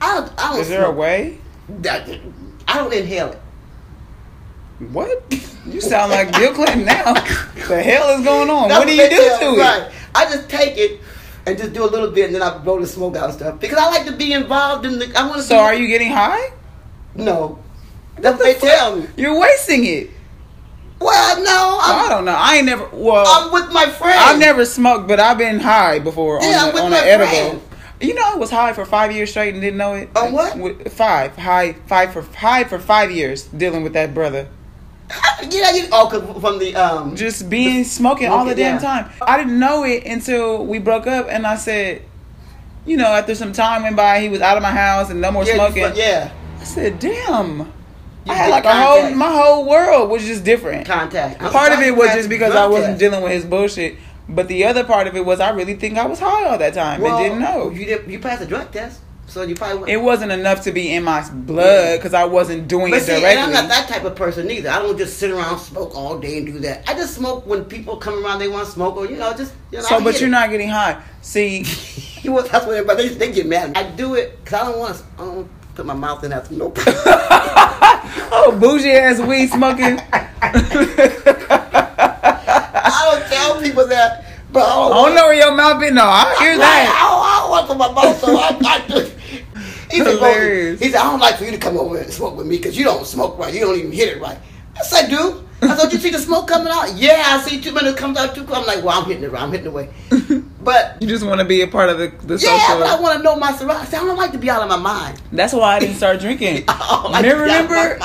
I 0.00 0.20
don't. 0.20 0.32
I 0.38 0.52
don't. 0.52 0.60
Is 0.60 0.68
there 0.68 0.84
a 0.84 0.90
way? 0.90 1.38
I 1.84 2.18
don't 2.74 2.92
inhale 2.92 3.32
it. 3.32 3.38
What? 4.90 5.24
You 5.66 5.80
sound 5.80 6.12
like 6.12 6.32
Bill 6.32 6.52
Clinton 6.52 6.84
now. 6.84 7.14
the 7.14 7.82
hell 7.82 8.18
is 8.18 8.24
going 8.24 8.50
on? 8.50 8.68
What 8.68 8.86
do 8.86 8.94
you 8.94 9.08
do 9.08 9.16
to 9.16 9.54
it? 9.54 9.58
Right. 9.58 9.90
I 10.14 10.24
just 10.26 10.48
take 10.48 10.76
it 10.76 11.00
and 11.46 11.56
just 11.56 11.72
do 11.72 11.84
a 11.84 11.86
little 11.90 12.10
bit, 12.10 12.26
and 12.26 12.34
then 12.34 12.42
I 12.42 12.58
blow 12.58 12.78
the 12.80 12.86
smoke 12.86 13.16
out 13.16 13.24
and 13.30 13.34
stuff. 13.34 13.60
Because 13.60 13.78
I 13.78 13.88
like 13.90 14.06
to 14.06 14.12
be 14.12 14.32
involved 14.32 14.84
in 14.84 14.98
the. 14.98 15.12
I 15.16 15.26
want 15.26 15.36
to. 15.36 15.42
So 15.42 15.56
are 15.56 15.74
you 15.74 15.88
getting 15.88 16.10
high? 16.10 16.52
No. 17.14 17.58
That's 18.18 18.38
what 18.38 18.44
they 18.44 18.54
tell 18.54 18.96
me. 18.96 19.06
You're 19.16 19.38
wasting 19.38 19.84
it. 19.84 20.10
Well, 20.98 21.42
no. 21.42 21.78
I 21.82 22.02
I'm, 22.04 22.10
don't 22.10 22.24
know. 22.24 22.36
I 22.36 22.56
ain't 22.56 22.66
never. 22.66 22.88
Well, 22.92 23.24
I'm 23.26 23.52
with 23.52 23.72
my 23.72 23.86
friends. 23.86 24.18
I've 24.18 24.38
never 24.38 24.64
smoked, 24.64 25.08
but 25.08 25.20
I've 25.20 25.38
been 25.38 25.60
high 25.60 25.98
before 25.98 26.38
Yeah, 26.42 26.70
on, 26.72 26.78
on 26.78 26.90
my 26.90 26.98
an 26.98 27.20
edible. 27.20 27.62
You 28.00 28.14
know, 28.14 28.22
I 28.24 28.36
was 28.36 28.50
high 28.50 28.72
for 28.72 28.84
five 28.84 29.12
years 29.12 29.30
straight 29.30 29.54
and 29.54 29.62
didn't 29.62 29.78
know 29.78 29.94
it. 29.94 30.10
On 30.16 30.32
what? 30.32 30.58
With- 30.58 30.92
Five 30.92 31.36
high, 31.36 31.72
five 31.86 32.12
for 32.12 32.22
high 32.22 32.64
for 32.64 32.78
five 32.78 33.10
years 33.10 33.44
dealing 33.44 33.82
with 33.82 33.94
that 33.94 34.12
brother. 34.12 34.48
Yeah, 35.48 35.72
you. 35.72 35.86
Oh, 35.92 36.40
from 36.40 36.58
the 36.58 36.74
um. 36.74 37.14
Just 37.16 37.48
being 37.48 37.84
smoking 37.84 38.28
all 38.28 38.44
the 38.44 38.54
damn 38.54 38.80
time. 38.80 39.10
I 39.22 39.38
didn't 39.38 39.58
know 39.58 39.84
it 39.84 40.04
until 40.04 40.64
we 40.66 40.78
broke 40.78 41.06
up, 41.06 41.26
and 41.28 41.46
I 41.46 41.56
said, 41.56 42.02
you 42.86 42.96
know, 42.96 43.06
after 43.06 43.34
some 43.34 43.52
time 43.52 43.82
went 43.82 43.96
by, 43.96 44.20
he 44.20 44.28
was 44.28 44.40
out 44.40 44.56
of 44.56 44.62
my 44.62 44.72
house 44.72 45.10
and 45.10 45.20
no 45.20 45.30
more 45.30 45.44
yeah, 45.44 45.54
smoking. 45.54 45.92
yeah. 45.94 46.32
I 46.60 46.64
said, 46.64 46.98
damn. 46.98 47.58
You 47.58 48.32
I 48.32 48.34
had 48.34 48.50
like 48.50 48.64
a 48.64 48.74
whole, 48.74 49.10
my 49.14 49.30
whole 49.30 49.64
world 49.68 50.10
was 50.10 50.24
just 50.24 50.42
different. 50.42 50.86
Contact. 50.86 51.38
Part 51.38 51.72
of 51.72 51.78
it 51.80 51.96
was 51.96 52.12
just 52.12 52.28
because 52.28 52.52
had 52.52 52.62
I 52.62 52.66
wasn't 52.66 52.98
dealing 52.98 53.22
with 53.22 53.32
his 53.32 53.44
bullshit. 53.44 53.96
But 54.28 54.48
the 54.48 54.64
other 54.64 54.84
part 54.84 55.06
of 55.06 55.14
it 55.16 55.24
was 55.24 55.40
I 55.40 55.50
really 55.50 55.74
think 55.74 55.96
I 55.98 56.06
was 56.06 56.18
high 56.18 56.44
all 56.44 56.58
that 56.58 56.74
time 56.74 57.00
test. 57.00 57.12
and 57.12 57.22
didn't 57.22 57.40
know. 57.40 57.70
You 57.70 57.86
did. 57.86 58.10
You 58.10 58.18
passed 58.18 58.42
a 58.42 58.46
drug 58.46 58.72
test, 58.72 59.00
so 59.28 59.42
you 59.42 59.54
probably. 59.54 59.78
Went. 59.78 59.90
It 59.90 59.98
wasn't 59.98 60.32
enough 60.32 60.62
to 60.62 60.72
be 60.72 60.92
in 60.92 61.04
my 61.04 61.28
blood 61.30 61.98
because 61.98 62.12
I 62.12 62.24
wasn't 62.24 62.66
doing 62.66 62.90
But 62.90 63.02
it 63.02 63.04
see, 63.04 63.12
and 63.12 63.22
directly. 63.22 63.42
I'm 63.42 63.52
not 63.52 63.68
that 63.68 63.88
type 63.88 64.04
of 64.04 64.16
person 64.16 64.50
either. 64.50 64.70
I 64.70 64.80
don't 64.80 64.98
just 64.98 65.18
sit 65.18 65.30
around 65.30 65.58
smoke 65.60 65.94
all 65.94 66.18
day 66.18 66.38
and 66.38 66.46
do 66.46 66.58
that. 66.60 66.82
I 66.88 66.94
just 66.94 67.14
smoke 67.14 67.46
when 67.46 67.64
people 67.66 67.96
come 67.98 68.24
around 68.24 68.40
they 68.40 68.48
want 68.48 68.66
to 68.66 68.72
smoke 68.72 68.96
or 68.96 69.06
you 69.06 69.16
know 69.16 69.32
just. 69.32 69.54
You 69.70 69.78
know, 69.78 69.84
so, 69.84 70.02
but 70.02 70.18
you're 70.20 70.28
it. 70.28 70.32
not 70.32 70.50
getting 70.50 70.70
high. 70.70 71.00
See, 71.22 71.62
He 72.26 72.28
was, 72.30 72.48
that's 72.48 72.66
what 72.66 72.74
everybody 72.74 73.08
they, 73.08 73.28
they 73.28 73.32
get 73.32 73.46
mad. 73.46 73.76
I 73.76 73.88
do 73.90 74.14
it 74.16 74.42
because 74.42 74.60
I 74.60 74.64
don't 74.64 74.78
want 74.80 74.96
to. 74.96 75.04
I 75.22 75.44
put 75.76 75.86
my 75.86 75.94
mouth 75.94 76.24
in 76.24 76.32
after 76.32 76.54
no. 76.54 76.72
oh, 76.76 78.56
bougie 78.58 78.90
ass 78.90 79.20
weed 79.20 79.48
smoking. 79.50 80.00
I 82.82 83.18
don't 83.20 83.28
tell 83.30 83.60
people 83.62 83.86
that, 83.86 84.24
but 84.56 84.64
I 84.64 84.74
don't, 84.74 84.92
I 84.92 84.94
don't 85.06 85.14
know 85.14 85.26
where 85.26 85.34
your 85.34 85.54
mouth 85.54 85.82
is. 85.82 85.92
No, 85.92 86.04
I 86.04 86.36
hear 86.40 86.52
Right, 86.52 86.58
that. 86.58 86.88
I 86.96 87.04
don't, 87.04 87.22
I 87.28 87.34
don't 87.40 87.50
want 87.50 87.64
to 87.68 87.74
my 87.76 87.92
mouth, 87.92 88.18
so 88.18 88.36
I, 88.36 88.74
I 88.74 88.88
just. 88.88 89.12
He 89.90 89.98
said, 89.98 90.16
Hilarious. 90.16 90.80
he 90.80 90.88
said, 90.90 91.00
I 91.00 91.04
don't 91.10 91.20
like 91.20 91.36
for 91.36 91.44
you 91.44 91.52
to 91.52 91.58
come 91.58 91.76
over 91.78 91.96
and 91.98 92.10
smoke 92.12 92.36
with 92.36 92.46
me 92.46 92.56
because 92.56 92.76
you 92.76 92.84
don't 92.84 93.06
smoke 93.06 93.38
right. 93.38 93.52
You 93.54 93.60
don't 93.60 93.78
even 93.78 93.92
hit 93.92 94.08
it 94.16 94.20
right. 94.20 94.38
I 94.92 95.06
do. 95.06 95.46
I 95.62 95.74
thought 95.74 95.92
you 95.92 95.98
see 95.98 96.10
the 96.10 96.18
smoke 96.18 96.48
coming 96.48 96.68
out. 96.70 96.92
Yeah, 96.96 97.22
I 97.26 97.40
see 97.40 97.60
two 97.60 97.72
minutes 97.72 97.98
comes 97.98 98.18
out 98.18 98.34
too. 98.34 98.44
quick." 98.44 98.58
I'm 98.58 98.66
like, 98.66 98.84
well, 98.84 99.00
I'm 99.00 99.06
hitting 99.08 99.24
it 99.24 99.30
right. 99.32 99.42
I'm 99.42 99.50
hitting 99.52 99.66
it 99.66 99.68
away. 99.68 99.90
But 100.66 101.00
You 101.00 101.06
just 101.06 101.24
want 101.24 101.38
to 101.38 101.44
be 101.46 101.62
a 101.62 101.68
part 101.68 101.90
of 101.90 101.98
the, 101.98 102.08
the 102.26 102.34
yeah, 102.34 102.58
social. 102.58 102.80
but 102.80 102.88
I 102.88 103.00
want 103.00 103.18
to 103.18 103.22
know 103.22 103.36
my 103.36 103.52
surroundings. 103.52 103.94
I 103.94 103.98
don't 104.04 104.16
like 104.16 104.32
to 104.32 104.38
be 104.38 104.50
out 104.50 104.60
of 104.62 104.68
my 104.68 104.76
mind. 104.76 105.22
That's 105.30 105.52
why 105.52 105.76
I 105.76 105.78
didn't 105.78 105.94
start 105.94 106.18
drinking. 106.18 106.64
My 106.68 107.20
remember, 107.22 107.42
remember, 107.44 107.98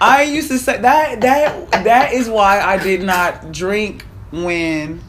I 0.00 0.24
used 0.28 0.48
to 0.48 0.58
say 0.58 0.78
that 0.80 1.20
that 1.20 1.70
that 1.84 2.12
is 2.12 2.28
why 2.28 2.60
I 2.60 2.76
did 2.82 3.02
not 3.04 3.52
drink 3.52 4.04
when 4.32 5.00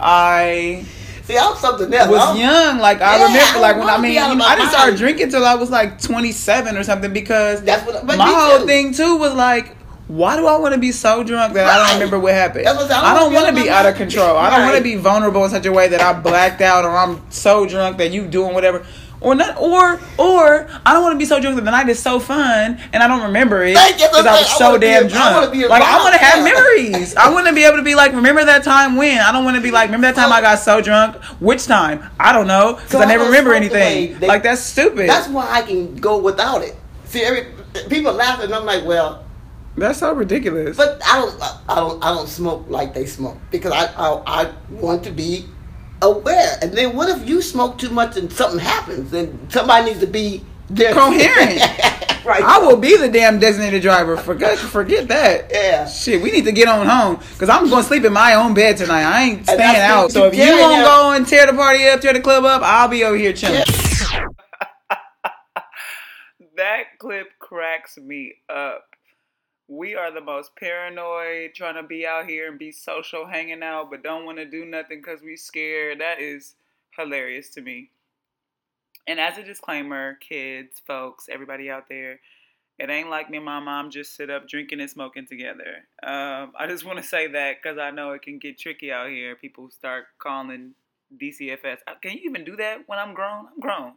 I 0.00 0.84
See, 1.24 1.36
I'm 1.36 1.56
something 1.56 1.92
else. 1.92 2.08
was 2.08 2.20
I'm- 2.20 2.36
young. 2.36 2.78
Like 2.78 3.00
I 3.02 3.18
Yeah, 3.18 3.26
remember, 3.26 3.60
like 3.60 3.76
when 3.76 3.88
I 3.88 3.98
mean, 3.98 4.16
of 4.22 4.36
my 4.38 4.44
I 4.44 4.56
didn't 4.56 4.70
start 4.70 4.96
drinking 4.96 5.30
till 5.30 5.44
I 5.44 5.54
was 5.56 5.70
like 5.70 6.00
27 6.00 6.76
or 6.76 6.84
something 6.84 7.12
because 7.12 7.62
That's 7.62 7.84
what- 7.86 8.06
but 8.06 8.16
my 8.18 8.26
whole 8.26 8.60
too. 8.60 8.66
thing 8.66 8.92
too 8.94 9.16
was 9.16 9.34
like. 9.34 9.72
Why 10.08 10.36
do 10.36 10.46
I 10.46 10.56
want 10.58 10.72
to 10.72 10.78
be 10.78 10.92
so 10.92 11.24
drunk 11.24 11.54
that 11.54 11.66
I 11.66 11.78
don't 11.84 11.94
remember 11.94 12.20
what 12.20 12.32
happened? 12.32 12.64
That's 12.64 12.78
what. 12.78 12.88
I 12.92 13.10
I 13.10 13.18
don't 13.18 13.32
want 13.32 13.48
to 13.48 13.60
be 13.60 13.68
out 13.68 13.86
of 13.86 13.96
control. 13.96 14.36
I 14.36 14.50
don't 14.50 14.62
want 14.66 14.76
to 14.76 14.82
be 14.84 14.94
vulnerable 14.94 15.44
in 15.44 15.50
such 15.50 15.66
a 15.66 15.72
way 15.72 15.88
that 15.88 16.00
I 16.00 16.12
blacked 16.12 16.60
out 16.60 16.84
or 16.84 16.96
I'm 16.96 17.20
so 17.30 17.66
drunk 17.66 17.98
that 17.98 18.12
you 18.12 18.24
doing 18.28 18.54
whatever. 18.54 18.86
Or 19.20 19.34
not, 19.34 19.56
or 19.58 19.98
or 20.18 20.68
I 20.84 20.92
don't 20.92 21.02
want 21.02 21.14
to 21.14 21.18
be 21.18 21.24
so 21.24 21.40
drunk 21.40 21.56
that 21.56 21.64
the 21.64 21.70
night 21.70 21.88
is 21.88 21.98
so 21.98 22.20
fun 22.20 22.78
and 22.92 23.02
I 23.02 23.08
don't 23.08 23.22
remember 23.22 23.64
it 23.64 23.72
because 23.74 24.26
I 24.26 24.38
was 24.38 24.58
so 24.58 24.66
wanna 24.72 24.78
damn 24.80 25.04
I 25.04 25.08
drunk. 25.08 25.54
wanna 25.54 25.68
like 25.68 25.82
I 25.82 25.98
want 25.98 26.14
to 26.14 26.20
have 26.20 26.44
memories. 26.44 27.16
I 27.16 27.30
want 27.32 27.46
to 27.46 27.54
be 27.54 27.64
able 27.64 27.78
to 27.78 27.82
be 27.82 27.94
like, 27.94 28.12
remember 28.12 28.44
that 28.44 28.62
time 28.62 28.94
when? 28.96 29.18
I 29.18 29.32
don't 29.32 29.44
want 29.44 29.56
to 29.56 29.62
be 29.62 29.70
like, 29.70 29.88
remember 29.88 30.08
that 30.08 30.16
time 30.16 30.30
I 30.32 30.42
got 30.42 30.58
so 30.58 30.82
drunk. 30.82 31.16
Which 31.40 31.64
time? 31.66 32.04
I 32.20 32.32
don't 32.34 32.46
know 32.46 32.74
because 32.74 32.90
So 32.90 32.98
I 33.00 33.04
I 33.04 33.06
never 33.06 33.24
remember 33.24 33.54
anything. 33.54 34.18
they- 34.20 34.26
like 34.28 34.42
that's 34.42 34.60
stupid. 34.60 35.08
That's 35.08 35.28
why 35.28 35.50
I 35.50 35.62
can 35.62 35.96
go 35.96 36.18
without 36.18 36.62
it. 36.62 36.76
See, 37.06 37.22
every 37.22 37.46
people 37.88 38.12
laugh 38.12 38.42
and 38.42 38.54
I'm 38.54 38.66
like, 38.66 38.84
well, 38.84 39.24
that's 39.78 39.98
so 40.00 40.12
ridiculous. 40.12 40.76
but 40.76 41.00
I 41.06 41.18
don't, 41.20 41.42
I 41.70 41.74
don't, 41.76 42.04
I 42.04 42.14
don't 42.14 42.28
smoke 42.28 42.66
like 42.68 42.92
they 42.92 43.06
smoke 43.06 43.38
because 43.50 43.72
I, 43.72 43.86
I, 43.96 44.42
I 44.44 44.52
want 44.70 45.04
to 45.04 45.10
be 45.10 45.46
aware. 46.02 46.58
And 46.62 46.72
then 46.72 46.96
what 46.96 47.08
if 47.08 47.28
you 47.28 47.42
smoke 47.42 47.78
too 47.78 47.90
much 47.90 48.16
and 48.16 48.32
something 48.32 48.58
happens? 48.58 49.10
Then 49.10 49.50
somebody 49.50 49.86
needs 49.86 50.00
to 50.00 50.06
be 50.06 50.44
there. 50.68 50.92
Coherent. 50.92 51.60
right. 52.24 52.42
I 52.42 52.58
will 52.58 52.76
be 52.76 52.96
the 52.96 53.08
damn 53.08 53.38
designated 53.38 53.82
driver. 53.82 54.16
Forget 54.16 54.58
forget 54.58 55.08
that. 55.08 55.50
Yeah. 55.52 55.86
Shit, 55.86 56.22
we 56.22 56.30
need 56.30 56.44
to 56.44 56.52
get 56.52 56.68
on 56.68 56.86
home 56.86 57.20
because 57.32 57.48
I'm 57.48 57.68
going 57.68 57.82
to 57.82 57.88
sleep 57.88 58.04
in 58.04 58.12
my 58.12 58.34
own 58.34 58.54
bed 58.54 58.76
tonight. 58.76 59.04
I 59.04 59.22
ain't 59.22 59.44
staying 59.44 59.76
out. 59.76 60.12
So 60.12 60.26
if 60.26 60.34
you 60.34 60.44
get, 60.44 60.60
won't 60.60 60.78
yeah. 60.78 60.84
go 60.84 61.12
and 61.12 61.26
tear 61.26 61.46
the 61.46 61.52
party 61.52 61.86
up, 61.88 62.00
tear 62.00 62.12
the 62.12 62.20
club 62.20 62.44
up, 62.44 62.62
I'll 62.62 62.88
be 62.88 63.04
over 63.04 63.16
here 63.16 63.32
chilling. 63.32 63.64
That 66.56 66.98
clip 66.98 67.38
cracks 67.38 67.98
me 67.98 68.32
up. 68.48 68.95
We 69.68 69.94
are 69.96 70.12
the 70.12 70.20
most 70.20 70.54
paranoid, 70.56 71.54
trying 71.54 71.74
to 71.74 71.82
be 71.82 72.06
out 72.06 72.28
here 72.28 72.48
and 72.48 72.58
be 72.58 72.70
social, 72.70 73.26
hanging 73.26 73.62
out, 73.62 73.90
but 73.90 74.02
don't 74.02 74.24
want 74.24 74.38
to 74.38 74.44
do 74.44 74.64
nothing 74.64 75.00
because 75.00 75.22
we 75.22 75.36
scared. 75.36 76.00
That 76.00 76.20
is 76.20 76.54
hilarious 76.96 77.50
to 77.50 77.62
me. 77.62 77.90
And 79.08 79.20
as 79.20 79.38
a 79.38 79.42
disclaimer, 79.42 80.14
kids, 80.14 80.80
folks, 80.86 81.28
everybody 81.30 81.70
out 81.70 81.88
there, 81.88 82.20
it 82.78 82.90
ain't 82.90 83.08
like 83.08 83.30
me 83.30 83.38
and 83.38 83.46
my 83.46 83.60
mom 83.60 83.90
just 83.90 84.14
sit 84.14 84.30
up 84.30 84.48
drinking 84.48 84.80
and 84.80 84.90
smoking 84.90 85.26
together. 85.26 85.84
Um, 86.02 86.52
I 86.58 86.66
just 86.68 86.84
want 86.84 86.98
to 86.98 87.04
say 87.04 87.26
that 87.28 87.56
because 87.62 87.78
I 87.78 87.90
know 87.90 88.12
it 88.12 88.22
can 88.22 88.38
get 88.38 88.58
tricky 88.58 88.92
out 88.92 89.08
here. 89.08 89.34
People 89.34 89.70
start 89.70 90.04
calling 90.18 90.74
DCFS. 91.20 91.78
Uh, 91.86 91.94
Can 92.02 92.12
you 92.12 92.20
even 92.24 92.44
do 92.44 92.56
that 92.56 92.80
when 92.86 92.98
I'm 92.98 93.14
grown? 93.14 93.46
I'm 93.46 93.60
grown. 93.60 93.92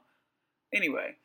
Anyway, 0.73 1.15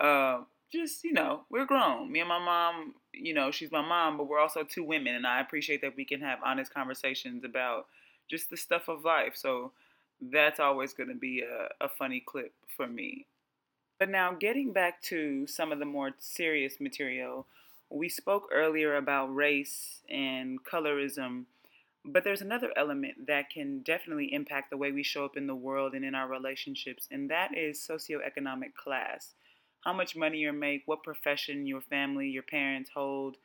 uh, 0.00 0.42
just 0.72 1.02
you 1.02 1.12
know, 1.12 1.42
we're 1.50 1.66
grown. 1.66 2.12
Me 2.12 2.20
and 2.20 2.28
my 2.28 2.38
mom, 2.38 2.94
you 3.12 3.34
know, 3.34 3.50
she's 3.50 3.70
my 3.70 3.82
mom, 3.82 4.16
but 4.16 4.28
we're 4.28 4.40
also 4.40 4.62
two 4.62 4.84
women, 4.84 5.14
and 5.14 5.26
I 5.26 5.40
appreciate 5.40 5.80
that 5.82 5.96
we 5.96 6.04
can 6.04 6.20
have 6.20 6.38
honest 6.44 6.72
conversations 6.72 7.44
about 7.44 7.86
just 8.28 8.50
the 8.50 8.56
stuff 8.56 8.88
of 8.88 9.04
life. 9.04 9.34
So 9.36 9.72
that's 10.20 10.60
always 10.60 10.92
going 10.92 11.08
to 11.08 11.14
be 11.14 11.42
a, 11.42 11.84
a 11.84 11.88
funny 11.88 12.22
clip 12.24 12.52
for 12.76 12.86
me. 12.86 13.26
But 13.98 14.08
now, 14.08 14.32
getting 14.32 14.72
back 14.72 15.00
to 15.02 15.46
some 15.46 15.70
of 15.70 15.78
the 15.78 15.84
more 15.84 16.12
serious 16.18 16.80
material, 16.80 17.46
we 17.90 18.08
spoke 18.08 18.48
earlier 18.52 18.96
about 18.96 19.34
race 19.34 20.00
and 20.08 20.62
colorism, 20.64 21.44
but 22.04 22.24
there's 22.24 22.42
another 22.42 22.72
element 22.76 23.26
that 23.26 23.50
can 23.50 23.80
definitely 23.80 24.32
impact 24.32 24.70
the 24.70 24.76
way 24.76 24.90
we 24.90 25.02
show 25.02 25.24
up 25.24 25.36
in 25.36 25.46
the 25.46 25.54
world 25.54 25.94
and 25.94 26.04
in 26.04 26.14
our 26.14 26.26
relationships, 26.26 27.06
and 27.10 27.30
that 27.30 27.56
is 27.56 27.78
socioeconomic 27.78 28.74
class. 28.74 29.34
How 29.84 29.92
much 29.92 30.14
money 30.14 30.38
you 30.38 30.52
make, 30.52 30.82
what 30.86 31.02
profession 31.02 31.66
your 31.66 31.80
family, 31.80 32.28
your 32.28 32.44
parents 32.44 32.90
hold, 32.94 33.36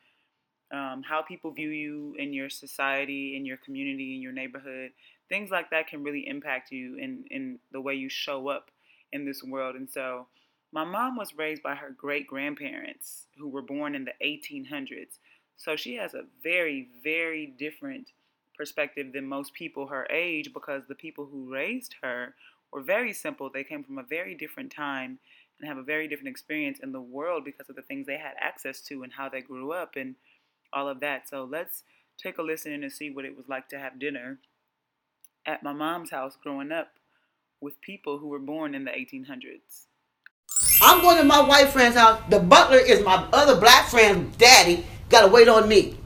um, 0.71 1.03
how 1.03 1.21
people 1.21 1.51
view 1.51 1.69
you 1.69 2.15
in 2.19 2.33
your 2.33 2.49
society, 2.49 3.35
in 3.35 3.45
your 3.45 3.57
community, 3.57 4.15
in 4.15 4.21
your 4.21 4.31
neighborhood. 4.31 4.91
Things 5.29 5.49
like 5.49 5.69
that 5.71 5.87
can 5.87 6.03
really 6.03 6.27
impact 6.27 6.71
you 6.71 6.97
in, 6.97 7.23
in 7.31 7.59
the 7.71 7.81
way 7.81 7.95
you 7.95 8.09
show 8.09 8.49
up 8.49 8.69
in 9.11 9.25
this 9.25 9.43
world. 9.43 9.75
And 9.75 9.89
so, 9.89 10.27
my 10.73 10.83
mom 10.83 11.15
was 11.15 11.33
raised 11.37 11.63
by 11.63 11.75
her 11.75 11.95
great 11.97 12.27
grandparents 12.27 13.27
who 13.37 13.47
were 13.47 13.61
born 13.61 13.95
in 13.95 14.03
the 14.03 14.13
1800s. 14.21 15.19
So, 15.55 15.75
she 15.75 15.95
has 15.95 16.13
a 16.13 16.25
very, 16.43 16.89
very 17.03 17.47
different 17.57 18.11
perspective 18.55 19.13
than 19.13 19.25
most 19.25 19.53
people 19.53 19.87
her 19.87 20.07
age 20.09 20.53
because 20.53 20.83
the 20.87 20.95
people 20.95 21.25
who 21.25 21.51
raised 21.51 21.95
her 22.01 22.35
were 22.71 22.81
very 22.81 23.13
simple. 23.13 23.49
They 23.49 23.63
came 23.63 23.83
from 23.83 23.97
a 23.97 24.03
very 24.03 24.35
different 24.35 24.71
time 24.71 25.19
and 25.59 25.67
have 25.67 25.77
a 25.77 25.83
very 25.83 26.07
different 26.07 26.29
experience 26.29 26.79
in 26.81 26.91
the 26.91 27.01
world 27.01 27.43
because 27.43 27.69
of 27.69 27.75
the 27.75 27.81
things 27.81 28.05
they 28.05 28.17
had 28.17 28.33
access 28.39 28.81
to 28.81 29.03
and 29.03 29.13
how 29.13 29.29
they 29.29 29.41
grew 29.41 29.71
up 29.71 29.95
and 29.95 30.15
all 30.73 30.87
of 30.87 30.99
that. 30.99 31.27
So 31.29 31.47
let's 31.49 31.83
take 32.17 32.37
a 32.37 32.41
listen 32.41 32.71
and 32.73 32.91
see 32.91 33.09
what 33.09 33.25
it 33.25 33.35
was 33.35 33.47
like 33.47 33.69
to 33.69 33.79
have 33.79 33.99
dinner 33.99 34.39
at 35.45 35.63
my 35.63 35.73
mom's 35.73 36.11
house 36.11 36.37
growing 36.41 36.71
up 36.71 36.89
with 37.61 37.79
people 37.81 38.19
who 38.19 38.27
were 38.27 38.39
born 38.39 38.75
in 38.75 38.85
the 38.85 38.91
1800s. 38.91 39.85
I'm 40.81 41.01
going 41.01 41.17
to 41.17 41.23
my 41.23 41.41
white 41.41 41.69
friend's 41.69 41.97
house. 41.97 42.21
The 42.29 42.39
butler 42.39 42.77
is 42.77 43.03
my 43.03 43.27
other 43.33 43.59
black 43.59 43.87
friend's 43.87 44.35
daddy. 44.37 44.85
Got 45.09 45.21
to 45.21 45.27
wait 45.27 45.47
on 45.47 45.67
me. 45.67 45.97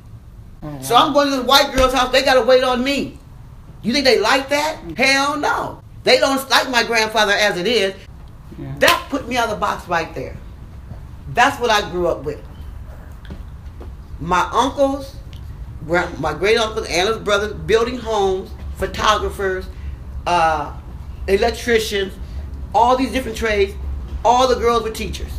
Oh, 0.64 0.70
wow. 0.70 0.82
So 0.82 0.96
I'm 0.96 1.14
going 1.14 1.30
to 1.30 1.38
the 1.38 1.44
white 1.44 1.74
girl's 1.76 1.94
house. 1.94 2.12
They 2.12 2.24
got 2.24 2.36
to 2.36 2.44
wait 2.44 2.64
on 2.64 2.84
me. 2.84 3.18
You 3.82 3.94
think 3.94 4.06
they 4.06 4.20
like 4.20 4.50
that? 4.50 4.82
Mm. 4.84 4.98
Hell 4.98 5.38
no. 5.38 5.82
They 6.04 6.20
don't 6.20 6.50
like 6.50 6.70
my 6.70 6.84
grandfather 6.84 7.34
as 7.34 7.58
it 7.58 7.68
is. 7.68 7.96
Yeah. 8.62 8.76
That 8.80 9.08
put 9.10 9.28
me 9.28 9.38
out 9.38 9.46
of 9.46 9.52
the 9.52 9.56
box 9.58 9.88
right 9.88 10.14
there. 10.14 10.38
That's 11.30 11.60
what 11.60 11.72
I 11.72 11.90
grew 11.90 12.08
up 12.08 12.24
with. 12.24 12.42
My 14.20 14.48
uncles, 14.54 15.16
my 15.88 16.34
great 16.34 16.58
uncles 16.58 16.86
and 16.88 17.08
his 17.08 17.18
brothers 17.18 17.54
building 17.54 17.98
homes, 17.98 18.52
photographers, 18.76 19.66
uh, 20.28 20.78
electricians, 21.28 22.14
all 22.74 22.96
these 22.96 23.12
different 23.12 23.38
trades. 23.38 23.74
All 24.24 24.48
the 24.48 24.56
girls 24.56 24.84
were 24.84 24.92
teachers. 24.92 25.32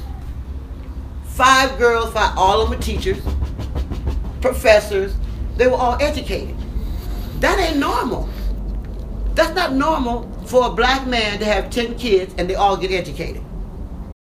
Five 1.25 1.79
girls, 1.79 2.13
five, 2.13 2.37
all 2.37 2.61
of 2.61 2.69
them 2.69 2.79
were 2.79 2.85
teachers, 2.85 3.23
professors. 4.41 5.15
They 5.57 5.69
were 5.69 5.77
all 5.77 5.97
educated. 6.03 6.57
That 7.39 7.61
ain't 7.61 7.79
normal. 7.79 8.29
That's 9.35 9.55
not 9.55 9.73
normal 9.75 10.29
for 10.53 10.67
a 10.67 10.71
black 10.71 11.07
man 11.07 11.39
to 11.39 11.47
have 11.47 11.71
10 11.71 11.97
kids 11.97 12.35
and 12.37 12.49
they 12.49 12.55
all 12.55 12.77
get 12.77 12.91
educated. 12.91 13.43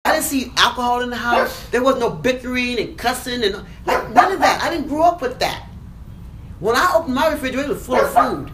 I 0.05 0.13
didn't 0.13 0.23
see 0.23 0.49
alcohol 0.55 1.01
in 1.01 1.09
the 1.09 1.17
house. 1.17 1.67
There 1.71 1.83
was 1.83 1.99
no 1.99 2.09
bickering 2.09 2.79
and 2.79 2.97
cussing 2.97 3.43
and 3.43 3.65
like, 3.85 4.09
none 4.11 4.31
of 4.31 4.39
that. 4.39 4.63
I 4.63 4.69
didn't 4.69 4.87
grow 4.87 5.01
up 5.01 5.21
with 5.21 5.39
that. 5.39 5.67
When 6.61 6.77
I 6.77 6.93
opened 6.95 7.15
my 7.15 7.27
refrigerator, 7.27 7.71
it 7.71 7.73
was 7.73 7.85
full 7.85 7.99
of 7.99 8.13
food. 8.13 8.49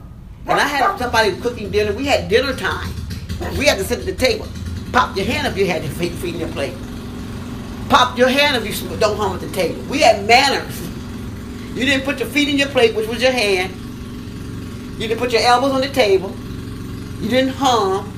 And 0.48 0.60
I 0.60 0.68
had 0.68 0.98
somebody 0.98 1.40
cooking 1.40 1.70
dinner. 1.70 1.94
We 1.94 2.06
had 2.06 2.30
dinner 2.30 2.56
time. 2.56 2.92
We 3.60 3.68
had 3.68 3.78
to 3.78 3.84
sit 3.84 4.00
at 4.00 4.06
the 4.08 4.16
table. 4.16 4.48
Pop 4.92 5.16
your 5.16 5.28
hand 5.28 5.46
if 5.46 5.56
you 5.56 5.68
had 5.68 5.84
feet, 5.84 6.14
feet 6.14 6.34
in 6.34 6.40
your 6.40 6.50
plate. 6.50 6.74
Pop 7.90 8.18
your 8.18 8.28
hand 8.28 8.58
if 8.58 8.66
you 8.66 8.98
don't 8.98 9.18
hum 9.18 9.36
at 9.36 9.42
the 9.42 9.52
table. 9.52 9.84
We 9.84 10.00
had 10.00 10.26
manners. 10.26 10.82
You 11.78 11.86
didn't 11.86 12.06
put 12.06 12.18
your 12.20 12.30
feet 12.30 12.50
in 12.50 12.58
your 12.58 12.70
plate, 12.70 12.96
which 12.96 13.08
was 13.08 13.22
your 13.22 13.34
hand. 13.34 13.72
You 15.00 15.08
didn't 15.08 15.20
put 15.20 15.32
your 15.32 15.44
elbows 15.44 15.74
on 15.74 15.82
the 15.82 15.90
table. 15.90 16.36
You 17.20 17.30
didn't 17.30 17.54
hum. 17.54 18.14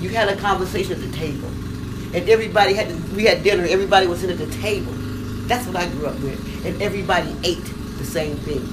You 0.00 0.08
had 0.10 0.28
a 0.28 0.36
conversation 0.36 0.92
at 0.92 1.00
the 1.00 1.16
table. 1.16 1.48
And 2.14 2.28
everybody 2.28 2.74
had 2.74 2.88
to, 2.88 3.14
we 3.14 3.24
had 3.24 3.42
dinner. 3.42 3.64
Everybody 3.68 4.06
was 4.06 4.20
sitting 4.20 4.40
at 4.40 4.48
the 4.48 4.54
table. 4.58 4.92
That's 5.46 5.66
what 5.66 5.76
I 5.76 5.88
grew 5.88 6.06
up 6.06 6.18
with. 6.20 6.64
And 6.64 6.80
everybody 6.80 7.34
ate 7.44 7.64
the 7.98 8.04
same 8.04 8.36
thing. 8.38 8.64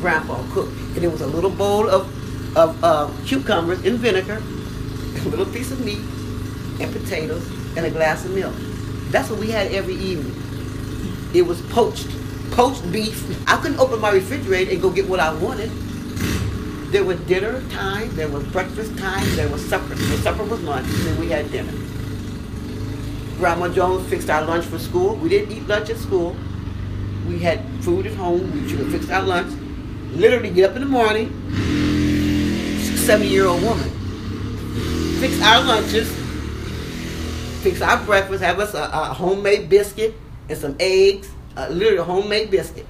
Grandpa 0.00 0.42
cooked. 0.52 0.72
And 0.94 1.04
it 1.04 1.08
was 1.08 1.20
a 1.20 1.26
little 1.26 1.50
bowl 1.50 1.88
of, 1.88 2.56
of 2.56 2.82
uh, 2.84 3.10
cucumbers 3.26 3.84
in 3.84 3.96
vinegar, 3.96 4.40
a 4.40 5.28
little 5.28 5.46
piece 5.46 5.70
of 5.70 5.84
meat, 5.84 6.00
and 6.80 6.92
potatoes, 6.92 7.46
and 7.76 7.84
a 7.84 7.90
glass 7.90 8.24
of 8.24 8.32
milk. 8.32 8.54
That's 9.10 9.28
what 9.28 9.40
we 9.40 9.50
had 9.50 9.72
every 9.72 9.94
evening. 9.94 10.34
It 11.34 11.42
was 11.42 11.60
poached, 11.62 12.08
poached 12.52 12.90
beef. 12.90 13.48
I 13.48 13.60
couldn't 13.60 13.78
open 13.78 14.00
my 14.00 14.12
refrigerator 14.12 14.70
and 14.70 14.80
go 14.80 14.90
get 14.90 15.08
what 15.08 15.20
I 15.20 15.34
wanted. 15.34 15.70
There 16.90 17.04
was 17.04 17.20
dinner 17.20 17.62
time, 17.70 18.14
there 18.16 18.28
was 18.28 18.44
breakfast 18.48 18.98
time, 18.98 19.24
there 19.36 19.48
was 19.48 19.64
supper. 19.68 19.94
The 19.94 20.16
supper 20.18 20.42
was 20.42 20.60
lunch, 20.62 20.88
and 20.88 20.98
then 21.06 21.20
we 21.20 21.28
had 21.28 21.50
dinner. 21.52 21.72
Grandma 23.38 23.68
Jones 23.68 24.08
fixed 24.10 24.28
our 24.28 24.44
lunch 24.44 24.64
for 24.64 24.78
school. 24.78 25.14
We 25.14 25.28
didn't 25.28 25.56
eat 25.56 25.68
lunch 25.68 25.88
at 25.88 25.98
school. 25.98 26.34
We 27.28 27.38
had 27.38 27.60
food 27.82 28.06
at 28.06 28.14
home. 28.14 28.52
We 28.52 28.68
should 28.68 28.80
have 28.80 28.90
fixed 28.90 29.08
our 29.10 29.22
lunch. 29.22 29.56
Literally 30.14 30.50
get 30.50 30.70
up 30.70 30.76
in 30.76 30.82
the 30.82 30.88
morning, 30.88 31.30
70 32.96 33.28
year 33.28 33.46
old 33.46 33.62
woman, 33.62 33.88
fix 35.20 35.40
our 35.42 35.62
lunches, 35.62 36.10
fix 37.62 37.80
our 37.82 38.04
breakfast, 38.04 38.42
have 38.42 38.58
us 38.58 38.74
a, 38.74 38.90
a 38.92 39.14
homemade 39.14 39.68
biscuit 39.68 40.14
and 40.48 40.58
some 40.58 40.76
eggs, 40.80 41.30
uh, 41.56 41.68
literally 41.70 41.98
a 41.98 42.04
homemade 42.04 42.50
biscuit. 42.50 42.86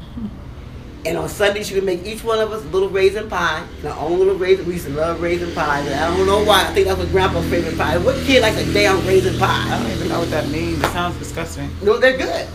And 1.06 1.16
on 1.16 1.28
Sunday, 1.30 1.62
she 1.62 1.74
would 1.74 1.84
make 1.84 2.04
each 2.04 2.22
one 2.22 2.40
of 2.40 2.52
us 2.52 2.62
a 2.62 2.68
little 2.68 2.90
raisin 2.90 3.28
pie. 3.30 3.66
Our 3.84 3.98
own 3.98 4.18
little 4.18 4.34
raisin. 4.34 4.66
We 4.66 4.74
used 4.74 4.86
to 4.86 4.92
love 4.92 5.22
raisin 5.22 5.52
pie. 5.54 5.80
I 5.80 6.16
don't 6.16 6.26
know 6.26 6.44
why. 6.44 6.62
I 6.68 6.74
think 6.74 6.88
that 6.88 6.98
was 6.98 7.08
Grandpa's 7.10 7.48
favorite 7.48 7.78
pie. 7.78 7.96
What 7.96 8.16
kid 8.26 8.42
likes 8.42 8.58
a 8.58 8.72
damn 8.72 9.04
raisin 9.06 9.38
pie? 9.38 9.64
I 9.74 9.82
don't 9.82 9.92
even 9.92 10.08
know 10.08 10.20
what 10.20 10.30
that 10.30 10.48
means. 10.50 10.78
It 10.78 10.86
sounds 10.88 11.16
disgusting. 11.18 11.70
No, 11.82 11.96
they're 11.96 12.18
good. 12.18 12.46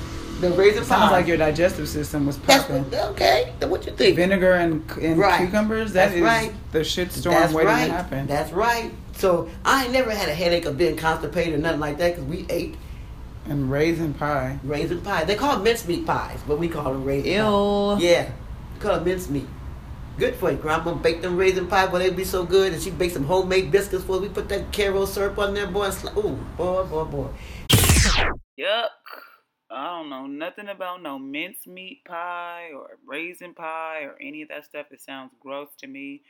The 0.41 0.51
raisin 0.51 0.83
it 0.83 0.89
pie. 0.89 0.99
Sounds 0.99 1.11
like 1.11 1.25
your 1.25 1.37
digestive 1.37 1.89
system 1.89 2.27
was 2.27 2.37
popping. 2.37 2.87
That's 2.91 3.07
okay. 3.11 3.51
What 3.61 3.85
you 3.87 3.93
think? 3.93 4.15
Vinegar 4.15 4.53
and, 4.53 4.89
and 5.01 5.17
right. 5.17 5.39
cucumbers. 5.39 5.93
That 5.93 6.09
That's 6.09 6.17
is 6.17 6.21
right. 6.21 6.53
the 6.71 6.79
shitstorm 6.79 7.31
That's 7.31 7.53
waiting 7.53 7.71
right. 7.71 7.87
to 7.87 7.91
happen. 7.93 8.27
That's 8.27 8.51
right. 8.51 8.91
So 9.13 9.49
I 9.63 9.87
never 9.87 10.11
had 10.11 10.29
a 10.29 10.35
headache 10.35 10.65
of 10.65 10.77
being 10.77 10.97
constipated 10.97 11.55
or 11.55 11.57
nothing 11.57 11.79
like 11.79 11.97
that 11.97 12.15
because 12.15 12.29
we 12.29 12.45
ate 12.49 12.75
and 13.47 13.69
raisin 13.71 14.13
pie. 14.13 14.59
Raisin 14.63 15.01
pie. 15.01 15.23
They 15.23 15.35
call 15.35 15.59
it 15.59 15.63
mincemeat 15.63 16.05
pies, 16.05 16.39
but 16.47 16.57
we 16.57 16.67
call 16.67 16.93
them 16.93 17.03
raisin 17.03 17.31
Ew. 17.31 17.41
pie. 17.41 17.97
Yeah. 17.99 18.31
Call 18.79 18.95
it 18.95 19.05
mincemeat. 19.05 19.47
Good 20.17 20.35
for 20.35 20.51
you. 20.51 20.57
Grandma 20.57 20.93
baked 20.93 21.21
them 21.23 21.35
raisin 21.37 21.67
pie, 21.67 21.87
boy, 21.87 21.99
they'd 21.99 22.15
be 22.15 22.23
so 22.23 22.45
good. 22.45 22.73
And 22.73 22.81
she 22.81 22.89
baked 22.89 23.13
some 23.13 23.25
homemade 23.25 23.71
biscuits 23.71 24.03
for 24.05 24.15
us. 24.15 24.21
We 24.21 24.29
put 24.29 24.47
that 24.49 24.71
Karo 24.71 25.05
syrup 25.05 25.37
on 25.37 25.53
there, 25.53 25.67
boy. 25.67 25.89
Sli- 25.89 26.15
Ooh, 26.17 26.35
boy, 26.57 26.83
boy, 26.83 27.03
boy. 27.03 27.27
Yuck. 28.57 28.87
I 29.69 29.87
don't 29.87 30.09
know 30.09 30.27
nothing 30.27 30.69
about 30.69 31.01
no 31.01 31.17
mincemeat 31.19 32.05
pie 32.05 32.69
or 32.73 32.97
raisin 33.05 33.53
pie 33.53 34.03
or 34.03 34.15
any 34.21 34.41
of 34.43 34.49
that 34.49 34.65
stuff. 34.65 34.85
It 34.91 35.01
sounds 35.01 35.31
gross 35.41 35.69
to 35.79 35.87
me. 35.87 36.21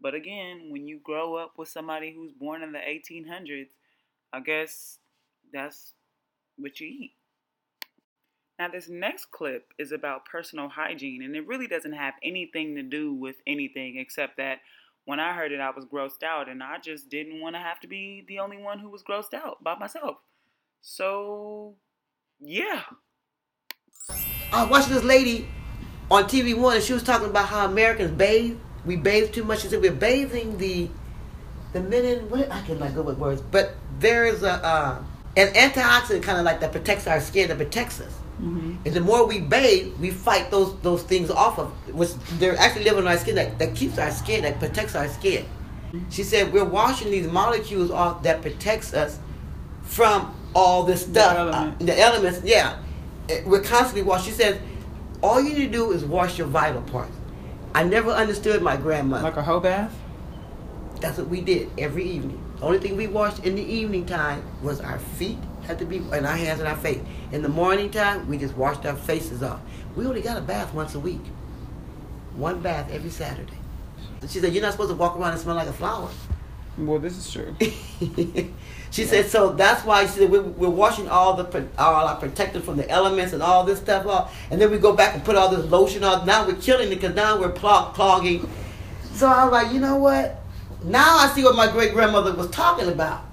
But 0.00 0.14
again, 0.14 0.68
when 0.70 0.88
you 0.88 0.98
grow 1.02 1.36
up 1.36 1.52
with 1.58 1.68
somebody 1.68 2.12
who's 2.12 2.32
born 2.32 2.62
in 2.62 2.72
the 2.72 2.78
1800s, 2.78 3.68
I 4.32 4.40
guess 4.40 4.98
that's 5.52 5.92
what 6.58 6.80
you 6.80 6.86
eat. 6.86 7.12
Now, 8.58 8.68
this 8.68 8.88
next 8.88 9.30
clip 9.30 9.72
is 9.78 9.92
about 9.92 10.24
personal 10.24 10.68
hygiene, 10.68 11.22
and 11.22 11.36
it 11.36 11.46
really 11.46 11.68
doesn't 11.68 11.92
have 11.92 12.14
anything 12.22 12.74
to 12.74 12.82
do 12.82 13.14
with 13.14 13.36
anything 13.46 13.98
except 13.98 14.36
that 14.38 14.58
when 15.04 15.20
I 15.20 15.32
heard 15.32 15.52
it, 15.52 15.60
I 15.60 15.70
was 15.70 15.84
grossed 15.86 16.24
out, 16.24 16.48
and 16.48 16.62
I 16.62 16.78
just 16.78 17.08
didn't 17.08 17.40
want 17.40 17.54
to 17.54 17.60
have 17.60 17.80
to 17.80 17.86
be 17.86 18.24
the 18.26 18.40
only 18.40 18.58
one 18.58 18.80
who 18.80 18.90
was 18.90 19.02
grossed 19.02 19.32
out 19.32 19.62
by 19.62 19.78
myself. 19.78 20.16
So, 20.80 21.76
yeah. 22.40 22.82
I 24.52 24.64
watched 24.64 24.88
this 24.88 25.04
lady 25.04 25.48
on 26.10 26.24
TV 26.24 26.56
One, 26.56 26.76
and 26.76 26.84
she 26.84 26.92
was 26.92 27.02
talking 27.02 27.28
about 27.28 27.46
how 27.46 27.64
Americans 27.66 28.10
bathe. 28.10 28.58
We 28.84 28.96
bathe 28.96 29.32
too 29.32 29.44
much. 29.44 29.60
She 29.60 29.68
said 29.68 29.80
we're 29.80 29.92
bathing 29.92 30.58
the 30.58 30.88
the 31.72 31.80
men 31.80 32.04
in 32.04 32.30
what 32.30 32.50
I 32.50 32.62
can 32.62 32.78
like 32.78 32.94
go 32.94 33.02
with 33.02 33.18
words, 33.18 33.42
but 33.42 33.74
there 33.98 34.26
is 34.26 34.42
a 34.42 34.64
uh, 34.64 35.02
an 35.38 35.54
antioxidant 35.54 36.22
kind 36.22 36.38
of 36.38 36.44
like 36.44 36.60
that 36.60 36.72
protects 36.72 37.06
our 37.06 37.20
skin, 37.20 37.48
that 37.48 37.56
protects 37.56 38.00
us. 38.00 38.12
Mm-hmm. 38.40 38.76
And 38.84 38.94
the 38.94 39.00
more 39.00 39.26
we 39.26 39.40
bathe, 39.40 39.96
we 39.98 40.10
fight 40.10 40.50
those 40.50 40.78
those 40.80 41.02
things 41.02 41.30
off 41.30 41.58
of 41.58 41.70
which 41.92 42.14
they're 42.38 42.56
actually 42.56 42.84
living 42.84 43.04
on 43.04 43.08
our 43.08 43.18
skin 43.18 43.34
that, 43.36 43.58
that 43.58 43.74
keeps 43.74 43.98
our 43.98 44.10
skin, 44.10 44.42
that 44.42 44.58
protects 44.58 44.94
our 44.94 45.08
skin. 45.08 45.44
Mm-hmm. 45.44 46.10
She 46.10 46.22
said 46.22 46.52
we're 46.52 46.64
washing 46.64 47.10
these 47.10 47.26
molecules 47.26 47.90
off 47.90 48.22
that 48.24 48.42
protects 48.42 48.94
us 48.94 49.18
from 49.82 50.34
all 50.54 50.84
this 50.84 51.02
stuff. 51.02 51.34
The, 51.34 51.40
element. 51.40 51.82
uh, 51.82 51.84
the 51.84 52.00
elements, 52.00 52.40
yeah. 52.44 52.78
We're 53.44 53.62
constantly 53.62 54.02
washing. 54.02 54.32
She 54.32 54.38
said, 54.38 54.60
all 55.22 55.40
you 55.40 55.54
need 55.54 55.66
to 55.66 55.72
do 55.72 55.92
is 55.92 56.04
wash 56.04 56.38
your 56.38 56.46
vital 56.46 56.82
parts. 56.82 57.14
I 57.74 57.84
never 57.84 58.10
understood 58.10 58.62
my 58.62 58.76
grandmother. 58.76 59.24
Like 59.24 59.36
a 59.36 59.42
hoe 59.42 59.60
bath? 59.60 59.94
That's 61.00 61.18
what 61.18 61.28
we 61.28 61.40
did 61.40 61.70
every 61.78 62.04
evening. 62.04 62.42
The 62.58 62.64
only 62.64 62.78
thing 62.78 62.96
we 62.96 63.06
washed 63.06 63.44
in 63.44 63.54
the 63.54 63.62
evening 63.62 64.04
time 64.04 64.42
was 64.62 64.80
our 64.80 64.98
feet 64.98 65.38
had 65.64 65.78
to 65.78 65.84
be 65.84 65.98
and 65.98 66.26
our 66.26 66.36
hands 66.36 66.58
and 66.58 66.68
our 66.68 66.76
face. 66.76 67.00
In 67.30 67.42
the 67.42 67.48
morning 67.48 67.90
time, 67.90 68.26
we 68.26 68.36
just 68.36 68.56
washed 68.56 68.84
our 68.84 68.96
faces 68.96 69.42
off. 69.42 69.60
We 69.94 70.06
only 70.06 70.22
got 70.22 70.36
a 70.36 70.40
bath 70.40 70.74
once 70.74 70.94
a 70.94 71.00
week. 71.00 71.20
One 72.34 72.60
bath 72.60 72.90
every 72.90 73.10
Saturday. 73.10 73.52
She 74.22 74.40
said, 74.40 74.52
You're 74.52 74.62
not 74.62 74.72
supposed 74.72 74.90
to 74.90 74.96
walk 74.96 75.16
around 75.16 75.32
and 75.32 75.40
smell 75.40 75.54
like 75.54 75.68
a 75.68 75.72
flower. 75.72 76.08
Well, 76.76 76.98
this 76.98 77.16
is 77.16 77.30
true. 77.30 77.54
she 77.60 79.02
yeah. 79.02 79.06
said, 79.06 79.26
so 79.26 79.52
that's 79.52 79.84
why 79.84 80.06
she 80.06 80.12
said 80.12 80.30
we're, 80.30 80.42
we're 80.42 80.68
washing 80.68 81.08
all 81.08 81.34
the 81.34 81.66
all 81.76 82.06
our 82.06 82.16
protectors 82.16 82.64
from 82.64 82.76
the 82.76 82.88
elements 82.88 83.32
and 83.32 83.42
all 83.42 83.64
this 83.64 83.80
stuff 83.80 84.06
off, 84.06 84.36
and 84.50 84.60
then 84.60 84.70
we 84.70 84.78
go 84.78 84.92
back 84.92 85.14
and 85.14 85.24
put 85.24 85.34
all 85.34 85.48
this 85.48 85.68
lotion 85.70 86.04
on. 86.04 86.24
Now 86.24 86.46
we're 86.46 86.54
killing 86.54 86.92
it 86.92 86.96
because 86.96 87.16
now 87.16 87.38
we're 87.38 87.52
clog- 87.52 87.94
clogging. 87.94 88.48
So 89.14 89.26
I 89.26 89.44
was 89.44 89.52
like, 89.52 89.72
you 89.72 89.80
know 89.80 89.96
what? 89.96 90.40
Now 90.84 91.18
I 91.18 91.28
see 91.28 91.42
what 91.42 91.56
my 91.56 91.70
great 91.70 91.92
grandmother 91.92 92.34
was 92.34 92.48
talking 92.50 92.88
about. 92.88 93.24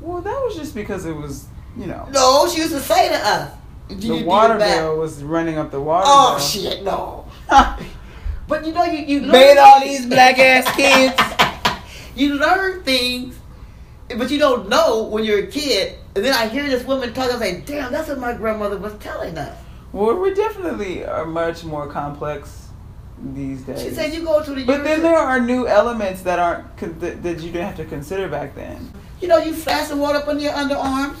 Well, 0.00 0.20
that 0.20 0.30
was 0.30 0.56
just 0.56 0.74
because 0.74 1.04
it 1.06 1.14
was, 1.14 1.46
you 1.76 1.86
know. 1.86 2.08
No, 2.12 2.48
she 2.48 2.60
used 2.60 2.72
to 2.72 2.80
say 2.80 3.08
to 3.08 3.14
us. 3.14 3.52
The 3.88 4.24
water 4.24 4.58
bill 4.58 4.98
was 4.98 5.22
running 5.22 5.58
up 5.58 5.70
the 5.70 5.80
water. 5.80 6.04
Oh 6.08 6.36
bill. 6.36 6.44
shit, 6.44 6.82
no. 6.82 7.26
but 8.48 8.66
you 8.66 8.72
know, 8.72 8.84
you 8.84 8.98
you 8.98 9.20
made 9.20 9.58
all 9.58 9.80
these 9.80 10.06
black 10.06 10.38
ass 10.38 10.74
kids. 10.74 11.80
you 12.16 12.34
learn 12.34 12.82
things, 12.82 13.38
but 14.08 14.30
you 14.30 14.38
don't 14.38 14.68
know 14.68 15.04
when 15.04 15.24
you're 15.24 15.44
a 15.44 15.46
kid 15.46 15.98
And 16.16 16.24
then 16.24 16.34
I 16.34 16.48
hear 16.48 16.66
this 16.68 16.84
woman 16.84 17.12
talk. 17.14 17.30
I 17.32 17.38
say, 17.38 17.60
"Damn, 17.60 17.92
that's 17.92 18.08
what 18.08 18.18
my 18.18 18.32
grandmother 18.32 18.76
was 18.76 18.94
telling 18.94 19.38
us." 19.38 19.56
Well, 19.92 20.16
we 20.16 20.34
definitely 20.34 21.04
are 21.04 21.24
much 21.24 21.62
more 21.62 21.86
complex 21.86 22.65
these 23.34 23.62
days. 23.62 23.82
She 23.82 23.90
said, 23.90 24.12
"You 24.14 24.24
go 24.24 24.42
to 24.42 24.54
the." 24.54 24.64
But 24.64 24.84
then 24.84 25.02
there 25.02 25.16
are 25.16 25.40
new 25.40 25.66
elements 25.66 26.22
that 26.22 26.38
aren't 26.38 26.76
that, 27.00 27.22
that 27.22 27.40
you 27.40 27.50
didn't 27.52 27.66
have 27.66 27.76
to 27.76 27.84
consider 27.84 28.28
back 28.28 28.54
then. 28.54 28.90
You 29.20 29.28
know, 29.28 29.38
you 29.38 29.54
flash 29.54 29.88
some 29.88 30.00
water 30.00 30.18
up 30.18 30.28
on 30.28 30.38
your 30.40 30.52
underarms, 30.52 31.16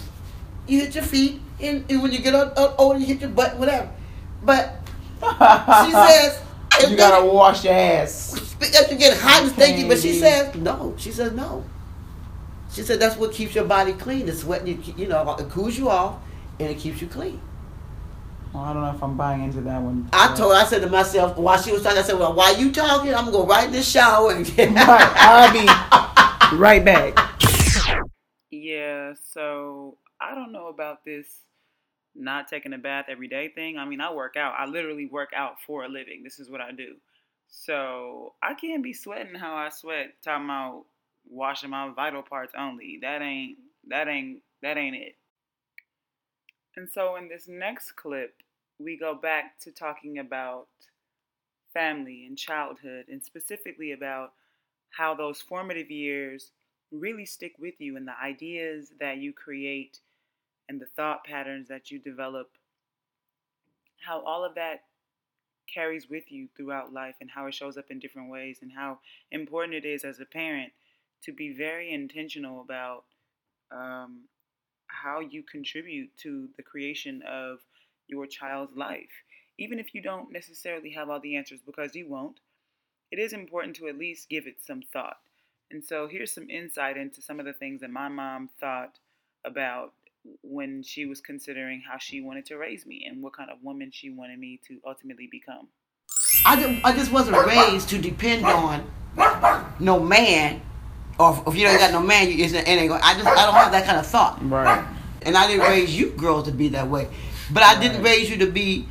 you 0.66 0.80
hit 0.80 0.94
your 0.94 1.04
feet, 1.04 1.40
and, 1.60 1.84
and 1.90 2.02
when 2.02 2.12
you 2.12 2.18
get 2.18 2.34
o- 2.34 2.52
o- 2.56 2.74
older, 2.78 2.98
you 2.98 3.06
hit 3.06 3.20
your 3.20 3.30
butt, 3.30 3.56
whatever. 3.56 3.88
But 4.42 4.74
she 5.22 5.92
says, 5.92 6.42
you 6.82 6.88
they- 6.90 6.96
gotta 6.96 7.24
wash 7.24 7.64
your 7.64 7.72
ass. 7.72 8.34
if 8.60 8.90
you 8.90 8.98
get 8.98 9.16
hot 9.18 9.42
and 9.44 9.52
stinky, 9.52 9.88
but 9.88 9.98
she 9.98 10.18
says 10.20 10.54
no. 10.56 10.94
She 10.98 11.10
says 11.12 11.32
no. 11.32 11.64
She 12.70 12.82
said 12.82 13.00
that's 13.00 13.16
what 13.16 13.32
keeps 13.32 13.54
your 13.54 13.64
body 13.64 13.94
clean. 13.94 14.28
It's 14.28 14.40
sweat, 14.40 14.66
you, 14.66 14.78
you 14.98 15.08
know, 15.08 15.34
it 15.38 15.48
cools 15.48 15.78
you 15.78 15.88
off 15.88 16.16
and 16.60 16.68
it 16.68 16.78
keeps 16.78 17.00
you 17.00 17.06
clean. 17.08 17.40
Well, 18.56 18.64
I 18.64 18.72
don't 18.72 18.80
know 18.84 18.90
if 18.90 19.02
I'm 19.02 19.18
buying 19.18 19.44
into 19.44 19.60
that 19.60 19.82
one. 19.82 20.08
I 20.14 20.34
told, 20.34 20.54
I 20.54 20.64
said 20.64 20.80
to 20.80 20.88
myself 20.88 21.36
while 21.36 21.60
she 21.60 21.72
was 21.72 21.82
talking, 21.82 21.98
I 21.98 22.02
said, 22.02 22.18
well, 22.18 22.32
while 22.32 22.58
you 22.58 22.72
talking, 22.72 23.14
I'm 23.14 23.26
gonna 23.26 23.32
go 23.32 23.46
right 23.46 23.66
in 23.66 23.72
the 23.72 23.82
shower 23.82 24.32
and 24.32 24.46
get. 24.46 24.70
Right, 24.70 25.12
I'll 25.14 25.52
be 25.52 26.56
right 26.56 26.82
back. 26.82 27.18
Yeah, 28.50 29.12
so 29.30 29.98
I 30.22 30.34
don't 30.34 30.52
know 30.52 30.68
about 30.68 31.04
this 31.04 31.26
not 32.14 32.48
taking 32.48 32.72
a 32.72 32.78
bath 32.78 33.04
every 33.10 33.28
day 33.28 33.50
thing. 33.54 33.76
I 33.76 33.84
mean, 33.84 34.00
I 34.00 34.10
work 34.14 34.36
out. 34.38 34.54
I 34.58 34.64
literally 34.64 35.04
work 35.04 35.32
out 35.36 35.56
for 35.66 35.84
a 35.84 35.88
living. 35.88 36.22
This 36.24 36.38
is 36.38 36.48
what 36.48 36.62
I 36.62 36.72
do. 36.72 36.94
So 37.48 38.32
I 38.42 38.54
can't 38.54 38.82
be 38.82 38.94
sweating 38.94 39.34
how 39.34 39.54
I 39.54 39.68
sweat 39.68 40.14
talking 40.24 40.46
about 40.46 40.86
washing 41.28 41.68
my 41.68 41.90
vital 41.94 42.22
parts 42.22 42.54
only. 42.58 43.00
That 43.02 43.20
ain't 43.20 43.58
that 43.88 44.08
ain't 44.08 44.40
that 44.62 44.78
ain't 44.78 44.96
it. 44.96 45.16
And 46.74 46.88
so 46.90 47.16
in 47.16 47.28
this 47.28 47.48
next 47.48 47.96
clip, 47.96 48.34
we 48.78 48.96
go 48.96 49.14
back 49.14 49.58
to 49.60 49.70
talking 49.70 50.18
about 50.18 50.66
family 51.72 52.24
and 52.26 52.38
childhood 52.38 53.06
and 53.08 53.22
specifically 53.22 53.92
about 53.92 54.32
how 54.90 55.14
those 55.14 55.40
formative 55.40 55.90
years 55.90 56.52
really 56.90 57.26
stick 57.26 57.54
with 57.58 57.74
you 57.78 57.96
and 57.96 58.06
the 58.06 58.18
ideas 58.22 58.92
that 59.00 59.18
you 59.18 59.32
create 59.32 60.00
and 60.68 60.80
the 60.80 60.86
thought 60.96 61.24
patterns 61.24 61.68
that 61.68 61.90
you 61.90 61.98
develop, 61.98 62.50
how 64.04 64.20
all 64.20 64.44
of 64.44 64.54
that 64.54 64.84
carries 65.72 66.08
with 66.08 66.30
you 66.30 66.48
throughout 66.56 66.92
life 66.92 67.16
and 67.20 67.30
how 67.30 67.46
it 67.46 67.54
shows 67.54 67.76
up 67.76 67.90
in 67.90 67.98
different 67.98 68.30
ways, 68.30 68.58
and 68.62 68.72
how 68.72 68.98
important 69.32 69.74
it 69.74 69.84
is 69.84 70.04
as 70.04 70.20
a 70.20 70.24
parent 70.24 70.72
to 71.22 71.32
be 71.32 71.52
very 71.52 71.92
intentional 71.92 72.60
about 72.60 73.04
um, 73.72 74.22
how 74.86 75.20
you 75.20 75.42
contribute 75.42 76.08
to 76.16 76.48
the 76.56 76.62
creation 76.62 77.22
of 77.28 77.58
your 78.08 78.26
child's 78.26 78.76
life. 78.76 79.10
Even 79.58 79.78
if 79.78 79.94
you 79.94 80.02
don't 80.02 80.32
necessarily 80.32 80.90
have 80.90 81.08
all 81.08 81.20
the 81.20 81.36
answers, 81.36 81.60
because 81.64 81.94
you 81.94 82.08
won't, 82.08 82.40
it 83.10 83.18
is 83.18 83.32
important 83.32 83.76
to 83.76 83.88
at 83.88 83.98
least 83.98 84.28
give 84.28 84.46
it 84.46 84.56
some 84.64 84.82
thought. 84.92 85.18
And 85.70 85.84
so 85.84 86.06
here's 86.06 86.32
some 86.32 86.48
insight 86.50 86.96
into 86.96 87.22
some 87.22 87.40
of 87.40 87.46
the 87.46 87.52
things 87.52 87.80
that 87.80 87.90
my 87.90 88.08
mom 88.08 88.50
thought 88.60 88.98
about 89.44 89.92
when 90.42 90.82
she 90.82 91.06
was 91.06 91.20
considering 91.20 91.82
how 91.88 91.98
she 91.98 92.20
wanted 92.20 92.46
to 92.46 92.56
raise 92.56 92.86
me 92.86 93.06
and 93.08 93.22
what 93.22 93.32
kind 93.36 93.50
of 93.50 93.58
woman 93.62 93.90
she 93.92 94.10
wanted 94.10 94.38
me 94.38 94.60
to 94.66 94.78
ultimately 94.86 95.28
become. 95.30 95.68
I 96.44 96.60
just, 96.60 96.84
I 96.84 96.92
just 96.92 97.12
wasn't 97.12 97.44
raised 97.46 97.88
to 97.90 97.98
depend 97.98 98.44
on 98.44 98.88
no 99.78 99.98
man, 99.98 100.60
or 101.18 101.42
if 101.46 101.56
you 101.56 101.64
don't 101.64 101.78
got 101.78 101.92
no 101.92 102.00
man, 102.00 102.28
you 102.28 102.44
it 102.44 102.54
ain't 102.54 102.88
going. 102.88 103.00
I 103.02 103.14
just 103.14 103.26
I 103.26 103.46
don't 103.46 103.54
have 103.54 103.72
that 103.72 103.86
kind 103.86 103.98
of 103.98 104.06
thought. 104.06 104.38
Right. 104.48 104.86
And 105.22 105.36
I 105.36 105.46
didn't 105.48 105.66
raise 105.66 105.96
you 105.96 106.10
girls 106.10 106.44
to 106.44 106.52
be 106.52 106.68
that 106.68 106.86
way. 106.86 107.08
But 107.50 107.62
I 107.62 107.80
didn't 107.80 108.02
raise 108.02 108.28
you 108.30 108.38
to 108.38 108.46
be 108.46 108.86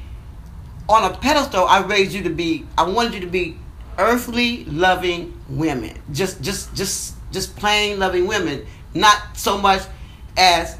on 0.87 1.09
a 1.11 1.15
pedestal. 1.17 1.65
I 1.65 1.81
raised 1.83 2.13
you 2.13 2.23
to 2.23 2.29
be. 2.29 2.65
I 2.77 2.83
wanted 2.83 3.15
you 3.15 3.19
to 3.21 3.27
be 3.27 3.57
earthly 3.97 4.65
loving 4.65 5.39
women. 5.49 5.97
Just, 6.11 6.41
just, 6.41 6.73
just, 6.75 7.15
just 7.31 7.55
plain 7.55 7.99
loving 7.99 8.27
women. 8.27 8.65
Not 8.93 9.17
so 9.37 9.57
much 9.57 9.81
as. 10.37 10.77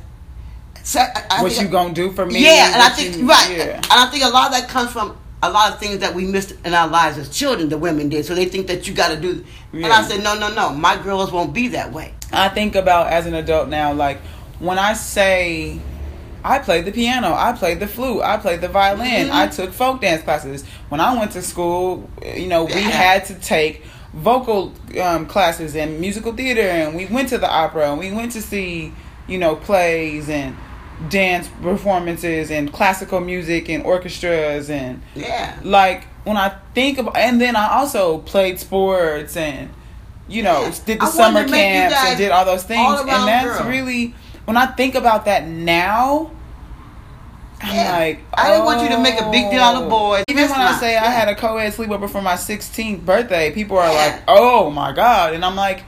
I- 0.96 1.24
I 1.32 1.42
What 1.44 1.60
you 1.60 1.68
gonna 1.68 1.94
do 1.94 2.12
for 2.12 2.26
me? 2.28 2.44
yeah, 2.44 2.72
and 2.74 2.82
I 2.84 2.90
think 2.90 3.18
you- 3.18 3.28
right, 3.28 3.50
Yeah. 3.58 3.76
and 3.78 3.86
I 3.92 4.06
think 4.12 4.24
a 4.24 4.28
lot 4.28 4.48
of 4.48 4.52
that 4.54 4.70
comes 4.70 4.92
from 4.92 5.18
a 5.42 5.50
lot 5.50 5.72
of 5.74 5.80
things 5.80 6.00
that 6.00 6.14
we 6.14 6.26
missed 6.26 6.54
in 6.64 6.76
our 6.76 6.88
lives 6.88 7.18
as 7.18 7.28
children. 7.30 7.70
The 7.70 7.78
women 7.78 8.08
did, 8.10 8.24
so 8.26 8.36
they 8.36 8.46
think 8.46 8.68
that 8.68 8.88
you 8.88 8.94
got 8.94 9.10
to 9.10 9.16
do. 9.18 9.44
And 9.74 9.88
I 9.88 10.04
said, 10.08 10.24
no, 10.24 10.38
no, 10.38 10.54
no. 10.54 10.70
My 10.70 10.96
girls 10.98 11.32
won't 11.32 11.54
be 11.54 11.70
that 11.70 11.92
way. 11.92 12.14
I 12.32 12.50
think 12.50 12.76
about 12.76 13.08
as 13.08 13.26
an 13.26 13.34
adult 13.34 13.68
now, 13.68 13.94
like 13.94 14.20
when 14.60 14.78
I 14.78 14.94
say 14.94 15.80
I 16.48 16.60
played 16.60 16.86
the 16.86 16.92
piano, 16.92 17.34
I 17.34 17.54
played 17.54 17.80
the 17.80 17.88
flute, 17.88 18.22
I 18.22 18.38
played 18.38 18.62
the 18.62 18.68
violin, 18.70 19.28
Mhm. 19.30 19.32
I 19.34 19.48
took 19.48 19.74
folk 19.74 20.00
dance 20.02 20.22
classes. 20.22 20.64
When 20.90 21.02
I 21.02 21.18
went 21.18 21.32
to 21.32 21.42
school, 21.42 22.08
you 22.36 22.48
know, 22.48 22.66
we 22.66 22.82
had 22.84 23.26
to 23.26 23.34
take 23.34 23.84
vocal 24.14 24.72
um, 25.02 25.26
classes 25.26 25.76
and 25.76 26.00
musical 26.00 26.34
theater, 26.34 26.62
and 26.62 26.96
we 26.96 27.06
went 27.08 27.30
to 27.30 27.38
the 27.40 27.50
opera, 27.50 27.90
and 27.90 28.00
we 28.00 28.12
went 28.12 28.32
to 28.34 28.42
see, 28.42 28.94
you 29.28 29.38
know, 29.40 29.56
plays 29.56 30.30
and 30.30 30.56
dance 31.10 31.50
performances 31.62 32.52
and 32.52 32.72
classical 32.72 33.20
music 33.20 33.68
and 33.68 33.84
orchestras 33.84 34.70
and 34.70 35.02
Yeah. 35.16 35.52
like 35.64 36.04
when 36.26 36.38
I 36.38 36.52
think 36.74 36.98
about, 37.00 37.18
and 37.18 37.42
then 37.42 37.56
I 37.56 37.68
also 37.80 38.20
played 38.20 38.60
sports 38.60 39.36
and 39.36 39.70
you 40.30 40.42
know 40.42 40.62
Yeah. 40.64 40.72
did 40.86 41.00
the 41.02 41.06
I 41.06 41.10
summer 41.10 41.44
to 41.44 41.50
make 41.52 41.74
you 41.74 41.80
camps 41.82 41.98
and 42.06 42.18
did 42.18 42.32
all 42.32 42.46
those 42.46 42.64
things, 42.64 43.00
and 43.02 43.10
that's 43.10 43.58
girl. 43.60 43.68
really 43.70 44.14
when 44.46 44.58
I 44.58 44.66
think 44.68 44.96
about 44.96 45.26
that 45.26 45.48
now. 45.48 46.32
I'm 47.62 47.74
Yeah. 47.74 47.98
like, 47.98 48.20
I 48.34 48.50
didn't 48.52 48.66
want 48.66 48.82
you 48.84 48.90
to 48.90 49.00
make 49.02 49.20
a 49.20 49.32
big 49.32 49.50
deal 49.50 49.62
out 49.62 49.76
of 49.76 49.84
oh. 49.84 49.90
boys. 49.90 50.24
Even 50.28 50.42
That's 50.44 50.52
when 50.52 50.62
I 50.62 50.72
not- 50.72 50.80
say 50.80 50.98
I 50.98 51.06
had 51.06 51.30
a 51.30 51.36
co-ed 51.36 51.72
sleepover 51.74 52.10
for 52.10 52.22
my 52.22 52.36
16th 52.36 53.06
birthday, 53.06 53.52
people 53.52 53.78
are 53.78 53.88
Yeah. 53.92 53.98
like, 53.98 54.22
"Oh 54.28 54.70
my 54.70 54.92
god!" 54.92 55.34
And 55.34 55.44
I'm 55.44 55.56
like, 55.56 55.84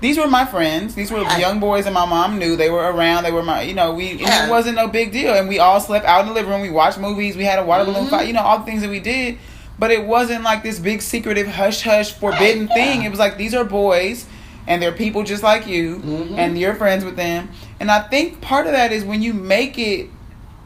"These 0.00 0.16
were 0.18 0.26
my 0.26 0.46
friends. 0.46 0.94
These 0.94 1.12
were 1.12 1.22
young 1.38 1.60
boys, 1.60 1.84
and 1.84 1.94
my 1.94 2.06
mom 2.06 2.38
knew 2.38 2.56
they 2.56 2.70
were 2.70 2.90
around. 2.90 3.24
They 3.24 3.30
were 3.32 3.42
my, 3.42 3.62
you 3.62 3.74
know, 3.74 3.92
we 3.92 4.12
Yeah. 4.14 4.46
it 4.46 4.50
wasn't 4.50 4.76
no 4.76 4.88
big 4.88 5.12
deal. 5.12 5.34
And 5.34 5.46
we 5.48 5.58
all 5.58 5.78
slept 5.78 6.06
out 6.06 6.22
in 6.22 6.28
the 6.28 6.32
living 6.32 6.50
room. 6.50 6.62
We 6.62 6.70
watched 6.70 6.98
movies. 6.98 7.36
We 7.36 7.44
had 7.44 7.58
a 7.58 7.64
water 7.64 7.84
balloon 7.84 8.06
Mhm. 8.06 8.10
fight. 8.10 8.26
You 8.26 8.32
know, 8.32 8.42
all 8.42 8.58
the 8.58 8.64
things 8.64 8.80
that 8.80 8.90
we 8.90 8.98
did. 9.00 9.36
But 9.78 9.90
it 9.90 10.04
wasn't 10.04 10.42
like 10.42 10.62
this 10.62 10.78
big 10.78 11.00
secretive 11.02 11.48
hush 11.48 11.82
hush 11.82 12.12
forbidden 12.12 12.66
yeah. 12.68 12.74
thing. 12.74 13.02
It 13.02 13.10
was 13.10 13.20
like 13.20 13.36
these 13.36 13.54
are 13.54 13.64
boys." 13.64 14.24
And 14.66 14.80
they're 14.82 14.92
people 14.92 15.22
just 15.22 15.42
like 15.42 15.66
you, 15.66 16.00
Mhm. 16.04 16.38
and 16.38 16.58
you're 16.58 16.74
friends 16.74 17.04
with 17.04 17.16
them. 17.16 17.48
And 17.80 17.90
I 17.90 18.00
think 18.08 18.40
part 18.40 18.66
of 18.66 18.72
that 18.72 18.92
is 18.92 19.04
when 19.04 19.22
you 19.22 19.32
make 19.34 19.78
it 19.78 20.08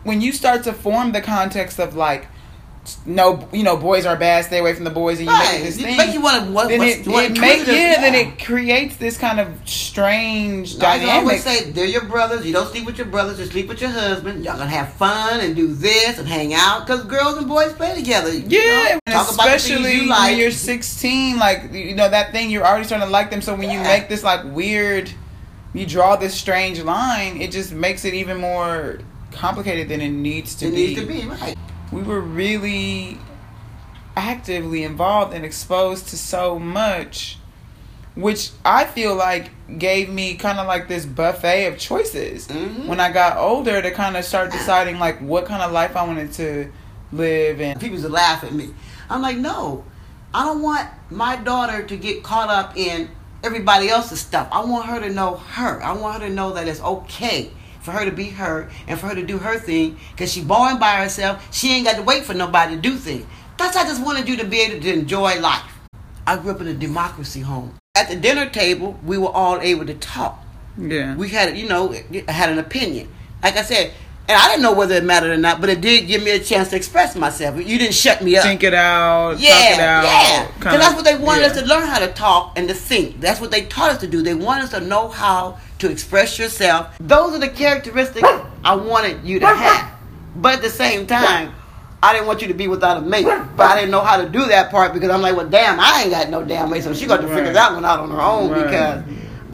when 0.02 0.20
you 0.20 0.32
start 0.32 0.64
to 0.64 0.72
form 0.74 1.12
the 1.12 1.22
context 1.22 1.78
of 1.78 1.94
like 1.96 2.26
no 3.06 3.48
you 3.50 3.62
know 3.62 3.78
boys 3.78 4.04
are 4.04 4.14
bad 4.16 4.44
stay 4.44 4.58
away 4.58 4.74
from 4.74 4.84
the 4.84 4.90
boys 4.90 5.18
and 5.18 5.26
you 5.26 5.32
Right. 5.32 5.54
make 5.54 5.62
this 5.64 5.76
thing 5.80 5.96
make 5.96 6.12
you 6.12 6.20
wanna- 6.20 6.50
what- 6.50 6.68
then 6.68 6.82
it, 6.82 7.06
you 7.06 7.18
it 7.18 7.40
make, 7.40 7.62
it, 7.62 7.68
yeah, 7.68 7.98
then 8.02 8.14
it 8.14 8.44
creates 8.44 8.96
this 8.96 9.16
kind 9.16 9.40
of 9.40 9.48
strange 9.64 10.76
I 10.76 10.98
dynamic 10.98 11.14
always 11.14 11.44
say 11.44 11.70
they're 11.70 11.86
your 11.86 12.04
brothers. 12.04 12.44
You 12.44 12.52
don't 12.52 12.70
sleep 12.70 12.84
with 12.84 12.98
your 12.98 13.06
brothers. 13.06 13.38
You 13.38 13.46
sleep 13.46 13.68
with 13.68 13.80
your 13.80 13.88
husband. 13.88 14.44
Y'all 14.44 14.58
gonna 14.58 14.68
have 14.68 14.92
fun 14.94 15.40
and 15.40 15.56
do 15.56 15.72
this 15.72 16.18
and 16.18 16.28
hang 16.28 16.52
out 16.52 16.86
because 16.86 17.04
girls 17.04 17.38
and 17.38 17.48
boys 17.48 17.72
play 17.72 17.94
together. 17.94 18.30
you 18.30 18.44
yeah, 18.48 18.98
know? 19.06 19.12
talk 19.14 19.32
about 19.32 19.46
especially 19.54 19.94
you 20.02 20.06
like. 20.08 20.32
when 20.32 20.38
you're 20.40 20.50
16, 20.50 21.38
like 21.38 21.72
you 21.72 21.94
know 21.94 22.10
that 22.10 22.32
thing 22.32 22.50
you're 22.50 22.66
already 22.66 22.84
starting 22.84 23.06
to 23.06 23.12
like 23.12 23.30
them. 23.30 23.40
So 23.40 23.54
when 23.54 23.70
you 23.70 23.78
make 23.80 24.10
this 24.10 24.22
like 24.22 24.42
weird, 24.44 25.10
you 25.74 25.84
draw 25.86 26.16
this 26.16 26.32
strange 26.34 26.80
line, 26.80 27.40
it 27.42 27.50
just 27.50 27.72
makes 27.72 28.04
it 28.06 28.14
even 28.14 28.38
more 28.38 29.00
complicated 29.32 29.88
than 29.88 30.00
it 30.00 30.10
needs 30.10 30.54
to 30.54 30.66
it 30.68 30.70
be. 30.70 30.76
needs 30.76 31.00
to 31.00 31.06
be 31.06 31.26
right. 31.26 31.56
we 31.92 32.00
were 32.02 32.20
really 32.20 33.18
actively 34.16 34.84
involved 34.84 35.34
and 35.34 35.44
exposed 35.44 36.06
to 36.08 36.16
so 36.16 36.56
much 36.58 37.36
which 38.14 38.50
i 38.64 38.84
feel 38.84 39.16
like 39.16 39.50
gave 39.76 40.08
me 40.08 40.36
kind 40.36 40.60
of 40.60 40.68
like 40.68 40.86
this 40.86 41.04
buffet 41.04 41.66
of 41.66 41.76
choices 41.76 42.46
Mhm. 42.46 42.86
when 42.86 43.00
i 43.00 43.10
got 43.10 43.36
older 43.36 43.82
to 43.82 43.90
kind 43.90 44.16
of 44.16 44.24
start 44.24 44.52
deciding 44.52 45.00
like 45.00 45.18
what 45.18 45.46
kind 45.46 45.60
of 45.62 45.72
life 45.72 45.96
i 45.96 46.04
wanted 46.06 46.32
to 46.34 46.70
live 47.12 47.60
and 47.60 47.80
People 47.80 47.94
used 47.96 48.04
to 48.06 48.12
laugh 48.12 48.44
at 48.44 48.52
me. 48.52 48.70
I'm 49.10 49.20
like, 49.22 49.36
no, 49.36 49.84
I 50.32 50.44
don't 50.46 50.62
want 50.62 50.88
my 51.10 51.36
daughter 51.36 51.82
to 51.84 51.96
get 51.96 52.22
caught 52.24 52.48
up 52.50 52.76
in 52.76 53.08
everybody 53.44 53.88
else's 53.88 54.20
stuff. 54.20 54.48
I 54.50 54.64
want 54.64 54.86
her 54.86 55.00
to 55.00 55.10
know 55.10 55.36
her. 55.36 55.82
I 55.82 55.92
want 55.92 56.22
her 56.22 56.28
to 56.28 56.34
know 56.34 56.54
that 56.54 56.66
it's 56.66 56.80
okay 56.80 57.50
for 57.80 57.92
her 57.92 58.04
to 58.06 58.10
be 58.10 58.30
her 58.30 58.70
and 58.88 58.98
for 58.98 59.08
her 59.08 59.14
to 59.14 59.24
do 59.24 59.38
her 59.38 59.58
thing 59.58 59.98
because 60.12 60.32
she 60.32 60.42
born 60.42 60.78
by 60.78 60.96
herself. 60.96 61.46
She 61.54 61.70
ain't 61.72 61.86
got 61.86 61.96
to 61.96 62.02
wait 62.02 62.24
for 62.24 62.32
nobody 62.32 62.76
to 62.76 62.80
do 62.80 62.96
things. 62.96 63.26
That's 63.58 63.76
why 63.76 63.82
I 63.82 63.84
just 63.84 64.02
wanted 64.02 64.28
you 64.28 64.36
to 64.38 64.44
be 64.44 64.60
able 64.62 64.80
to 64.80 64.92
enjoy 64.92 65.38
life. 65.40 65.70
I 66.26 66.38
grew 66.38 66.52
up 66.52 66.60
in 66.62 66.68
a 66.68 66.74
democracy 66.74 67.40
home. 67.40 67.74
At 67.94 68.08
the 68.08 68.16
dinner 68.16 68.48
table, 68.48 68.98
we 69.04 69.18
were 69.18 69.28
all 69.28 69.60
able 69.60 69.86
to 69.86 69.94
talk. 69.94 70.42
yeah 70.78 71.14
We 71.14 71.28
had, 71.28 71.56
you 71.56 71.68
know, 71.68 71.94
had 72.26 72.50
an 72.50 72.58
opinion. 72.58 73.08
Like 73.42 73.56
I 73.56 73.62
said, 73.62 73.92
And 74.26 74.38
I 74.38 74.48
didn't 74.48 74.62
know 74.62 74.72
whether 74.72 74.94
it 74.94 75.04
mattered 75.04 75.32
or 75.32 75.36
not, 75.36 75.60
but 75.60 75.68
it 75.68 75.82
did 75.82 76.06
give 76.06 76.22
me 76.22 76.30
a 76.30 76.38
chance 76.38 76.70
to 76.70 76.76
express 76.76 77.14
myself. 77.14 77.58
You 77.58 77.78
didn't 77.78 77.92
shut 77.92 78.22
me 78.22 78.36
up. 78.38 78.44
Think 78.44 78.62
it 78.62 78.72
out. 78.72 79.38
Yeah, 79.38 79.50
talk 79.50 79.70
it 79.74 79.80
out. 79.80 80.04
yeah. 80.04 80.46
Because 80.58 80.78
that's 80.80 80.94
what 80.94 81.04
they 81.04 81.16
wanted 81.18 81.44
us 81.44 81.60
to 81.60 81.66
learn 81.66 81.86
how 81.86 81.98
to 81.98 82.08
talk 82.14 82.56
and 82.56 82.66
to 82.68 82.74
think. 82.74 83.20
That's 83.20 83.38
what 83.38 83.50
they 83.50 83.66
taught 83.66 83.90
us 83.90 83.98
to 84.00 84.06
do. 84.06 84.22
They 84.22 84.32
want 84.32 84.62
us 84.62 84.70
to 84.70 84.80
know 84.80 85.08
how 85.08 85.58
to 85.80 85.90
express 85.90 86.38
yourself. 86.38 86.96
Those 87.00 87.34
are 87.34 87.38
the 87.38 87.48
characteristics 87.50 88.26
I 88.64 88.74
wanted 88.76 89.22
you 89.24 89.40
to 89.40 89.46
have. 89.46 89.92
But 90.36 90.54
at 90.54 90.62
the 90.62 90.70
same 90.70 91.06
time, 91.06 91.54
I 92.02 92.14
didn't 92.14 92.26
want 92.26 92.40
you 92.40 92.48
to 92.48 92.54
be 92.54 92.66
without 92.66 92.96
a 92.96 93.00
mate. 93.02 93.24
But 93.26 93.66
I 93.66 93.74
didn't 93.76 93.90
know 93.90 94.00
how 94.00 94.16
to 94.22 94.28
do 94.28 94.46
that 94.46 94.70
part 94.70 94.94
because 94.94 95.10
I'm 95.10 95.20
like, 95.20 95.36
well, 95.36 95.48
damn, 95.48 95.78
I 95.78 96.00
ain't 96.02 96.10
got 96.10 96.30
no 96.30 96.42
damn 96.42 96.70
mate. 96.70 96.82
So 96.82 96.94
she 96.94 97.04
got 97.06 97.20
to 97.20 97.28
figure 97.28 97.52
that 97.52 97.72
one 97.74 97.84
out 97.84 98.00
on 98.00 98.10
her 98.10 98.20
own 98.22 98.50
Right. 98.50 98.64
because 98.64 99.02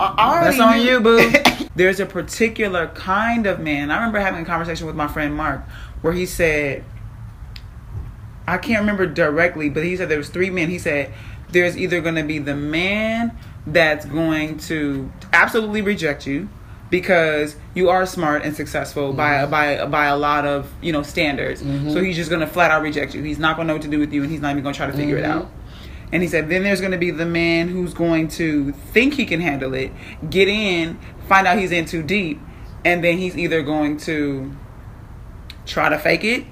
I 0.00 0.14
I 0.16 0.30
already 0.30 0.56
That's 0.56 0.60
on 0.60 0.76
knew- 0.78 0.90
you, 0.90 1.00
boo. 1.00 1.68
There's 1.76 2.00
a 2.00 2.06
particular 2.06 2.88
kind 2.88 3.46
of 3.46 3.60
man. 3.60 3.90
I 3.90 3.96
remember 3.96 4.18
having 4.18 4.42
a 4.42 4.44
conversation 4.44 4.86
with 4.86 4.96
my 4.96 5.08
friend 5.08 5.34
Mark 5.34 5.62
where 6.02 6.12
he 6.12 6.26
said, 6.26 6.84
I 8.46 8.58
can't 8.58 8.80
remember 8.80 9.06
directly, 9.06 9.68
but 9.68 9.84
he 9.84 9.96
said 9.96 10.08
there 10.08 10.18
was 10.18 10.28
three 10.28 10.50
men. 10.50 10.68
He 10.68 10.78
said 10.78 11.12
there's 11.50 11.76
either 11.76 12.00
going 12.00 12.16
to 12.16 12.22
be 12.22 12.38
the 12.38 12.56
man 12.56 13.36
that's 13.66 14.06
going 14.06 14.58
to 14.58 15.12
absolutely 15.32 15.82
reject 15.82 16.26
you 16.26 16.48
because 16.90 17.56
you 17.74 17.88
are 17.88 18.04
smart 18.04 18.42
and 18.42 18.54
successful 18.56 19.12
by 19.12 19.34
mm-hmm. 19.34 19.50
by 19.50 19.86
by 19.86 20.06
a 20.06 20.16
lot 20.16 20.44
of 20.44 20.72
you 20.82 20.92
know 20.92 21.02
standards. 21.02 21.62
Mm-hmm. 21.62 21.92
So 21.92 22.02
he's 22.02 22.16
just 22.16 22.30
going 22.30 22.40
to 22.40 22.46
flat 22.46 22.70
out 22.70 22.82
reject 22.82 23.14
you. 23.14 23.22
He's 23.22 23.38
not 23.38 23.56
going 23.56 23.66
to 23.66 23.68
know 23.68 23.74
what 23.76 23.82
to 23.82 23.88
do 23.88 23.98
with 23.98 24.12
you, 24.12 24.22
and 24.22 24.30
he's 24.30 24.40
not 24.40 24.50
even 24.50 24.62
going 24.62 24.72
to 24.72 24.76
try 24.76 24.86
to 24.86 24.92
figure 24.92 25.16
it 25.16 25.24
mm-hmm. 25.24 25.42
out. 25.42 25.50
And 26.12 26.22
he 26.22 26.28
said, 26.28 26.48
then 26.48 26.64
there's 26.64 26.80
going 26.80 26.92
to 26.92 26.98
be 26.98 27.10
the 27.10 27.26
man 27.26 27.68
who's 27.68 27.94
going 27.94 28.28
to 28.28 28.72
think 28.72 29.14
he 29.14 29.24
can 29.24 29.40
handle 29.40 29.74
it, 29.74 29.92
get 30.28 30.48
in, 30.48 30.98
find 31.28 31.46
out 31.46 31.58
he's 31.58 31.72
in 31.72 31.86
too 31.86 32.02
deep, 32.02 32.40
and 32.84 33.04
then 33.04 33.18
he's 33.18 33.36
either 33.36 33.62
going 33.62 33.96
to 33.98 34.56
try 35.66 35.88
to 35.88 35.98
fake 35.98 36.24
it 36.24 36.46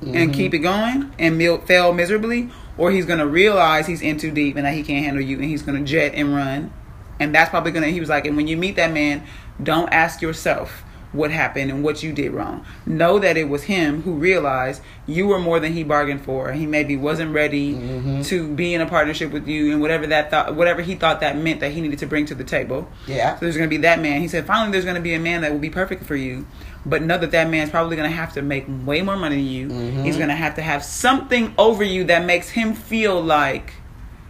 and 0.00 0.14
mm-hmm. 0.14 0.32
keep 0.32 0.54
it 0.54 0.58
going 0.58 1.12
and 1.18 1.36
mil- 1.36 1.60
fail 1.60 1.92
miserably, 1.92 2.48
or 2.78 2.90
he's 2.90 3.04
going 3.04 3.18
to 3.18 3.26
realize 3.26 3.86
he's 3.86 4.00
in 4.00 4.16
too 4.16 4.30
deep 4.30 4.56
and 4.56 4.64
that 4.64 4.74
he 4.74 4.82
can't 4.82 5.04
handle 5.04 5.22
you, 5.22 5.36
and 5.36 5.46
he's 5.46 5.62
going 5.62 5.76
to 5.76 5.84
jet 5.84 6.14
and 6.14 6.34
run. 6.34 6.72
And 7.18 7.34
that's 7.34 7.50
probably 7.50 7.72
going 7.72 7.82
to, 7.82 7.90
he 7.90 8.00
was 8.00 8.08
like, 8.08 8.26
and 8.26 8.36
when 8.36 8.46
you 8.46 8.56
meet 8.56 8.76
that 8.76 8.92
man, 8.92 9.26
don't 9.62 9.92
ask 9.92 10.22
yourself 10.22 10.84
what 11.12 11.30
happened 11.30 11.70
and 11.70 11.82
what 11.82 12.02
you 12.02 12.12
did 12.12 12.32
wrong. 12.32 12.64
Know 12.86 13.18
that 13.18 13.36
it 13.36 13.48
was 13.48 13.64
him 13.64 14.02
who 14.02 14.12
realized 14.12 14.80
you 15.06 15.26
were 15.26 15.40
more 15.40 15.58
than 15.58 15.72
he 15.72 15.82
bargained 15.82 16.24
for. 16.24 16.52
He 16.52 16.66
maybe 16.66 16.96
wasn't 16.96 17.34
ready 17.34 18.22
to 18.24 18.48
be 18.54 18.74
in 18.74 18.80
a 18.80 18.86
partnership 18.86 19.32
with 19.32 19.48
you, 19.48 19.72
and 19.72 19.80
whatever 19.80 20.06
that 20.06 20.30
thought, 20.30 20.54
whatever 20.54 20.82
he 20.82 20.94
thought 20.94 21.20
that 21.20 21.36
meant 21.36 21.60
that 21.60 21.72
he 21.72 21.80
needed 21.80 21.98
to 21.98 22.06
bring 22.06 22.26
to 22.26 22.34
the 22.34 22.44
table. 22.44 22.88
Yeah. 23.06 23.34
So 23.34 23.40
there's 23.46 23.56
going 23.56 23.68
to 23.68 23.76
be 23.76 23.82
that 23.82 24.00
man. 24.00 24.20
He 24.20 24.28
said, 24.28 24.46
finally, 24.46 24.70
there's 24.72 24.84
going 24.84 24.96
to 24.96 25.02
be 25.02 25.14
a 25.14 25.20
man 25.20 25.40
that 25.40 25.50
will 25.50 25.58
be 25.58 25.70
perfect 25.70 26.04
for 26.04 26.14
you, 26.16 26.46
but 26.86 27.02
know 27.02 27.18
that 27.18 27.32
that 27.32 27.50
man's 27.50 27.70
probably 27.70 27.96
going 27.96 28.08
to 28.08 28.16
have 28.16 28.34
to 28.34 28.42
make 28.42 28.66
way 28.68 29.02
more 29.02 29.16
money 29.16 29.36
than 29.36 29.46
you. 29.46 29.68
Mm-hmm. 29.68 30.04
He's 30.04 30.16
going 30.16 30.28
to 30.28 30.36
have 30.36 30.54
to 30.56 30.62
have 30.62 30.84
something 30.84 31.54
over 31.58 31.82
you 31.82 32.04
that 32.04 32.24
makes 32.24 32.50
him 32.50 32.74
feel 32.74 33.20
like 33.20 33.74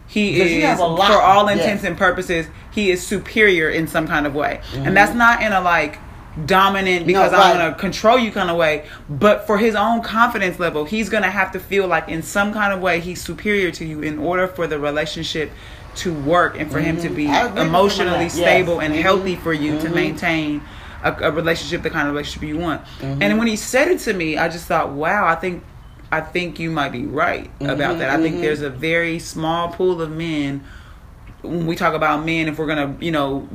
he 0.08 0.40
is, 0.40 0.80
a 0.80 0.84
lot, 0.84 1.06
for 1.12 1.20
all 1.20 1.46
yeah. 1.46 1.52
intents 1.52 1.84
and 1.84 1.96
purposes, 1.96 2.46
he 2.72 2.90
is 2.90 3.06
superior 3.06 3.68
in 3.68 3.86
some 3.86 4.08
kind 4.08 4.26
of 4.26 4.34
way, 4.34 4.60
Mm-hmm. 4.72 4.86
and 4.88 4.96
that's 4.96 5.14
not 5.14 5.42
in 5.42 5.52
a 5.52 5.60
like 5.60 5.98
dominant 6.46 7.06
because 7.06 7.32
right. 7.32 7.52
I'm 7.52 7.58
going 7.58 7.72
to 7.72 7.78
control 7.78 8.18
you 8.18 8.30
kind 8.30 8.50
of 8.50 8.56
way, 8.56 8.86
but 9.08 9.46
for 9.46 9.58
his 9.58 9.74
own 9.74 10.02
confidence 10.02 10.58
level, 10.58 10.84
he's 10.84 11.08
going 11.08 11.22
to 11.24 11.30
have 11.30 11.52
to 11.52 11.60
feel 11.60 11.86
like 11.86 12.08
in 12.08 12.22
some 12.22 12.52
kind 12.52 12.72
of 12.72 12.80
way 12.80 13.00
he's 13.00 13.20
superior 13.22 13.70
to 13.72 13.84
you 13.84 14.00
in 14.02 14.18
order 14.18 14.46
for 14.46 14.66
the 14.66 14.78
relationship 14.78 15.50
to 15.96 16.14
work 16.14 16.56
and 16.58 16.70
for 16.70 16.78
him 16.80 16.96
to 17.00 17.08
be 17.08 17.24
Mm-hmm. 17.24 17.32
I 17.34 17.40
agree 17.40 17.48
with 17.48 17.56
you 17.56 17.62
on 17.62 17.68
emotionally 17.68 18.12
that, 18.12 18.22
yes. 18.22 18.34
stable 18.34 18.80
and 18.80 18.94
Mhm. 18.94 19.02
healthy 19.02 19.36
for 19.36 19.52
you 19.52 19.78
to 19.80 19.88
Mhm. 19.88 19.94
maintain 19.94 20.62
a, 21.02 21.12
a 21.20 21.30
relationship, 21.32 21.82
the 21.82 21.90
kind 21.90 22.06
of 22.06 22.14
relationship 22.14 22.48
you 22.48 22.58
want. 22.58 22.82
Mm-hmm. 23.00 23.22
And 23.22 23.38
when 23.38 23.48
he 23.48 23.56
said 23.56 23.88
it 23.88 23.98
to 24.00 24.12
me, 24.12 24.36
I 24.36 24.48
just 24.48 24.66
thought, 24.66 24.90
wow, 24.90 25.26
I 25.26 25.34
think, 25.34 25.64
I 26.12 26.20
think 26.20 26.60
you 26.60 26.70
might 26.70 26.92
be 26.92 27.06
right 27.06 27.50
about 27.60 27.98
that. 27.98 28.10
I 28.10 28.22
think 28.22 28.36
mhm. 28.36 28.40
there's 28.42 28.62
a 28.62 28.70
very 28.70 29.18
small 29.18 29.68
pool 29.68 30.00
of 30.00 30.10
men. 30.10 30.62
When 31.42 31.66
we 31.66 31.74
talk 31.74 31.94
about 31.94 32.24
men, 32.24 32.48
if 32.48 32.58
we're 32.58 32.66
gonna, 32.66 32.94
you 33.00 33.10
know, 33.10 33.48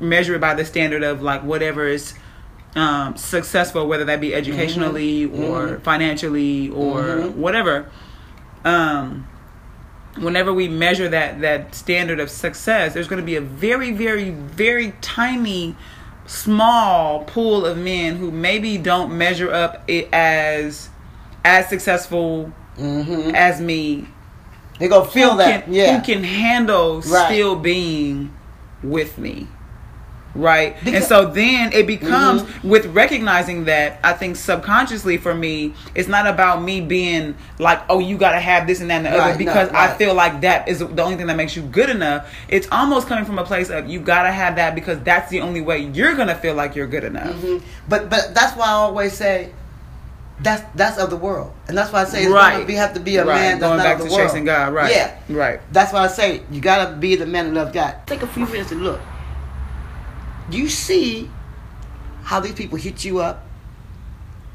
measure 0.00 0.34
it 0.34 0.40
by 0.40 0.54
the 0.54 0.64
standard 0.64 1.02
of 1.02 1.22
like 1.22 1.42
whatever 1.42 1.86
is 1.86 2.14
um, 2.76 3.16
successful, 3.16 3.86
whether 3.88 4.04
that 4.04 4.20
be 4.20 4.34
educationally 4.34 5.24
or 5.24 5.78
financially 5.80 6.68
or 6.70 7.00
Mhm. 7.02 7.34
whatever. 7.34 7.86
Um, 8.64 9.26
whenever 10.18 10.52
we 10.52 10.68
measure 10.68 11.08
that 11.08 11.40
that 11.40 11.74
standard 11.74 12.20
of 12.20 12.30
success, 12.30 12.92
there's 12.94 13.08
going 13.08 13.20
to 13.20 13.26
be 13.26 13.36
a 13.36 13.40
very, 13.40 13.90
very, 13.92 14.30
very 14.30 14.92
tiny, 15.00 15.76
small 16.26 17.24
pool 17.24 17.64
of 17.64 17.78
men 17.78 18.16
who 18.16 18.30
maybe 18.30 18.76
don't 18.78 19.16
measure 19.16 19.50
up 19.52 19.82
it 19.88 20.08
as 20.12 20.90
as 21.44 21.68
successful 21.68 22.52
Mm-hmm. 22.78 23.34
as 23.34 23.60
me. 23.60 24.06
They 24.78 24.86
gonna 24.86 25.04
feel 25.08 25.32
who 25.32 25.38
that. 25.38 25.64
Can, 25.64 25.72
yeah. 25.72 25.98
Who 25.98 26.04
can 26.04 26.22
handle 26.22 27.00
Right. 27.00 27.26
still 27.32 27.56
being 27.56 28.32
with 28.84 29.18
me. 29.18 29.48
Right. 30.34 30.76
and 30.86 31.02
so 31.02 31.26
then 31.26 31.72
it 31.72 31.86
becomes 31.86 32.42
Mm-hmm. 32.42 32.68
with 32.68 32.86
recognizing 32.86 33.64
that 33.64 33.98
I 34.04 34.12
think 34.12 34.36
subconsciously 34.36 35.16
for 35.16 35.34
me, 35.34 35.74
it's 35.94 36.08
not 36.08 36.26
about 36.26 36.62
me 36.62 36.80
being 36.80 37.34
like, 37.58 37.80
oh, 37.88 37.98
you 37.98 38.16
gotta 38.18 38.38
have 38.38 38.66
this 38.66 38.80
and 38.80 38.90
that 38.90 38.96
and 38.96 39.06
the 39.06 39.10
Right, 39.10 39.20
other 39.20 39.32
no, 39.32 39.38
because 39.38 39.68
I 39.70 39.94
feel 39.96 40.14
like 40.14 40.42
that 40.42 40.68
is 40.68 40.78
the 40.80 41.02
only 41.02 41.16
thing 41.16 41.26
that 41.26 41.36
makes 41.36 41.56
you 41.56 41.62
good 41.62 41.90
enough. 41.90 42.32
It's 42.48 42.68
almost 42.70 43.08
coming 43.08 43.24
from 43.24 43.38
a 43.38 43.44
place 43.44 43.70
of 43.70 43.88
you 43.88 44.00
gotta 44.00 44.30
have 44.30 44.56
that 44.56 44.74
because 44.74 45.00
that's 45.00 45.30
the 45.30 45.40
only 45.40 45.60
way 45.60 45.78
you're 45.78 46.14
gonna 46.14 46.34
feel 46.36 46.54
like 46.54 46.76
you're 46.76 46.86
good 46.86 47.04
enough. 47.04 47.34
Mhm. 47.34 47.62
But 47.88 48.08
but 48.10 48.34
that's 48.34 48.56
why 48.56 48.66
I 48.66 48.72
always 48.72 49.14
say 49.14 49.50
that's 50.40 50.62
that's 50.76 50.98
of 50.98 51.10
the 51.10 51.16
world, 51.16 51.52
and 51.66 51.76
that's 51.76 51.90
why 51.92 52.02
I 52.02 52.04
say 52.04 52.22
it's 52.24 52.30
Right. 52.30 52.64
gonna 52.66 52.78
have 52.78 52.94
to 52.94 53.00
be 53.00 53.16
a 53.16 53.24
Right. 53.24 53.34
man 53.34 53.50
that's 53.58 53.62
Going 53.62 53.78
not 53.78 53.82
back 53.84 53.94
of 53.96 54.02
the 54.02 54.08
to 54.10 54.14
world. 54.14 54.28
chasing 54.28 54.44
God, 54.44 54.72
right. 54.72 54.92
Yeah, 54.94 55.10
Right. 55.28 55.60
That's 55.72 55.92
why 55.92 56.04
I 56.04 56.08
say 56.08 56.42
you 56.52 56.60
gotta 56.60 56.92
be 56.92 57.16
the 57.16 57.26
man 57.26 57.46
that 57.46 57.54
loves 57.58 57.72
God. 57.72 57.94
Take 58.06 58.22
a 58.22 58.26
few 58.28 58.46
minutes 58.46 58.68
to 58.68 58.76
look. 58.76 59.00
You 60.50 60.68
see 60.68 61.30
how 62.22 62.40
these 62.40 62.54
people 62.54 62.78
hit 62.78 63.04
you 63.04 63.20
up 63.20 63.44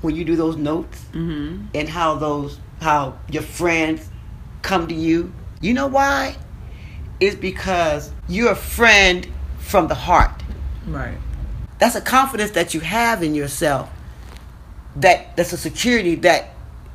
when 0.01 0.15
you 0.15 0.25
do 0.25 0.35
those 0.35 0.57
notes, 0.57 0.99
Mm-hmm. 1.13 1.67
and 1.73 1.87
how 1.89 2.15
those 2.15 2.59
how 2.81 3.17
your 3.29 3.43
friends 3.43 4.09
come 4.61 4.87
to 4.87 4.93
you. 4.95 5.31
You 5.61 5.73
know 5.73 5.87
why? 5.87 6.35
It's 7.21 7.35
because 7.35 8.11
you're 8.27 8.51
a 8.51 8.55
friend 8.55 9.25
from 9.59 9.87
the 9.87 9.95
heart. 9.95 10.43
Right. 10.85 11.17
That's 11.79 11.95
a 11.95 12.01
confidence 12.01 12.51
that 12.51 12.73
you 12.73 12.81
have 12.81 13.23
in 13.23 13.33
yourself. 13.33 13.89
That 14.97 15.35
that's 15.37 15.53
a 15.53 15.57
security 15.57 16.15
that 16.15 16.49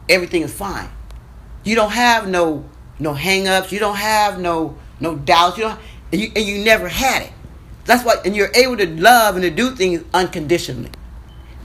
everything 0.08 0.42
is 0.42 0.52
fine. 0.52 0.88
You 1.64 1.74
don't 1.76 1.92
have 1.92 2.28
no 2.28 2.64
no 2.98 3.14
hangups. 3.14 3.72
You 3.72 3.78
don't 3.78 3.96
have 3.96 4.38
no 4.38 4.76
no 5.00 5.16
doubts. 5.16 5.56
You 5.56 5.64
don't 5.64 5.80
and 6.12 6.20
you, 6.20 6.30
and 6.36 6.44
you 6.44 6.58
never 6.64 6.88
had 6.88 7.22
it. 7.22 7.32
That's 7.88 8.04
why 8.04 8.16
and 8.26 8.36
you're 8.36 8.50
able 8.54 8.76
to 8.76 8.86
love 8.86 9.34
and 9.36 9.42
to 9.42 9.50
do 9.50 9.70
things 9.74 10.04
unconditionally. 10.12 10.90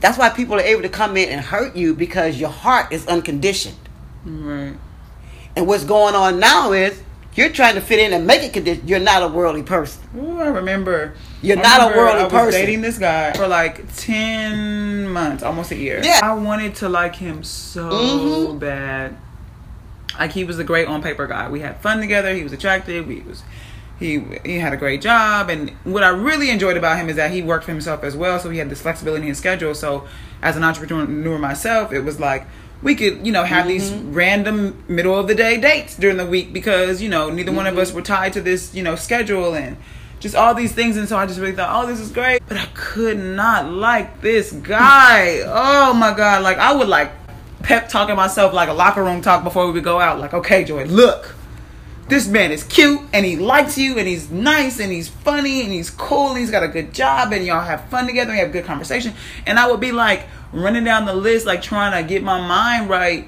That's 0.00 0.16
why 0.16 0.30
people 0.30 0.54
are 0.56 0.60
able 0.62 0.80
to 0.80 0.88
come 0.88 1.18
in 1.18 1.28
and 1.28 1.38
hurt 1.42 1.76
you 1.76 1.94
because 1.94 2.40
your 2.40 2.48
heart 2.48 2.92
is 2.92 3.06
unconditioned. 3.06 3.76
Right. 4.24 4.72
And 5.54 5.66
what's 5.66 5.84
going 5.84 6.14
on 6.14 6.40
now 6.40 6.72
is 6.72 7.02
you're 7.34 7.50
trying 7.50 7.74
to 7.74 7.82
fit 7.82 7.98
in 7.98 8.14
and 8.14 8.26
make 8.26 8.42
it 8.42 8.54
condition. 8.54 8.88
You're 8.88 9.00
not 9.00 9.22
a 9.22 9.28
worldly 9.28 9.64
person. 9.64 10.02
Ooh, 10.16 10.40
I 10.40 10.46
remember. 10.46 11.12
You're 11.42 11.58
I 11.58 11.62
not 11.62 11.80
a 11.80 11.82
remember 11.90 11.98
worldly 11.98 12.20
I 12.20 12.24
was 12.24 12.32
person. 12.32 12.60
dating 12.60 12.80
this 12.80 12.96
guy 12.96 13.32
for 13.34 13.46
like 13.46 13.94
ten 13.94 15.06
months, 15.10 15.42
almost 15.42 15.72
a 15.72 15.76
year. 15.76 16.00
Yeah. 16.02 16.20
I 16.22 16.32
wanted 16.32 16.74
to 16.76 16.88
like 16.88 17.16
him 17.16 17.42
so 17.44 17.90
Mhm. 17.90 18.58
bad. 18.58 19.14
Like 20.18 20.32
he 20.32 20.44
was 20.44 20.58
a 20.58 20.64
great 20.64 20.88
on 20.88 21.02
paper 21.02 21.26
guy. 21.26 21.50
We 21.50 21.60
had 21.60 21.82
fun 21.82 22.00
together. 22.00 22.32
He 22.34 22.42
was 22.42 22.54
attractive. 22.54 23.08
He 23.10 23.20
was. 23.20 23.42
He 24.04 24.22
he 24.44 24.58
had 24.58 24.74
a 24.74 24.76
great 24.76 25.00
job, 25.00 25.48
and 25.48 25.70
what 25.84 26.04
I 26.04 26.08
really 26.08 26.50
enjoyed 26.50 26.76
about 26.76 26.98
him 26.98 27.08
is 27.08 27.16
that 27.16 27.30
he 27.30 27.40
worked 27.40 27.64
for 27.64 27.72
himself 27.72 28.04
as 28.04 28.14
well. 28.14 28.38
So 28.38 28.50
he 28.50 28.58
had 28.58 28.68
this 28.68 28.82
flexibility 28.82 29.22
in 29.22 29.28
his 29.28 29.38
schedule. 29.38 29.74
So 29.74 30.06
as 30.42 30.56
an 30.56 30.62
entrepreneur 30.62 31.38
myself, 31.38 31.90
it 31.90 32.00
was 32.00 32.20
like 32.20 32.46
we 32.82 32.94
could 32.94 33.26
you 33.26 33.32
know 33.32 33.44
have 33.44 33.66
these 33.66 33.90
mm-hmm. 33.90 34.12
random 34.12 34.84
middle 34.88 35.18
of 35.18 35.26
the 35.26 35.34
day 35.34 35.58
dates 35.58 35.96
during 35.96 36.18
the 36.18 36.26
week 36.26 36.52
because 36.52 37.00
you 37.00 37.08
know 37.08 37.30
neither 37.30 37.50
one 37.50 37.66
of 37.66 37.78
us 37.78 37.88
mm-hmm. 37.88 37.96
were 37.96 38.02
tied 38.02 38.34
to 38.34 38.42
this 38.42 38.74
you 38.74 38.82
know 38.82 38.94
schedule 38.94 39.54
and 39.54 39.78
just 40.20 40.34
all 40.34 40.54
these 40.54 40.72
things. 40.72 40.96
And 40.96 41.08
so 41.08 41.16
I 41.16 41.26
just 41.26 41.40
really 41.40 41.54
thought, 41.54 41.84
oh, 41.84 41.86
this 41.86 42.00
is 42.00 42.10
great. 42.10 42.42
But 42.46 42.58
I 42.58 42.66
could 42.74 43.18
not 43.18 43.70
like 43.70 44.20
this 44.20 44.52
guy. 44.52 45.42
oh 45.46 45.94
my 45.94 46.12
god! 46.14 46.42
Like 46.42 46.58
I 46.58 46.74
would 46.74 46.88
like 46.88 47.10
pep 47.62 47.88
talking 47.88 48.16
myself 48.16 48.52
like 48.52 48.68
a 48.68 48.74
locker 48.74 49.02
room 49.02 49.22
talk 49.22 49.44
before 49.44 49.66
we 49.66 49.72
would 49.72 49.84
go 49.84 49.98
out. 49.98 50.20
Like, 50.20 50.34
okay, 50.34 50.62
Joy, 50.62 50.84
look 50.84 51.34
this 52.08 52.28
man 52.28 52.52
is 52.52 52.62
cute 52.64 53.00
and 53.12 53.24
he 53.24 53.36
likes 53.36 53.78
you 53.78 53.98
and 53.98 54.06
he's 54.06 54.30
nice 54.30 54.78
and 54.80 54.92
he's 54.92 55.08
funny 55.08 55.62
and 55.62 55.72
he's 55.72 55.90
cool 55.90 56.28
and 56.30 56.38
he's 56.38 56.50
got 56.50 56.62
a 56.62 56.68
good 56.68 56.92
job 56.92 57.32
and 57.32 57.44
y'all 57.46 57.62
have 57.64 57.84
fun 57.88 58.06
together 58.06 58.30
and 58.30 58.38
have 58.40 58.52
good 58.52 58.64
conversation 58.64 59.12
and 59.46 59.58
i 59.58 59.70
would 59.70 59.80
be 59.80 59.90
like 59.92 60.26
running 60.52 60.84
down 60.84 61.06
the 61.06 61.14
list 61.14 61.46
like 61.46 61.62
trying 61.62 61.92
to 62.02 62.06
get 62.08 62.22
my 62.22 62.38
mind 62.46 62.88
right 62.90 63.26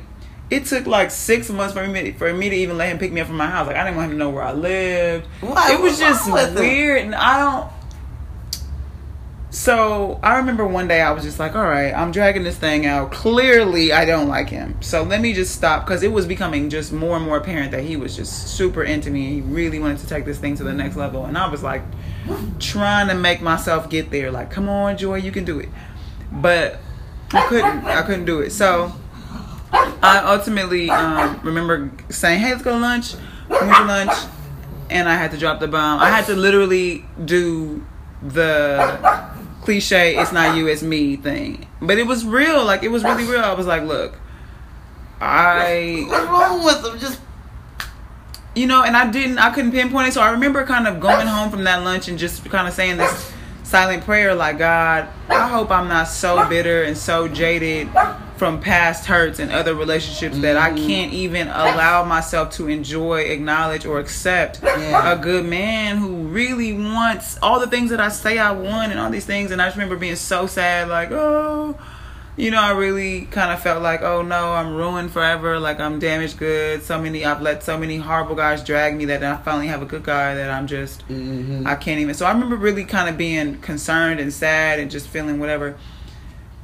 it 0.50 0.64
took 0.66 0.86
like 0.86 1.10
six 1.10 1.48
months 1.50 1.72
for 1.74 1.86
me 1.86 2.12
for 2.12 2.32
me 2.32 2.50
to 2.50 2.56
even 2.56 2.76
let 2.76 2.88
him 2.90 2.98
pick 2.98 3.10
me 3.12 3.20
up 3.20 3.26
from 3.26 3.36
my 3.36 3.46
house 3.48 3.66
like 3.66 3.76
i 3.76 3.84
didn't 3.84 3.96
want 3.96 4.06
him 4.06 4.12
to 4.12 4.18
know 4.18 4.30
where 4.30 4.42
i 4.44 4.52
lived 4.52 5.26
Why? 5.40 5.72
it 5.72 5.80
was 5.80 5.92
What's 5.92 5.98
just 5.98 6.26
wrong 6.26 6.34
with 6.34 6.48
him? 6.50 6.54
weird 6.56 7.02
and 7.02 7.14
i 7.14 7.38
don't 7.38 7.85
So 9.56 10.20
I 10.22 10.36
remember 10.36 10.66
one 10.66 10.86
day 10.86 11.00
I 11.00 11.12
was 11.12 11.24
just 11.24 11.38
like, 11.38 11.56
all 11.56 11.64
right, 11.64 11.90
I'm 11.90 12.12
dragging 12.12 12.44
this 12.44 12.58
thing 12.58 12.84
out. 12.84 13.10
Clearly, 13.10 13.90
I 13.90 14.04
don't 14.04 14.28
like 14.28 14.50
him. 14.50 14.76
So 14.82 15.02
let 15.02 15.22
me 15.22 15.32
just 15.32 15.54
stop 15.54 15.86
because 15.86 16.02
it 16.02 16.12
was 16.12 16.26
becoming 16.26 16.68
just 16.68 16.92
more 16.92 17.16
and 17.16 17.24
more 17.24 17.38
apparent 17.38 17.70
that 17.70 17.82
he 17.82 17.96
was 17.96 18.14
just 18.14 18.48
super 18.48 18.84
into 18.84 19.10
me. 19.10 19.36
He 19.36 19.40
really 19.40 19.78
wanted 19.78 20.00
to 20.00 20.06
take 20.06 20.26
this 20.26 20.38
thing 20.38 20.56
to 20.56 20.62
the 20.62 20.74
next 20.74 20.94
level. 20.96 21.24
And 21.24 21.38
I 21.38 21.48
was 21.48 21.62
like, 21.62 21.80
trying 22.58 23.08
to 23.08 23.14
make 23.14 23.40
myself 23.40 23.88
get 23.88 24.10
there. 24.10 24.30
Like, 24.30 24.50
come 24.50 24.68
on, 24.68 24.98
Joy, 24.98 25.16
you 25.16 25.32
can 25.32 25.46
do 25.46 25.58
it. 25.58 25.70
But 26.30 26.78
I 27.32 27.46
couldn't. 27.46 27.86
I 27.86 28.02
couldn't 28.02 28.26
do 28.26 28.40
it. 28.40 28.50
So 28.50 28.92
I 29.72 30.18
ultimately 30.18 30.90
um, 30.90 31.40
remember 31.42 31.90
saying, 32.10 32.40
hey, 32.40 32.50
let's 32.50 32.62
go 32.62 32.72
to 32.72 32.78
lunch. 32.78 33.14
We 33.48 33.56
went 33.56 33.74
to 33.74 33.84
lunch. 33.84 34.12
And 34.90 35.08
I 35.08 35.14
had 35.14 35.30
to 35.30 35.38
drop 35.38 35.60
the 35.60 35.66
bomb. 35.66 35.98
I 35.98 36.10
had 36.10 36.26
to 36.26 36.36
literally 36.36 37.06
do 37.24 37.86
the 38.22 39.34
cliche 39.66 40.16
it's 40.16 40.32
not 40.32 40.56
you 40.56 40.68
it's 40.68 40.82
me 40.82 41.16
thing. 41.16 41.66
But 41.82 41.98
it 41.98 42.06
was 42.06 42.24
real 42.24 42.64
like 42.64 42.82
it 42.82 42.88
was 42.88 43.04
really 43.04 43.24
real. 43.24 43.42
I 43.42 43.52
was 43.52 43.66
like 43.66 43.82
look 43.82 44.18
i 45.20 46.04
What's 46.08 46.26
wrong 46.26 46.64
with 46.64 46.82
them 46.82 46.98
Just 46.98 47.20
you 48.54 48.66
know 48.66 48.82
and 48.84 48.96
i 48.96 49.10
didn't 49.10 49.38
i 49.38 49.50
couldn't 49.50 49.72
pinpoint 49.72 50.08
it. 50.08 50.12
So 50.12 50.22
i 50.22 50.30
remember 50.30 50.64
kind 50.64 50.86
of 50.86 51.00
going 51.00 51.26
home 51.26 51.50
from 51.50 51.64
that 51.64 51.82
lunch 51.82 52.08
and 52.08 52.18
just 52.18 52.44
kind 52.48 52.68
of 52.68 52.74
saying 52.74 52.96
this 52.96 53.32
silent 53.64 54.04
prayer 54.04 54.34
like 54.34 54.58
god 54.58 55.08
i 55.28 55.48
hope 55.48 55.72
i'm 55.72 55.88
not 55.88 56.06
so 56.06 56.48
bitter 56.48 56.84
and 56.84 56.96
so 56.96 57.26
jaded 57.26 57.88
from 58.36 58.60
past 58.60 59.06
hurts 59.06 59.38
and 59.38 59.50
other 59.50 59.74
relationships 59.74 60.38
that 60.38 60.56
i 60.56 60.70
mm-hmm. 60.70 60.86
can't 60.86 61.12
even 61.12 61.48
allow 61.48 62.04
myself 62.04 62.50
to 62.50 62.68
enjoy 62.68 63.20
acknowledge 63.20 63.86
or 63.86 63.98
accept 63.98 64.60
Yeah. 64.62 65.12
a 65.12 65.16
good 65.16 65.46
man 65.46 65.96
who 65.96 66.14
really 66.28 66.72
wants 66.72 67.38
all 67.42 67.60
the 67.60 67.66
things 67.66 67.90
that 67.90 68.00
i 68.00 68.08
say 68.08 68.38
i 68.38 68.52
want 68.52 68.92
and 68.92 69.00
all 69.00 69.10
these 69.10 69.26
things 69.26 69.50
and 69.50 69.60
i 69.60 69.66
just 69.66 69.76
remember 69.76 69.96
being 69.96 70.16
so 70.16 70.46
sad 70.46 70.88
like 70.88 71.10
oh 71.10 71.78
you 72.36 72.50
know, 72.50 72.60
I 72.60 72.72
really 72.72 73.22
kind 73.26 73.50
of 73.50 73.62
felt 73.62 73.82
like, 73.82 74.02
oh 74.02 74.20
no, 74.20 74.52
I'm 74.52 74.74
ruined 74.74 75.10
forever. 75.10 75.58
Like 75.58 75.80
I'm 75.80 75.98
damaged 75.98 76.38
goods. 76.38 76.84
So 76.84 77.00
many, 77.00 77.24
I've 77.24 77.40
let 77.40 77.62
so 77.62 77.78
many 77.78 77.96
horrible 77.96 78.34
guys 78.34 78.62
drag 78.62 78.94
me 78.94 79.06
that 79.06 79.24
I 79.24 79.36
finally 79.38 79.68
have 79.68 79.80
a 79.80 79.86
good 79.86 80.02
guy 80.02 80.34
that 80.34 80.50
I'm 80.50 80.66
just, 80.66 81.06
mm-hmm. 81.08 81.66
I 81.66 81.76
can't 81.76 82.00
even. 82.00 82.14
So 82.14 82.26
I 82.26 82.32
remember 82.32 82.56
really 82.56 82.84
kind 82.84 83.08
of 83.08 83.16
being 83.16 83.58
concerned 83.60 84.20
and 84.20 84.32
sad 84.32 84.78
and 84.78 84.90
just 84.90 85.08
feeling 85.08 85.40
whatever. 85.40 85.78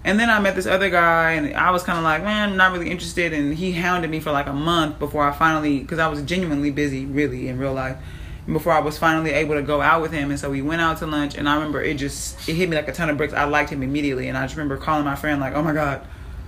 And 0.04 0.18
then 0.18 0.30
I 0.30 0.40
met 0.40 0.56
this 0.56 0.66
other 0.66 0.90
guy, 0.90 1.32
and 1.32 1.54
I 1.54 1.70
was 1.70 1.84
kind 1.84 1.96
of 1.96 2.04
like, 2.04 2.24
man, 2.24 2.50
I'm 2.50 2.56
not 2.56 2.72
really 2.72 2.90
interested. 2.90 3.32
And 3.32 3.54
he 3.54 3.72
hounded 3.72 4.10
me 4.10 4.18
for 4.18 4.32
like 4.32 4.46
a 4.46 4.52
month 4.52 4.98
before 4.98 5.22
I 5.22 5.32
finally, 5.32 5.78
because 5.78 5.98
I 5.98 6.08
was 6.08 6.22
genuinely 6.22 6.70
busy, 6.70 7.06
really, 7.06 7.48
in 7.48 7.58
real 7.58 7.72
life, 7.72 7.96
before 8.46 8.72
I 8.72 8.80
was 8.80 8.98
finally 8.98 9.30
able 9.30 9.54
to 9.54 9.62
go 9.62 9.80
out 9.80 10.02
with 10.02 10.10
him. 10.10 10.30
And 10.30 10.40
so 10.40 10.50
we 10.50 10.60
went 10.60 10.82
out 10.82 10.98
to 10.98 11.06
lunch, 11.06 11.36
and 11.36 11.48
I 11.48 11.54
remember 11.54 11.80
it 11.82 11.98
just, 11.98 12.48
it 12.48 12.54
hit 12.54 12.68
me 12.68 12.76
like 12.76 12.88
a 12.88 12.92
ton 12.92 13.10
of 13.10 13.16
bricks. 13.16 13.32
I 13.32 13.44
liked 13.44 13.70
him 13.70 13.82
immediately. 13.82 14.28
And 14.28 14.36
I 14.36 14.42
just 14.42 14.56
remember 14.56 14.76
calling 14.76 15.04
my 15.04 15.14
friend, 15.14 15.40
like, 15.40 15.54
oh 15.54 15.62
my 15.62 15.72
God, 15.72 16.04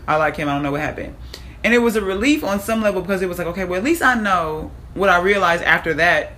I 0.09 0.17
like 0.17 0.37
him. 0.37 0.49
I 0.49 0.55
don't 0.55 0.63
know 0.65 0.73
what 0.73 0.81
happened. 0.81 1.15
And 1.63 1.73
it 1.73 1.79
was 1.79 1.97
a 1.97 2.03
relief 2.03 2.45
on 2.45 2.61
some 2.61 2.83
level 2.83 3.01
because 3.01 3.23
it 3.23 3.29
was 3.29 3.39
like, 3.39 3.47
okay, 3.47 3.65
well, 3.65 3.79
at 3.79 3.85
least 3.85 4.03
I 4.03 4.15
know 4.15 4.71
what 4.95 5.09
I 5.09 5.21
realized 5.21 5.63
after 5.63 5.95
that 5.95 6.33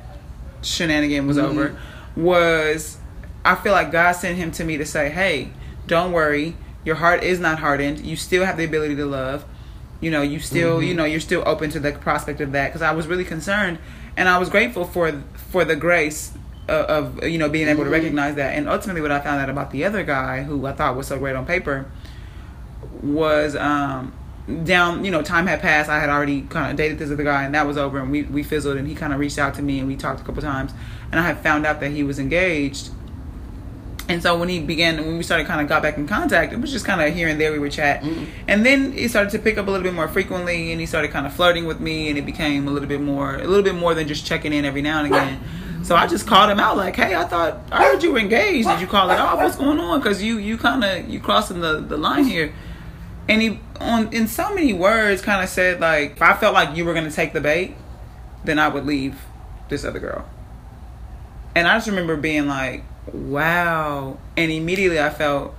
shenanigan 0.62 1.26
was 1.26 1.36
mm-hmm. 1.36 1.58
over 1.58 1.78
was 2.16 2.98
I 3.44 3.54
feel 3.54 3.72
like 3.72 3.92
God 3.92 4.12
sent 4.12 4.36
him 4.36 4.50
to 4.52 4.64
me 4.64 4.76
to 4.78 4.86
say, 4.86 5.10
hey, 5.10 5.50
don't 5.86 6.12
worry. 6.12 6.56
Your 6.86 6.94
heart 6.94 7.24
is 7.24 7.40
not 7.40 7.58
hardened. 7.58 8.06
You 8.06 8.14
still 8.14 8.44
have 8.44 8.56
the 8.56 8.64
ability 8.64 8.94
to 8.94 9.06
love. 9.06 9.44
You 10.00 10.12
know, 10.12 10.22
you 10.22 10.38
still, 10.38 10.80
you 10.80 10.94
know, 10.94 11.04
you're 11.04 11.18
still 11.18 11.42
open 11.44 11.68
to 11.70 11.80
the 11.80 11.90
prospect 11.90 12.40
of 12.40 12.52
that 12.52 12.68
because 12.68 12.80
I 12.80 12.92
was 12.92 13.08
really 13.08 13.24
concerned 13.24 13.78
and 14.16 14.28
I 14.28 14.38
was 14.38 14.48
grateful 14.48 14.84
for 14.84 15.22
for 15.34 15.64
the 15.64 15.74
grace 15.74 16.32
of, 16.68 17.18
of 17.18 17.24
you 17.24 17.38
know 17.38 17.48
being 17.48 17.66
able 17.66 17.82
to 17.82 17.90
recognize 17.90 18.36
that. 18.36 18.54
And 18.54 18.68
ultimately, 18.68 19.02
what 19.02 19.10
I 19.10 19.20
found 19.20 19.40
out 19.40 19.50
about 19.50 19.72
the 19.72 19.84
other 19.84 20.04
guy 20.04 20.44
who 20.44 20.64
I 20.64 20.72
thought 20.72 20.96
was 20.96 21.08
so 21.08 21.18
great 21.18 21.34
on 21.34 21.44
paper 21.44 21.90
was 23.02 23.56
um 23.56 24.12
down 24.62 25.04
you 25.04 25.10
know 25.10 25.22
time 25.22 25.48
had 25.48 25.60
passed 25.60 25.90
i 25.90 25.98
had 25.98 26.08
already 26.08 26.42
kind 26.42 26.70
of 26.70 26.76
dated 26.76 26.98
this 27.00 27.10
other 27.10 27.24
guy 27.24 27.42
and 27.42 27.52
that 27.52 27.66
was 27.66 27.76
over 27.76 27.98
and 27.98 28.12
we, 28.12 28.22
we 28.22 28.44
fizzled 28.44 28.76
and 28.76 28.86
he 28.86 28.94
kind 28.94 29.12
of 29.12 29.18
reached 29.18 29.38
out 29.38 29.54
to 29.54 29.60
me 29.60 29.80
and 29.80 29.88
we 29.88 29.96
talked 29.96 30.20
a 30.20 30.22
couple 30.22 30.40
times 30.40 30.72
and 31.10 31.18
i 31.18 31.24
had 31.24 31.36
found 31.40 31.66
out 31.66 31.80
that 31.80 31.90
he 31.90 32.04
was 32.04 32.20
engaged 32.20 32.90
and 34.08 34.22
so 34.22 34.38
when 34.38 34.48
he 34.48 34.60
began 34.60 34.96
when 34.98 35.16
we 35.16 35.22
started 35.22 35.46
kind 35.46 35.60
of 35.60 35.68
got 35.68 35.82
back 35.82 35.96
in 35.96 36.06
contact 36.06 36.52
it 36.52 36.60
was 36.60 36.70
just 36.70 36.84
kind 36.84 37.00
of 37.00 37.12
here 37.12 37.28
and 37.28 37.40
there 37.40 37.52
we 37.52 37.58
would 37.58 37.72
chat. 37.72 38.02
Mm-hmm. 38.02 38.24
And 38.48 38.64
then 38.64 38.92
he 38.92 39.08
started 39.08 39.30
to 39.30 39.38
pick 39.38 39.58
up 39.58 39.66
a 39.66 39.70
little 39.70 39.84
bit 39.84 39.94
more 39.94 40.08
frequently 40.08 40.70
and 40.70 40.80
he 40.80 40.86
started 40.86 41.10
kind 41.10 41.26
of 41.26 41.32
flirting 41.32 41.66
with 41.66 41.80
me 41.80 42.08
and 42.08 42.18
it 42.18 42.24
became 42.24 42.68
a 42.68 42.70
little 42.70 42.88
bit 42.88 43.00
more 43.00 43.36
a 43.36 43.46
little 43.46 43.64
bit 43.64 43.74
more 43.74 43.94
than 43.94 44.06
just 44.06 44.26
checking 44.26 44.52
in 44.52 44.64
every 44.64 44.82
now 44.82 45.02
and 45.02 45.08
again. 45.08 45.40
So 45.82 45.94
i 45.94 46.06
just 46.06 46.26
called 46.26 46.50
him 46.50 46.58
out 46.58 46.76
like 46.76 46.96
hey 46.96 47.14
i 47.14 47.24
thought 47.24 47.60
i 47.70 47.84
heard 47.84 48.02
you 48.02 48.12
were 48.12 48.18
engaged. 48.18 48.68
Did 48.68 48.80
you 48.80 48.86
call 48.86 49.10
it 49.10 49.18
off? 49.18 49.38
What's 49.38 49.56
going 49.56 49.78
on? 49.78 50.00
Because 50.00 50.22
you 50.22 50.38
you 50.38 50.56
kind 50.56 50.84
of 50.84 51.08
you 51.08 51.20
crossing 51.20 51.60
the 51.60 51.80
the 51.80 51.96
line 51.96 52.24
here. 52.24 52.52
And 53.28 53.42
he 53.42 53.60
on 53.80 54.12
in 54.12 54.28
so 54.28 54.54
many 54.54 54.72
words 54.72 55.20
kind 55.20 55.42
of 55.42 55.48
said 55.48 55.80
like 55.80 56.12
if 56.12 56.22
i 56.22 56.34
felt 56.34 56.54
like 56.54 56.76
you 56.76 56.84
were 56.84 56.94
going 56.94 57.08
to 57.08 57.14
take 57.14 57.32
the 57.32 57.40
bait 57.40 57.74
then 58.44 58.58
i 58.58 58.68
would 58.68 58.86
leave 58.86 59.20
this 59.68 59.84
other 59.84 59.98
girl. 59.98 60.28
And 61.54 61.66
i 61.66 61.76
just 61.76 61.88
remember 61.88 62.16
being 62.16 62.46
like 62.46 62.84
wow 63.12 64.18
and 64.36 64.50
immediately 64.50 65.00
i 65.00 65.10
felt 65.10 65.54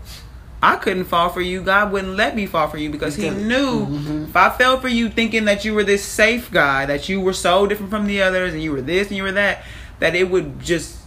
i 0.62 0.76
couldn't 0.76 1.06
fall 1.06 1.30
for 1.30 1.42
you 1.42 1.62
god 1.62 1.92
wouldn't 1.92 2.16
let 2.16 2.36
me 2.36 2.46
fall 2.46 2.68
for 2.68 2.78
you 2.78 2.90
because 2.90 3.16
he 3.16 3.30
knew 3.30 3.86
mm-hmm. 3.86 4.24
if 4.24 4.36
i 4.36 4.50
fell 4.50 4.80
for 4.80 4.88
you 4.88 5.10
thinking 5.10 5.46
that 5.46 5.64
you 5.64 5.74
were 5.74 5.84
this 5.84 6.04
safe 6.04 6.52
guy 6.52 6.86
that 6.86 7.08
you 7.08 7.22
were 7.22 7.34
so 7.34 7.66
different 7.68 7.90
from 7.90 8.06
the 8.06 8.22
others 8.22 8.54
and 8.54 8.62
you 8.62 8.72
were 8.72 8.82
this 8.82 9.08
and 9.08 9.18
you 9.18 9.24
were 9.24 9.32
that 9.32 9.64
that 10.00 10.16
it 10.16 10.30
would 10.30 10.60
just 10.60 10.98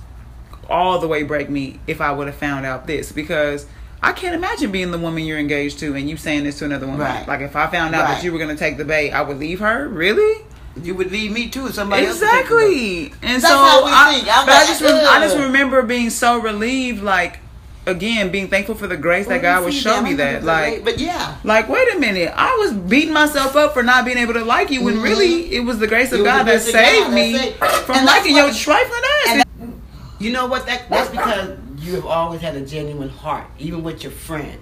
all 0.70 0.98
the 1.00 1.08
way 1.08 1.22
break 1.22 1.50
me 1.50 1.80
if 1.86 2.00
I 2.00 2.12
would 2.12 2.28
have 2.28 2.36
found 2.36 2.64
out 2.64 2.86
this 2.86 3.12
because 3.12 3.66
I 4.02 4.12
can't 4.12 4.34
imagine 4.34 4.70
being 4.70 4.92
the 4.92 4.98
woman 4.98 5.24
you're 5.24 5.38
engaged 5.38 5.80
to 5.80 5.94
and 5.94 6.08
you 6.08 6.16
saying 6.16 6.44
this 6.44 6.58
to 6.60 6.64
another 6.64 6.86
woman. 6.86 7.02
Right. 7.02 7.26
Like 7.28 7.40
if 7.40 7.56
I 7.56 7.66
found 7.66 7.94
out 7.94 8.04
Right. 8.04 8.14
that 8.14 8.24
you 8.24 8.32
were 8.32 8.38
gonna 8.38 8.56
take 8.56 8.78
the 8.78 8.84
bait, 8.84 9.10
I 9.10 9.22
would 9.22 9.38
leave 9.38 9.60
her. 9.60 9.88
Really? 9.88 10.44
You 10.84 10.94
would 10.94 11.10
leave 11.12 11.32
me 11.32 11.48
too. 11.48 11.68
Somebody 11.70 12.06
else 12.06 12.20
would 12.20 12.28
take. 12.30 12.40
Exactly. 12.40 13.04
And 13.22 13.42
That's 13.42 13.44
so 13.44 13.56
how 13.58 13.84
we 13.84 13.90
I, 13.92 14.12
think. 14.14 14.28
I'm 14.30 14.48
I 14.48 14.66
just 14.66 14.80
rem- 14.80 14.94
I 15.08 15.20
just 15.20 15.36
remember 15.36 15.82
being 15.82 16.10
so 16.10 16.38
relieved, 16.40 17.02
like 17.02 17.38
again, 17.86 18.30
being 18.30 18.48
thankful 18.48 18.74
for 18.74 18.86
the 18.86 18.96
grace 18.96 19.26
that 19.28 19.42
God 19.42 19.64
would 19.64 19.72
See, 19.72 19.80
show 19.80 19.94
damn, 19.94 20.04
me 20.04 20.14
that. 20.14 20.44
Like 20.44 20.76
been- 20.76 20.84
but 20.84 20.98
yeah, 20.98 21.36
like, 21.44 21.68
wait 21.68 21.94
a 21.94 21.98
minute. 21.98 22.32
I 22.36 22.56
was 22.56 22.72
beating 22.72 23.12
myself 23.12 23.56
up 23.56 23.72
for 23.74 23.82
not 23.82 24.04
being 24.04 24.18
able 24.18 24.34
to 24.34 24.44
like 24.44 24.70
you 24.70 24.84
when 24.84 24.96
Mhm. 24.96 25.02
really 25.02 25.52
it 25.54 25.60
was 25.60 25.78
the 25.78 25.86
grace 25.86 26.12
of 26.12 26.22
God 26.24 26.44
that 26.44 26.62
grace 26.62 26.68
of 26.68 26.74
God 26.74 26.80
saved 26.80 27.12
me 27.12 27.52
from 27.84 27.96
And 27.96 28.06
liking 28.06 28.36
your 28.36 28.46
what- 28.46 28.56
trifling 28.56 29.02
ass. 29.26 29.44
and 29.58 29.82
you 30.18 30.30
know 30.32 30.46
what? 30.46 30.66
That 30.66 30.88
that's 30.90 31.10
because 31.10 31.56
you 31.78 31.94
have 31.94 32.06
always 32.06 32.40
had 32.42 32.54
a 32.54 32.60
genuine 32.60 33.08
heart, 33.08 33.46
even 33.58 33.82
with 33.82 34.02
your 34.02 34.12
friends. 34.12 34.58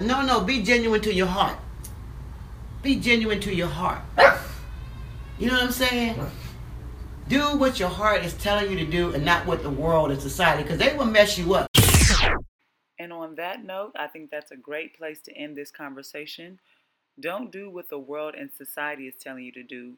No, 0.00 0.22
no, 0.22 0.40
be 0.40 0.62
genuine 0.62 1.00
to 1.02 1.12
your 1.12 1.26
heart. 1.26 1.56
Be 2.82 2.96
genuine 2.96 3.40
to 3.40 3.52
your 3.54 3.66
heart. 3.68 4.00
You 5.36 5.48
know 5.48 5.54
what 5.54 5.64
I'm 5.64 5.72
saying? 5.72 6.16
Do 7.28 7.56
what 7.56 7.80
your 7.80 7.88
heart 7.88 8.24
is 8.24 8.34
telling 8.34 8.70
you 8.70 8.78
to 8.78 8.86
do, 8.86 9.12
and 9.14 9.24
not 9.24 9.46
what 9.46 9.64
the 9.64 9.70
world 9.70 10.12
and 10.12 10.20
society, 10.20 10.62
because 10.62 10.78
they 10.78 10.96
will 10.96 11.06
mess 11.06 11.36
you 11.36 11.54
up. 11.54 11.66
And 13.00 13.12
on 13.12 13.34
that 13.34 13.64
note, 13.64 13.92
I 13.96 14.06
think 14.06 14.30
that's 14.30 14.52
a 14.52 14.56
great 14.56 14.96
place 14.96 15.20
to 15.22 15.36
end 15.36 15.56
this 15.56 15.72
conversation. 15.72 16.60
Don't 17.18 17.50
do 17.50 17.68
what 17.68 17.88
the 17.88 17.98
world 17.98 18.36
and 18.38 18.50
society 18.52 19.08
is 19.08 19.14
telling 19.18 19.44
you 19.44 19.52
to 19.52 19.64
do, 19.64 19.94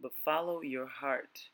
but 0.00 0.12
follow 0.24 0.62
your 0.62 0.86
heart. 0.86 1.48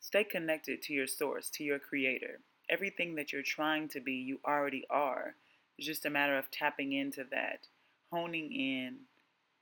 Stay 0.00 0.24
connected 0.24 0.80
to 0.82 0.94
your 0.94 1.06
source, 1.06 1.50
to 1.50 1.64
your 1.64 1.78
creator. 1.78 2.40
Everything 2.70 3.16
that 3.16 3.34
you're 3.34 3.42
trying 3.42 3.88
to 3.88 4.00
be, 4.00 4.14
you 4.14 4.40
already 4.46 4.86
are. 4.88 5.34
It's 5.76 5.86
just 5.86 6.06
a 6.06 6.10
matter 6.10 6.38
of 6.38 6.50
tapping 6.50 6.94
into 6.94 7.24
that, 7.30 7.66
honing 8.10 8.50
in, 8.50 9.00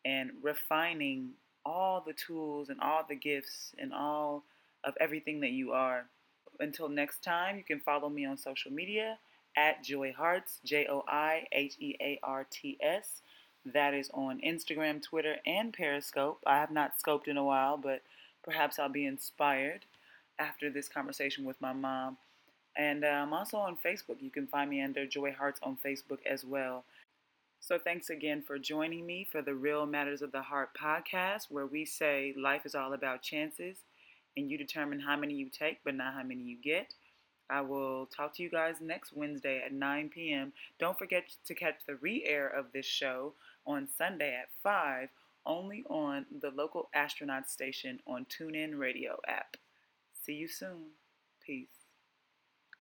and 0.04 0.30
refining 0.42 1.30
all 1.66 2.00
the 2.06 2.12
tools 2.12 2.68
and 2.70 2.80
all 2.80 3.04
the 3.06 3.16
gifts 3.16 3.74
and 3.78 3.92
all 3.92 4.44
of 4.84 4.94
everything 5.00 5.40
that 5.40 5.50
you 5.50 5.72
are. 5.72 6.06
Until 6.60 6.88
next 6.88 7.22
time, 7.22 7.56
you 7.58 7.64
can 7.64 7.80
follow 7.80 8.08
me 8.08 8.24
on 8.24 8.38
social 8.38 8.70
media 8.70 9.18
at 9.56 9.82
Joi 9.82 10.12
Hearts, 10.12 10.60
J 10.64 10.86
O 10.88 11.02
I 11.08 11.46
H 11.52 11.76
E 11.80 11.96
A 12.00 12.18
R 12.22 12.46
T 12.48 12.78
S. 12.80 13.22
That 13.64 13.94
is 13.94 14.08
on 14.14 14.40
Instagram, 14.46 15.02
Twitter, 15.02 15.36
and 15.44 15.72
Periscope. 15.72 16.38
I 16.46 16.56
have 16.58 16.70
not 16.70 16.92
scoped 16.96 17.26
in 17.26 17.36
a 17.36 17.44
while, 17.44 17.76
but 17.76 18.02
perhaps 18.44 18.78
I'll 18.78 18.88
be 18.88 19.04
inspired 19.04 19.84
after 20.38 20.70
this 20.70 20.88
conversation 20.88 21.44
with 21.44 21.60
my 21.60 21.72
mom. 21.72 22.16
And 22.76 23.04
I'm 23.04 23.32
also 23.32 23.56
on 23.56 23.76
Facebook. 23.84 24.20
You 24.20 24.30
can 24.30 24.46
find 24.46 24.70
me 24.70 24.82
under 24.82 25.04
Joi 25.04 25.32
Hearts 25.32 25.58
on 25.62 25.78
Facebook 25.84 26.18
as 26.30 26.44
well. 26.44 26.84
So 27.60 27.78
thanks 27.78 28.10
again 28.10 28.42
for 28.42 28.58
joining 28.58 29.04
me 29.06 29.26
for 29.30 29.42
the 29.42 29.54
Real 29.54 29.86
Matters 29.86 30.22
of 30.22 30.30
the 30.30 30.42
Heart 30.42 30.70
podcast, 30.80 31.46
where 31.50 31.66
we 31.66 31.84
say 31.84 32.32
life 32.36 32.64
is 32.64 32.74
all 32.76 32.92
about 32.92 33.22
chances 33.22 33.78
and 34.36 34.50
you 34.50 34.56
determine 34.56 35.00
how 35.00 35.16
many 35.16 35.34
you 35.34 35.48
take, 35.50 35.78
but 35.84 35.94
not 35.94 36.14
how 36.14 36.22
many 36.22 36.42
you 36.42 36.56
get. 36.62 36.94
I 37.48 37.60
will 37.62 38.06
talk 38.06 38.34
to 38.36 38.42
you 38.42 38.50
guys 38.50 38.76
next 38.80 39.12
Wednesday 39.12 39.62
at 39.64 39.72
9 39.72 40.10
p.m. 40.10 40.52
Don't 40.78 40.98
forget 40.98 41.24
to 41.46 41.54
catch 41.54 41.76
the 41.86 41.96
re 41.96 42.24
air 42.26 42.48
of 42.48 42.66
this 42.72 42.86
show 42.86 43.34
on 43.66 43.88
Sunday 43.96 44.34
at 44.34 44.48
5, 44.62 45.08
only 45.44 45.84
on 45.88 46.26
the 46.40 46.50
local 46.50 46.88
astronaut 46.94 47.48
station 47.48 48.00
on 48.06 48.26
TuneIn 48.26 48.78
Radio 48.78 49.18
app. 49.28 49.56
See 50.24 50.34
you 50.34 50.48
soon. 50.48 50.90
Peace. 51.44 51.75